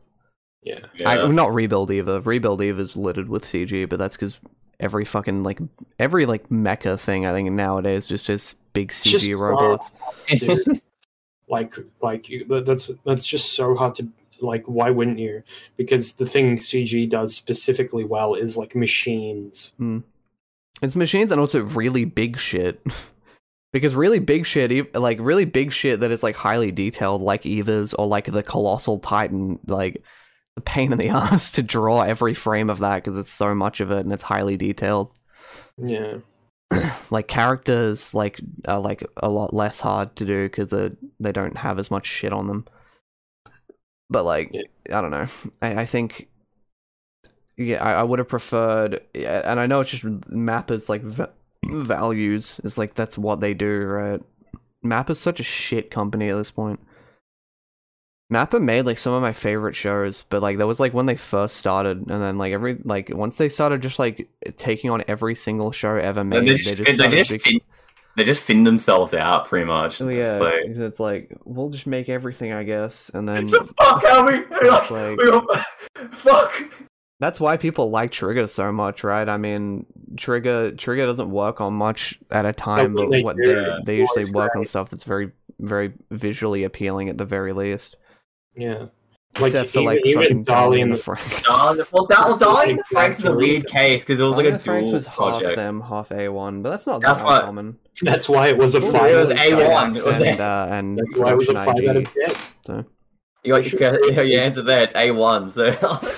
[0.63, 0.79] yeah.
[1.05, 2.21] I, not Rebuild Eva.
[2.21, 4.39] Rebuild Eva is littered with CG, but that's because
[4.79, 5.59] every fucking like
[5.97, 9.91] every like mecha thing I think nowadays just has big CG just robots.
[10.27, 10.81] Dude,
[11.47, 14.07] like like that's that's just so hard to
[14.41, 14.63] like.
[14.65, 15.43] Why wouldn't you?
[15.77, 19.73] Because the thing CG does specifically well is like machines.
[19.77, 19.99] Hmm.
[20.81, 22.81] It's machines and also really big shit.
[23.73, 27.93] because really big shit, like really big shit that is like highly detailed, like Eva's
[27.93, 30.03] or like the Colossal Titan, like
[30.55, 33.79] the pain in the ass to draw every frame of that because it's so much
[33.79, 35.11] of it and it's highly detailed.
[35.77, 36.17] Yeah.
[37.11, 40.89] Like characters, like are like a lot less hard to do because uh,
[41.19, 42.65] they don't have as much shit on them.
[44.09, 44.63] But like, Yeah.
[44.91, 45.27] I don't know.
[45.61, 46.27] I, I think
[47.57, 51.31] yeah, I, I would have preferred, yeah, and I know it's just Mappa's like va-
[51.65, 54.21] values is like that's what they do, right?
[54.83, 56.79] Mappa's such a shit company at this point.
[58.31, 61.15] Mappa made like some of my favorite shows, but like that was like when they
[61.15, 65.33] first started, and then like every like once they started just like taking on every
[65.35, 67.61] single show ever made, And they they just, just, they just bec- fin-
[68.19, 70.01] they just fin themselves out pretty much.
[70.01, 73.63] Oh It's yeah, like, it's like we'll just make everything, I guess, and then so
[73.63, 75.65] fuck how we, it's like we got-
[76.13, 76.53] fuck.
[77.19, 79.27] that's why people like Trigger so much, right?
[79.27, 79.85] I mean,
[80.17, 83.85] Trigger Trigger doesn't work on much at a time, but they what do, they it's
[83.85, 87.95] they usually always work on stuff that's very very visually appealing at the very least.
[88.55, 88.87] Yeah.
[89.35, 91.47] Like, Except for even- like even fucking Dolly Dolly and and the the- Franxx.
[91.77, 92.97] Nah, well, that, Darling in the Exactly.
[92.97, 94.91] Franxx is a weird case because it was like Dolly a and the Franxx dual
[94.93, 95.55] was half project.
[95.55, 97.77] them, half A1, but that's not That's that what- uncommon.
[98.01, 99.15] That's why it was a It five.
[99.15, 99.97] was A1.
[99.97, 102.35] It was and, uh, and That's why it was a production five out of ten.
[102.65, 102.85] So
[103.43, 104.83] You got your, your answer there.
[104.83, 105.51] It's A1.
[105.51, 105.63] So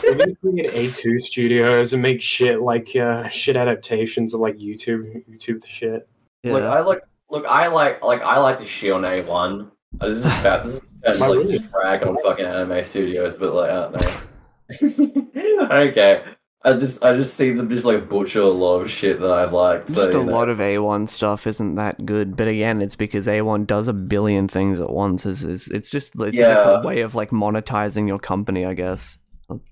[0.08, 4.58] We're gonna create A two studios and make shit like uh, shit adaptations of like
[4.58, 6.08] YouTube YouTube shit.
[6.44, 9.72] yeah, look, I look, look, I like, like, I like to shit on A1.
[10.00, 11.48] Uh, This is about this is about, My like room.
[11.48, 15.68] just rag on fucking anime studios, but like, I don't know.
[15.70, 16.24] I.
[16.64, 19.52] I just, I just see them just like butcher a lot of shit that I've
[19.52, 19.90] liked.
[19.90, 20.32] So just a you know.
[20.32, 24.48] lot of A1 stuff isn't that good, but again, it's because A1 does a billion
[24.48, 25.26] things at once.
[25.26, 26.54] It's, it's, it's just it's a Yeah.
[26.54, 29.18] different way of like monetizing your company, I guess.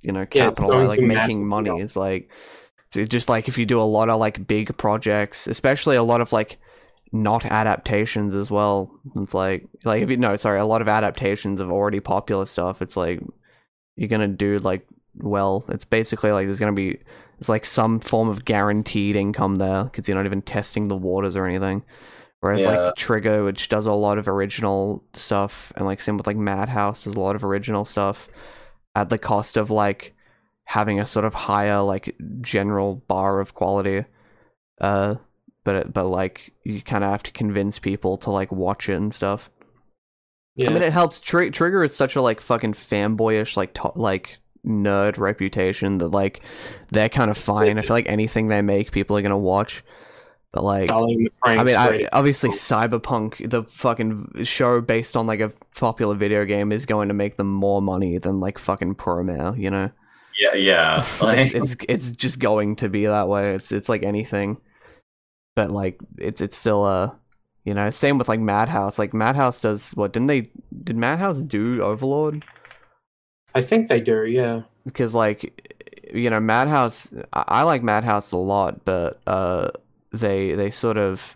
[0.02, 1.70] You know, Yeah, capital going like making money.
[1.70, 1.84] scale.
[1.84, 2.32] It's like
[2.96, 6.22] it's just like if you do a lot of like big projects, especially a lot
[6.22, 6.58] of like
[7.12, 8.92] not adaptations as well.
[9.16, 12.82] It's like like if you no, sorry, a lot of adaptations of already popular stuff.
[12.82, 13.22] It's like
[13.96, 15.66] you're gonna do like well.
[15.70, 17.00] It's basically like there's gonna be
[17.40, 21.36] it's like some form of guaranteed income there because you're not even testing the waters
[21.36, 21.84] or anything.
[22.42, 22.70] Whereas Yeah.
[22.86, 27.04] like Trigger, which does a lot of original stuff, and like same with like Madhouse
[27.04, 28.28] does a lot of original stuff
[28.96, 30.14] at the cost of like
[30.66, 34.06] having a sort of higher like general bar of quality.
[34.80, 35.16] Uh,
[35.70, 38.96] but it, but like you kind of have to convince people to like watch it
[38.96, 39.52] and stuff.
[40.56, 40.72] Yeah.
[40.72, 41.22] I mean, it helps.
[41.22, 46.42] Tr- Trigger is such a like fucking fanboyish like to- like nerd reputation that like
[46.90, 47.78] they're kind of fine.
[47.78, 49.84] I feel like anything they make, people are gonna watch.
[50.52, 55.28] But like, Charlie and the I mean, I, obviously, Cyberpunk, the fucking show based on
[55.28, 58.96] like a popular video game, is going to make them more money than like fucking
[58.96, 59.56] Promare.
[59.56, 59.92] You know,
[60.40, 61.06] Yeah, yeah.
[61.22, 63.54] Like, it's, it's it's just going to be that way.
[63.54, 64.58] It's it's like anything,
[65.60, 67.14] but like it's it's still a
[67.66, 68.98] you know same with like Madhouse.
[68.98, 70.14] Like Madhouse does what?
[70.14, 70.50] Didn't they?
[70.86, 72.46] Did Madhouse do Overlord?
[73.54, 74.24] I think they do.
[74.26, 74.62] Yeah.
[74.86, 75.42] Because like
[76.14, 79.72] you know Madhouse, I, I like Madhouse a lot, but uh
[80.14, 81.36] they they sort of.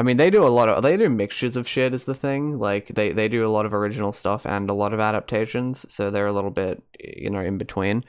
[0.00, 2.58] I mean, they do a lot of they do mixtures of shit is the thing.
[2.58, 6.10] Like they they do a lot of original stuff and a lot of adaptations, so
[6.10, 8.04] they're a little bit you know in between.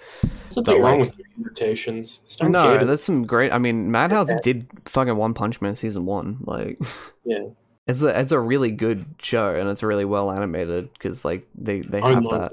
[0.56, 2.38] But, wrong like- with invitations?
[2.42, 3.52] No, there's some great.
[3.52, 6.38] I mean, Madhouse did fucking One Punch Man season one.
[6.42, 6.80] Like,
[7.26, 7.46] Yeah.
[7.88, 11.82] it's a it's a really good show and it's really well animated because like they
[11.82, 12.52] they I have that.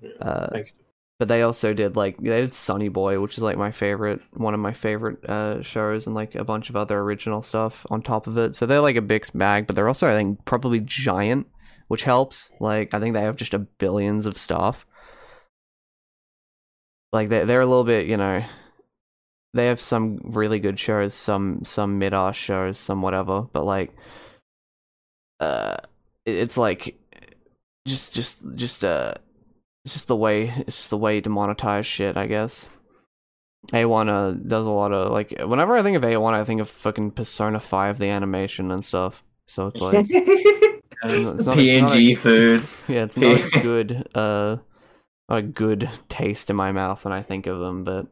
[0.00, 0.74] Yeah, Uh, thanks.
[1.18, 4.54] But they also did like they did Sonny Boy, which is like my favorite, one
[4.54, 8.26] of my favorite uh shows, and like a bunch of other original stuff on top
[8.26, 8.54] of it.
[8.56, 11.46] So they're like a big bag, but they're also I think probably giant,
[11.88, 12.50] which helps.
[12.60, 14.86] Like I think they have just a billions of stuff.
[17.12, 18.44] Like they they're a little bit, you know,
[19.54, 23.92] they have some really good shows, some some mid ass shows, some whatever, but like,
[25.38, 25.76] uh,
[26.26, 26.98] it's like
[27.86, 29.14] just just just uh
[29.84, 32.68] it's just the way it's just the way to monetize shit, I guess.
[33.72, 36.68] A1 uh, does a lot of like whenever I think of A1 I think of
[36.68, 39.22] fucking Persona 5 the animation and stuff.
[39.46, 42.62] So it's like it's not a- it's not a- PNG food.
[42.88, 44.56] yeah, it's not a good uh
[45.28, 48.06] not a good taste in my mouth when I think of them, but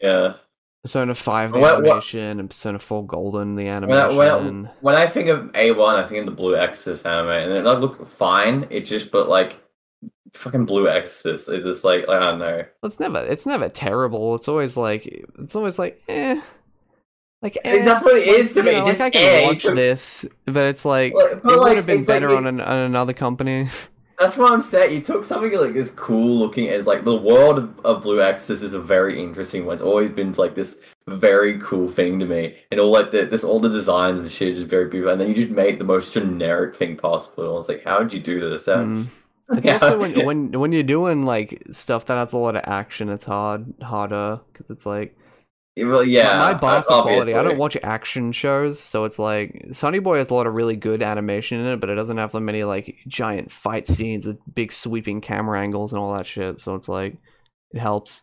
[0.00, 0.34] Yeah.
[0.82, 4.16] Persona 5 the What- what- animation and Persona 4 Golden the When I, animation.
[4.16, 7.52] when, I, when I think of A1, I think of the Blue Exorcist anime, and
[7.52, 8.66] it like look fine.
[8.70, 9.60] It's just, but like,
[10.34, 12.64] fucking Blue Exorcist is just like I don't know.
[12.82, 14.34] it's never it's never terrible.
[14.34, 15.06] It's always like
[15.38, 16.40] it's always like eh
[17.42, 17.84] like eh.
[17.84, 18.72] That's what it is to me.
[18.72, 21.76] know, just like I eh, watch this, but it's like Like, but it like, would
[21.76, 23.68] have been it's like better on, an, on another company.
[24.18, 24.94] That's what I'm saying.
[24.94, 28.62] You took something like as cool looking as like the world of, of Blue Exorcist
[28.62, 29.74] is a very interesting one.
[29.74, 33.44] It's always been like this very cool thing to me, and all like the, this
[33.44, 35.12] all the designs and shit is just very beautiful.
[35.12, 37.44] And then you just made the most generic thing possible.
[37.44, 38.66] And I was like, how did you do this?
[38.66, 39.06] Mm.
[39.50, 39.74] It's Yeah.
[39.74, 43.24] also when when when you're doing like stuff that has a lot of action, it's
[43.24, 45.16] hard harder because it's like
[45.78, 47.34] well, yeah, my bar for quality.
[47.34, 50.74] I don't watch action shows, so it's like Sonny Boy has a lot of really
[50.74, 54.38] good animation in it, but it doesn't have that many like giant fight scenes with
[54.54, 56.60] big sweeping camera angles and all that shit.
[56.60, 57.16] So it's like
[57.72, 58.22] it helps.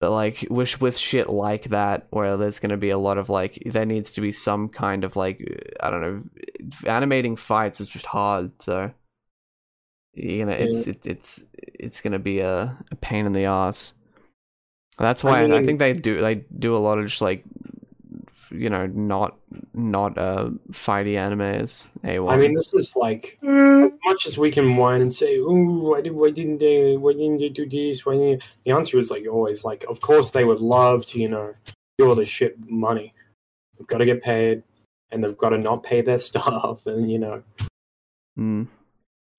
[0.00, 3.60] But like wish with shit like that, where there's gonna be a lot of like
[3.66, 5.40] there needs to be some kind of like
[5.80, 6.22] I don't know,
[6.86, 8.52] animating fights is just hard.
[8.60, 8.92] So
[10.14, 13.94] you know it's it, it's it's gonna be a, a pain in the ass.
[14.98, 17.44] That's why I, I think they do they do a lot of just like
[18.50, 19.38] you know not
[19.72, 21.86] not uh fighty animes.
[22.04, 22.34] A one.
[22.34, 26.02] I mean, this is like as much as we can whine and say, "Ooh, why
[26.02, 28.42] did why didn't they why didn't they do this?" Why didn't...
[28.64, 31.54] The answer is like always like, of course they would love to, you know,
[31.98, 33.14] do all this shit money.
[33.78, 34.62] They've got to get paid,
[35.10, 37.42] and they've got to not pay their staff, and you know,
[38.38, 38.68] Mm.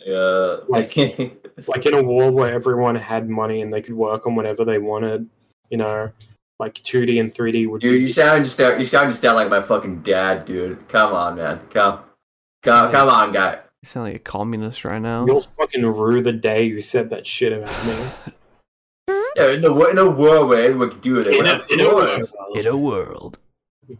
[0.05, 0.95] Yeah, Like-
[1.67, 4.77] like in a world where everyone had money and they could work on whatever they
[4.79, 5.27] wanted,
[5.69, 6.11] you know,
[6.59, 9.49] like 2D and 3D would you be you sound just you sound just out like
[9.49, 10.87] my fucking dad, dude.
[10.89, 11.59] Come on, man.
[11.69, 11.99] Come,
[12.63, 13.53] come, come on, guy.
[13.81, 15.25] You sound like a communist right now.
[15.25, 18.33] You'll fucking rue the day you said that shit about me.
[19.35, 21.79] Yeah, in the wo- in a world where everyone can do it, In a, in
[21.81, 22.31] a world.
[22.53, 23.39] In a world
[23.89, 23.97] In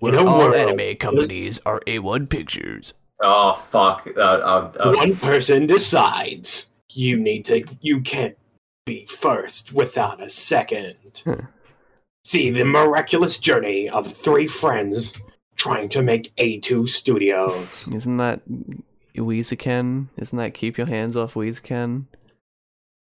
[0.00, 0.54] where a all world.
[0.54, 2.92] anime companies are A1 pictures.
[3.20, 4.06] Oh fuck!
[4.16, 7.64] Uh, uh, uh, One person decides you need to.
[7.80, 8.36] You can't
[8.84, 11.22] be first without a second.
[11.24, 11.36] Huh.
[12.24, 15.12] See the miraculous journey of three friends
[15.56, 17.88] trying to make A2 Studios.
[17.94, 18.42] Isn't that
[19.16, 20.08] Eizouken?
[20.16, 22.04] Isn't that keep your hands off Eizouken?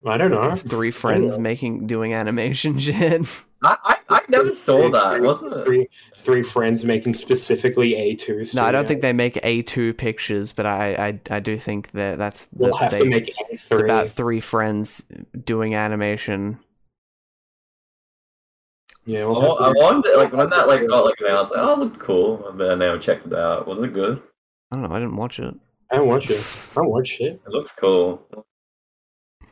[0.06, 0.44] I don't know.
[0.44, 1.42] It's three friends know.
[1.44, 3.22] making doing animation shit.
[3.64, 5.18] I, I I never saw Three- that.
[5.18, 5.66] three- Wasn't it?
[5.66, 10.66] Three, three friends making specifically A2 no, I don't think they make A2 pictures, but
[10.66, 10.94] I
[11.30, 13.84] I, I do think that that's We'll that have they, to make it's A3.
[13.86, 15.04] about three friends
[15.44, 16.60] doing animation.
[19.06, 21.62] yeah, I, we'll wa- I have wonder, like when that like got like announced, like,
[21.64, 22.54] oh, it looked cool.
[22.56, 23.68] But I never checked it out.
[23.68, 24.22] Was it good?
[24.72, 24.96] I don't know.
[24.96, 25.56] I didn't watch it.
[25.92, 26.46] I don't watch it.
[26.72, 27.42] I don't watch shit.
[27.46, 28.22] It looks cool.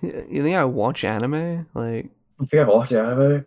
[0.02, 1.68] You think I watch anime?
[1.74, 2.10] Like,
[2.40, 3.46] You think I watch anime?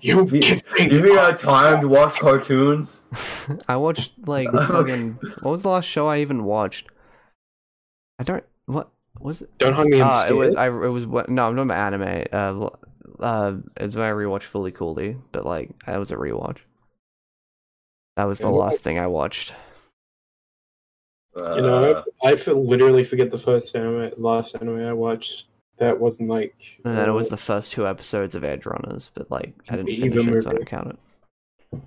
[0.00, 3.02] You, You, can think you think I have time to watch cartoons?
[3.68, 5.18] I watched like fucking.
[5.42, 6.88] What was the last show I even watched?
[8.18, 8.44] I don't.
[8.66, 8.90] What
[9.20, 9.50] was it?
[9.58, 10.00] Don't hug me.
[10.00, 10.56] I'm Ah, it was.
[10.56, 10.66] I.
[10.66, 11.06] It was.
[11.06, 11.28] What?
[11.28, 12.24] No, I'm not about anime.
[12.32, 12.68] Uh,
[13.22, 16.58] uh, it's when I rewatched Fooly Cooly, but like, that was a rewatch.
[18.16, 18.54] That was the Yeah.
[18.54, 19.54] last thing I watched.
[21.38, 25.44] Uh, You know, I feel, literally forget the first anime, last anime I watched.
[25.82, 26.54] That wasn't like.
[26.84, 29.96] And then it was uh, the first two episodes of Edgerunners, but like, I didn't
[29.96, 31.78] finish it, so I more- don't count it.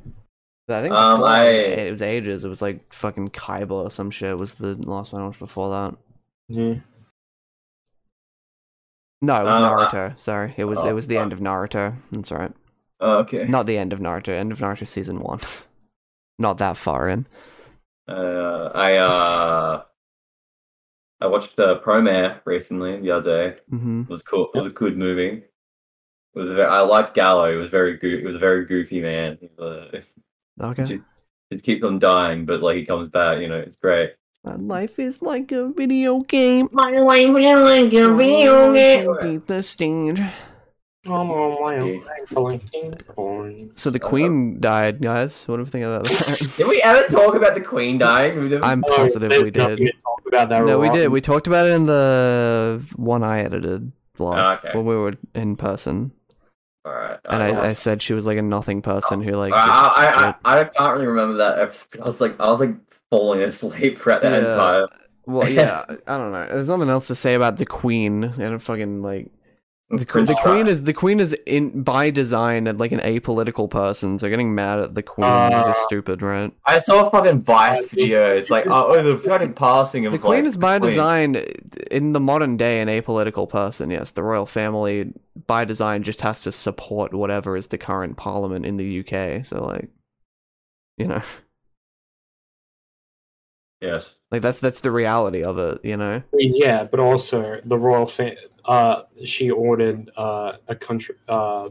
[0.68, 2.46] But I think Um, it, was, I- it was ages.
[2.46, 4.38] It was like fucking Kaiba or some shit.
[4.38, 5.98] Was the last one I watched before that?
[6.50, 6.76] yeah.
[9.22, 10.20] No, it was Uh, Naruto.
[10.20, 11.22] Sorry, it was oh, it was the fuck.
[11.24, 11.96] end of Naruto.
[12.12, 12.52] That's right.
[13.00, 13.46] oh, okay.
[13.48, 14.30] Not the end of Naruto.
[14.30, 15.40] End of Naruto season one.
[16.40, 17.26] Not that far in.
[18.08, 19.84] Uh, I uh,
[21.26, 23.58] I watched uh, Promare recently the other day.
[23.70, 24.50] hmm It was cool.
[24.54, 25.44] It was a good movie.
[26.36, 26.50] It was.
[26.52, 27.52] Very, I liked Galo.
[27.54, 28.20] It was very good.
[28.20, 29.38] He was a very goofy man.
[29.42, 29.88] He uh,
[30.62, 30.84] Okay.
[30.84, 31.04] Just-
[31.52, 33.40] just keeps on dying, but like he comes back.
[33.40, 34.10] You know, it's great.
[34.44, 36.68] My life is like a video game.
[36.72, 39.08] My life is like a video game.
[39.22, 40.20] Beat the stage.
[41.08, 41.24] Oh,
[41.62, 42.00] my Yeah.
[42.18, 43.80] I'm collecting coins.
[43.80, 45.46] So the queen died, guys.
[45.48, 46.54] What do we think about that?
[46.58, 48.34] Did we ever talk about the Queen dying?
[48.42, 49.92] We I'm Oh, positive there's we did.
[50.26, 50.66] To talk about that.
[50.66, 51.10] No, we did.
[51.10, 54.76] We talked about it in the one I edited last okay.
[54.78, 56.12] when we were in person,
[56.86, 57.20] All right.
[57.26, 57.64] and right.
[57.66, 59.54] I, I said she was like a nothing person who like.
[59.54, 60.56] I, I.
[60.56, 62.02] I, I can't really remember that episode.
[62.02, 62.76] I was like, I was like
[63.10, 64.50] falling asleep throughout that Yeah.
[64.50, 64.88] entire.
[65.26, 66.48] Well, yeah, I don't know.
[66.48, 69.32] There's nothing else to say about the queen and fucking like
[69.90, 74.18] the, que- the queen is the queen is in by design like an apolitical person.
[74.18, 76.52] So getting mad at the queen is Uh, just stupid, right?
[76.66, 78.36] I saw a fucking Vice video.
[78.36, 80.90] It's like, oh, oh, the fucking passing of The queen like, is by queen.
[80.90, 81.36] design
[81.92, 83.92] in the modern day an apolitical person.
[83.92, 85.14] Yes, the royal family
[85.46, 89.46] by design just has to support whatever is the current parliament in the UK.
[89.46, 89.90] So like,
[90.98, 91.22] you know,
[93.82, 94.18] Yes.
[94.32, 95.80] like that's that's the reality of it.
[95.84, 96.16] You know.
[96.16, 98.36] I mean, yeah, but also the royal fa-
[98.68, 101.70] uh she ordered uh a country uh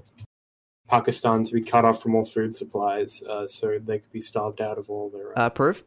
[0.89, 4.61] Pakistan to be cut off from all food supplies uh so they could be starved
[4.61, 5.85] out of all their uh, Uh, proof.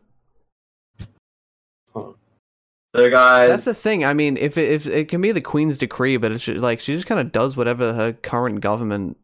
[2.95, 4.05] So guys, That's the thing.
[4.05, 6.79] I mean, if it, if it can be the queen's decree, but it's just, like
[6.79, 9.17] she just kind of does whatever her current government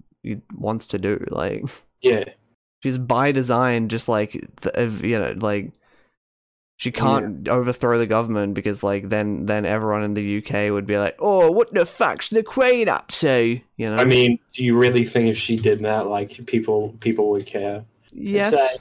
[0.54, 1.26] wants to do.
[1.32, 1.64] Like
[2.02, 2.26] yeah
[2.84, 4.32] she's by design, just like
[4.62, 5.72] th- you know, like
[6.84, 10.98] she can't overthrow the government because like then then everyone in the UK would be
[10.98, 13.62] like, oh, what the fuck's the queen up to?
[13.78, 13.96] You know.
[13.96, 17.86] I mean do you really think if she did that like people people would care
[18.12, 18.54] yes.
[18.54, 18.78] uh,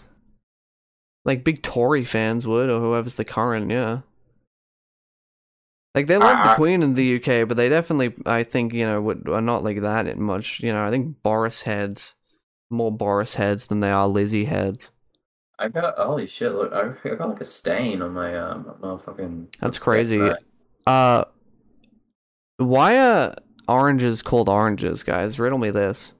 [1.25, 4.01] Like big Tory fans would, or whoever's the current, yeah.
[5.95, 8.85] Like they love the Uh, Queen in the UK, but they definitely, I think, you
[8.85, 10.59] know, would, are not like that much.
[10.59, 12.17] You know, I think Boris heads,
[12.69, 14.91] more Boris heads than they are Lizzie heads.
[15.63, 16.53] I got holy shit!
[16.53, 19.49] Look, I I got like a stain on my um, my fucking.
[19.61, 20.21] That's crazy.
[20.85, 21.25] Uh,
[22.57, 23.37] why are
[23.69, 25.39] oranges called oranges, guys?
[25.39, 26.15] Riddle me this.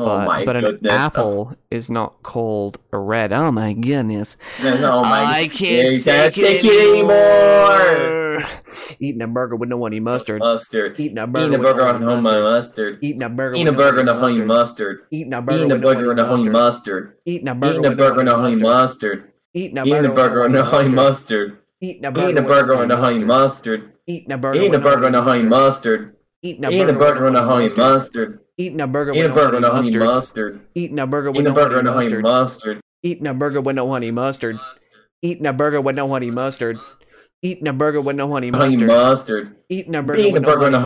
[0.00, 3.32] Oh but but an apple is not called a red.
[3.32, 4.36] Oh my goodness.
[4.60, 5.24] Oh my!
[5.24, 7.80] I can't, take, it anymore.
[7.80, 8.50] anymore.
[8.98, 10.40] Eating a burger with no honey mustard.
[10.40, 10.98] Mustard.
[10.98, 12.44] Eating a burger, Eating a with burger no on honey honey mustard.
[12.44, 12.98] mustard.
[13.02, 13.54] Eating a burger.
[13.56, 14.46] Eating a with no burger on honey mustard.
[14.46, 15.06] mustard.
[15.10, 15.56] Eating a burger.
[15.60, 17.18] Eating a with no burger on honey mustard.
[17.26, 17.72] Eating a burger.
[17.72, 19.30] Eating a with no burger on honey mustard.
[19.52, 19.88] Eating a burger.
[19.88, 21.58] Eating a burger on no honey mustard.
[21.82, 22.30] Eating a burger.
[22.30, 23.92] Eating a burger on no honey mustard.
[24.06, 24.60] Eating a burger.
[24.60, 26.16] Eating a burger on honey mustard.
[26.42, 28.40] Eating a burger on honey mustard.
[28.60, 29.12] Eating a burger.
[29.12, 30.02] Eating a with burger on no honey mustard.
[30.04, 30.60] mustard.
[30.74, 32.22] Eating a burger with Eating a no burger on honey honey mustard.
[32.22, 32.80] mustard.
[33.02, 34.56] Eating a burger with no honey mustard.
[35.22, 36.78] Eating a burger with no honey mustard.
[37.42, 38.86] Eating a burger with no honey Honey mustard.
[38.88, 39.56] mustard.
[39.70, 40.78] Eating a burger Eating a with no burger on honey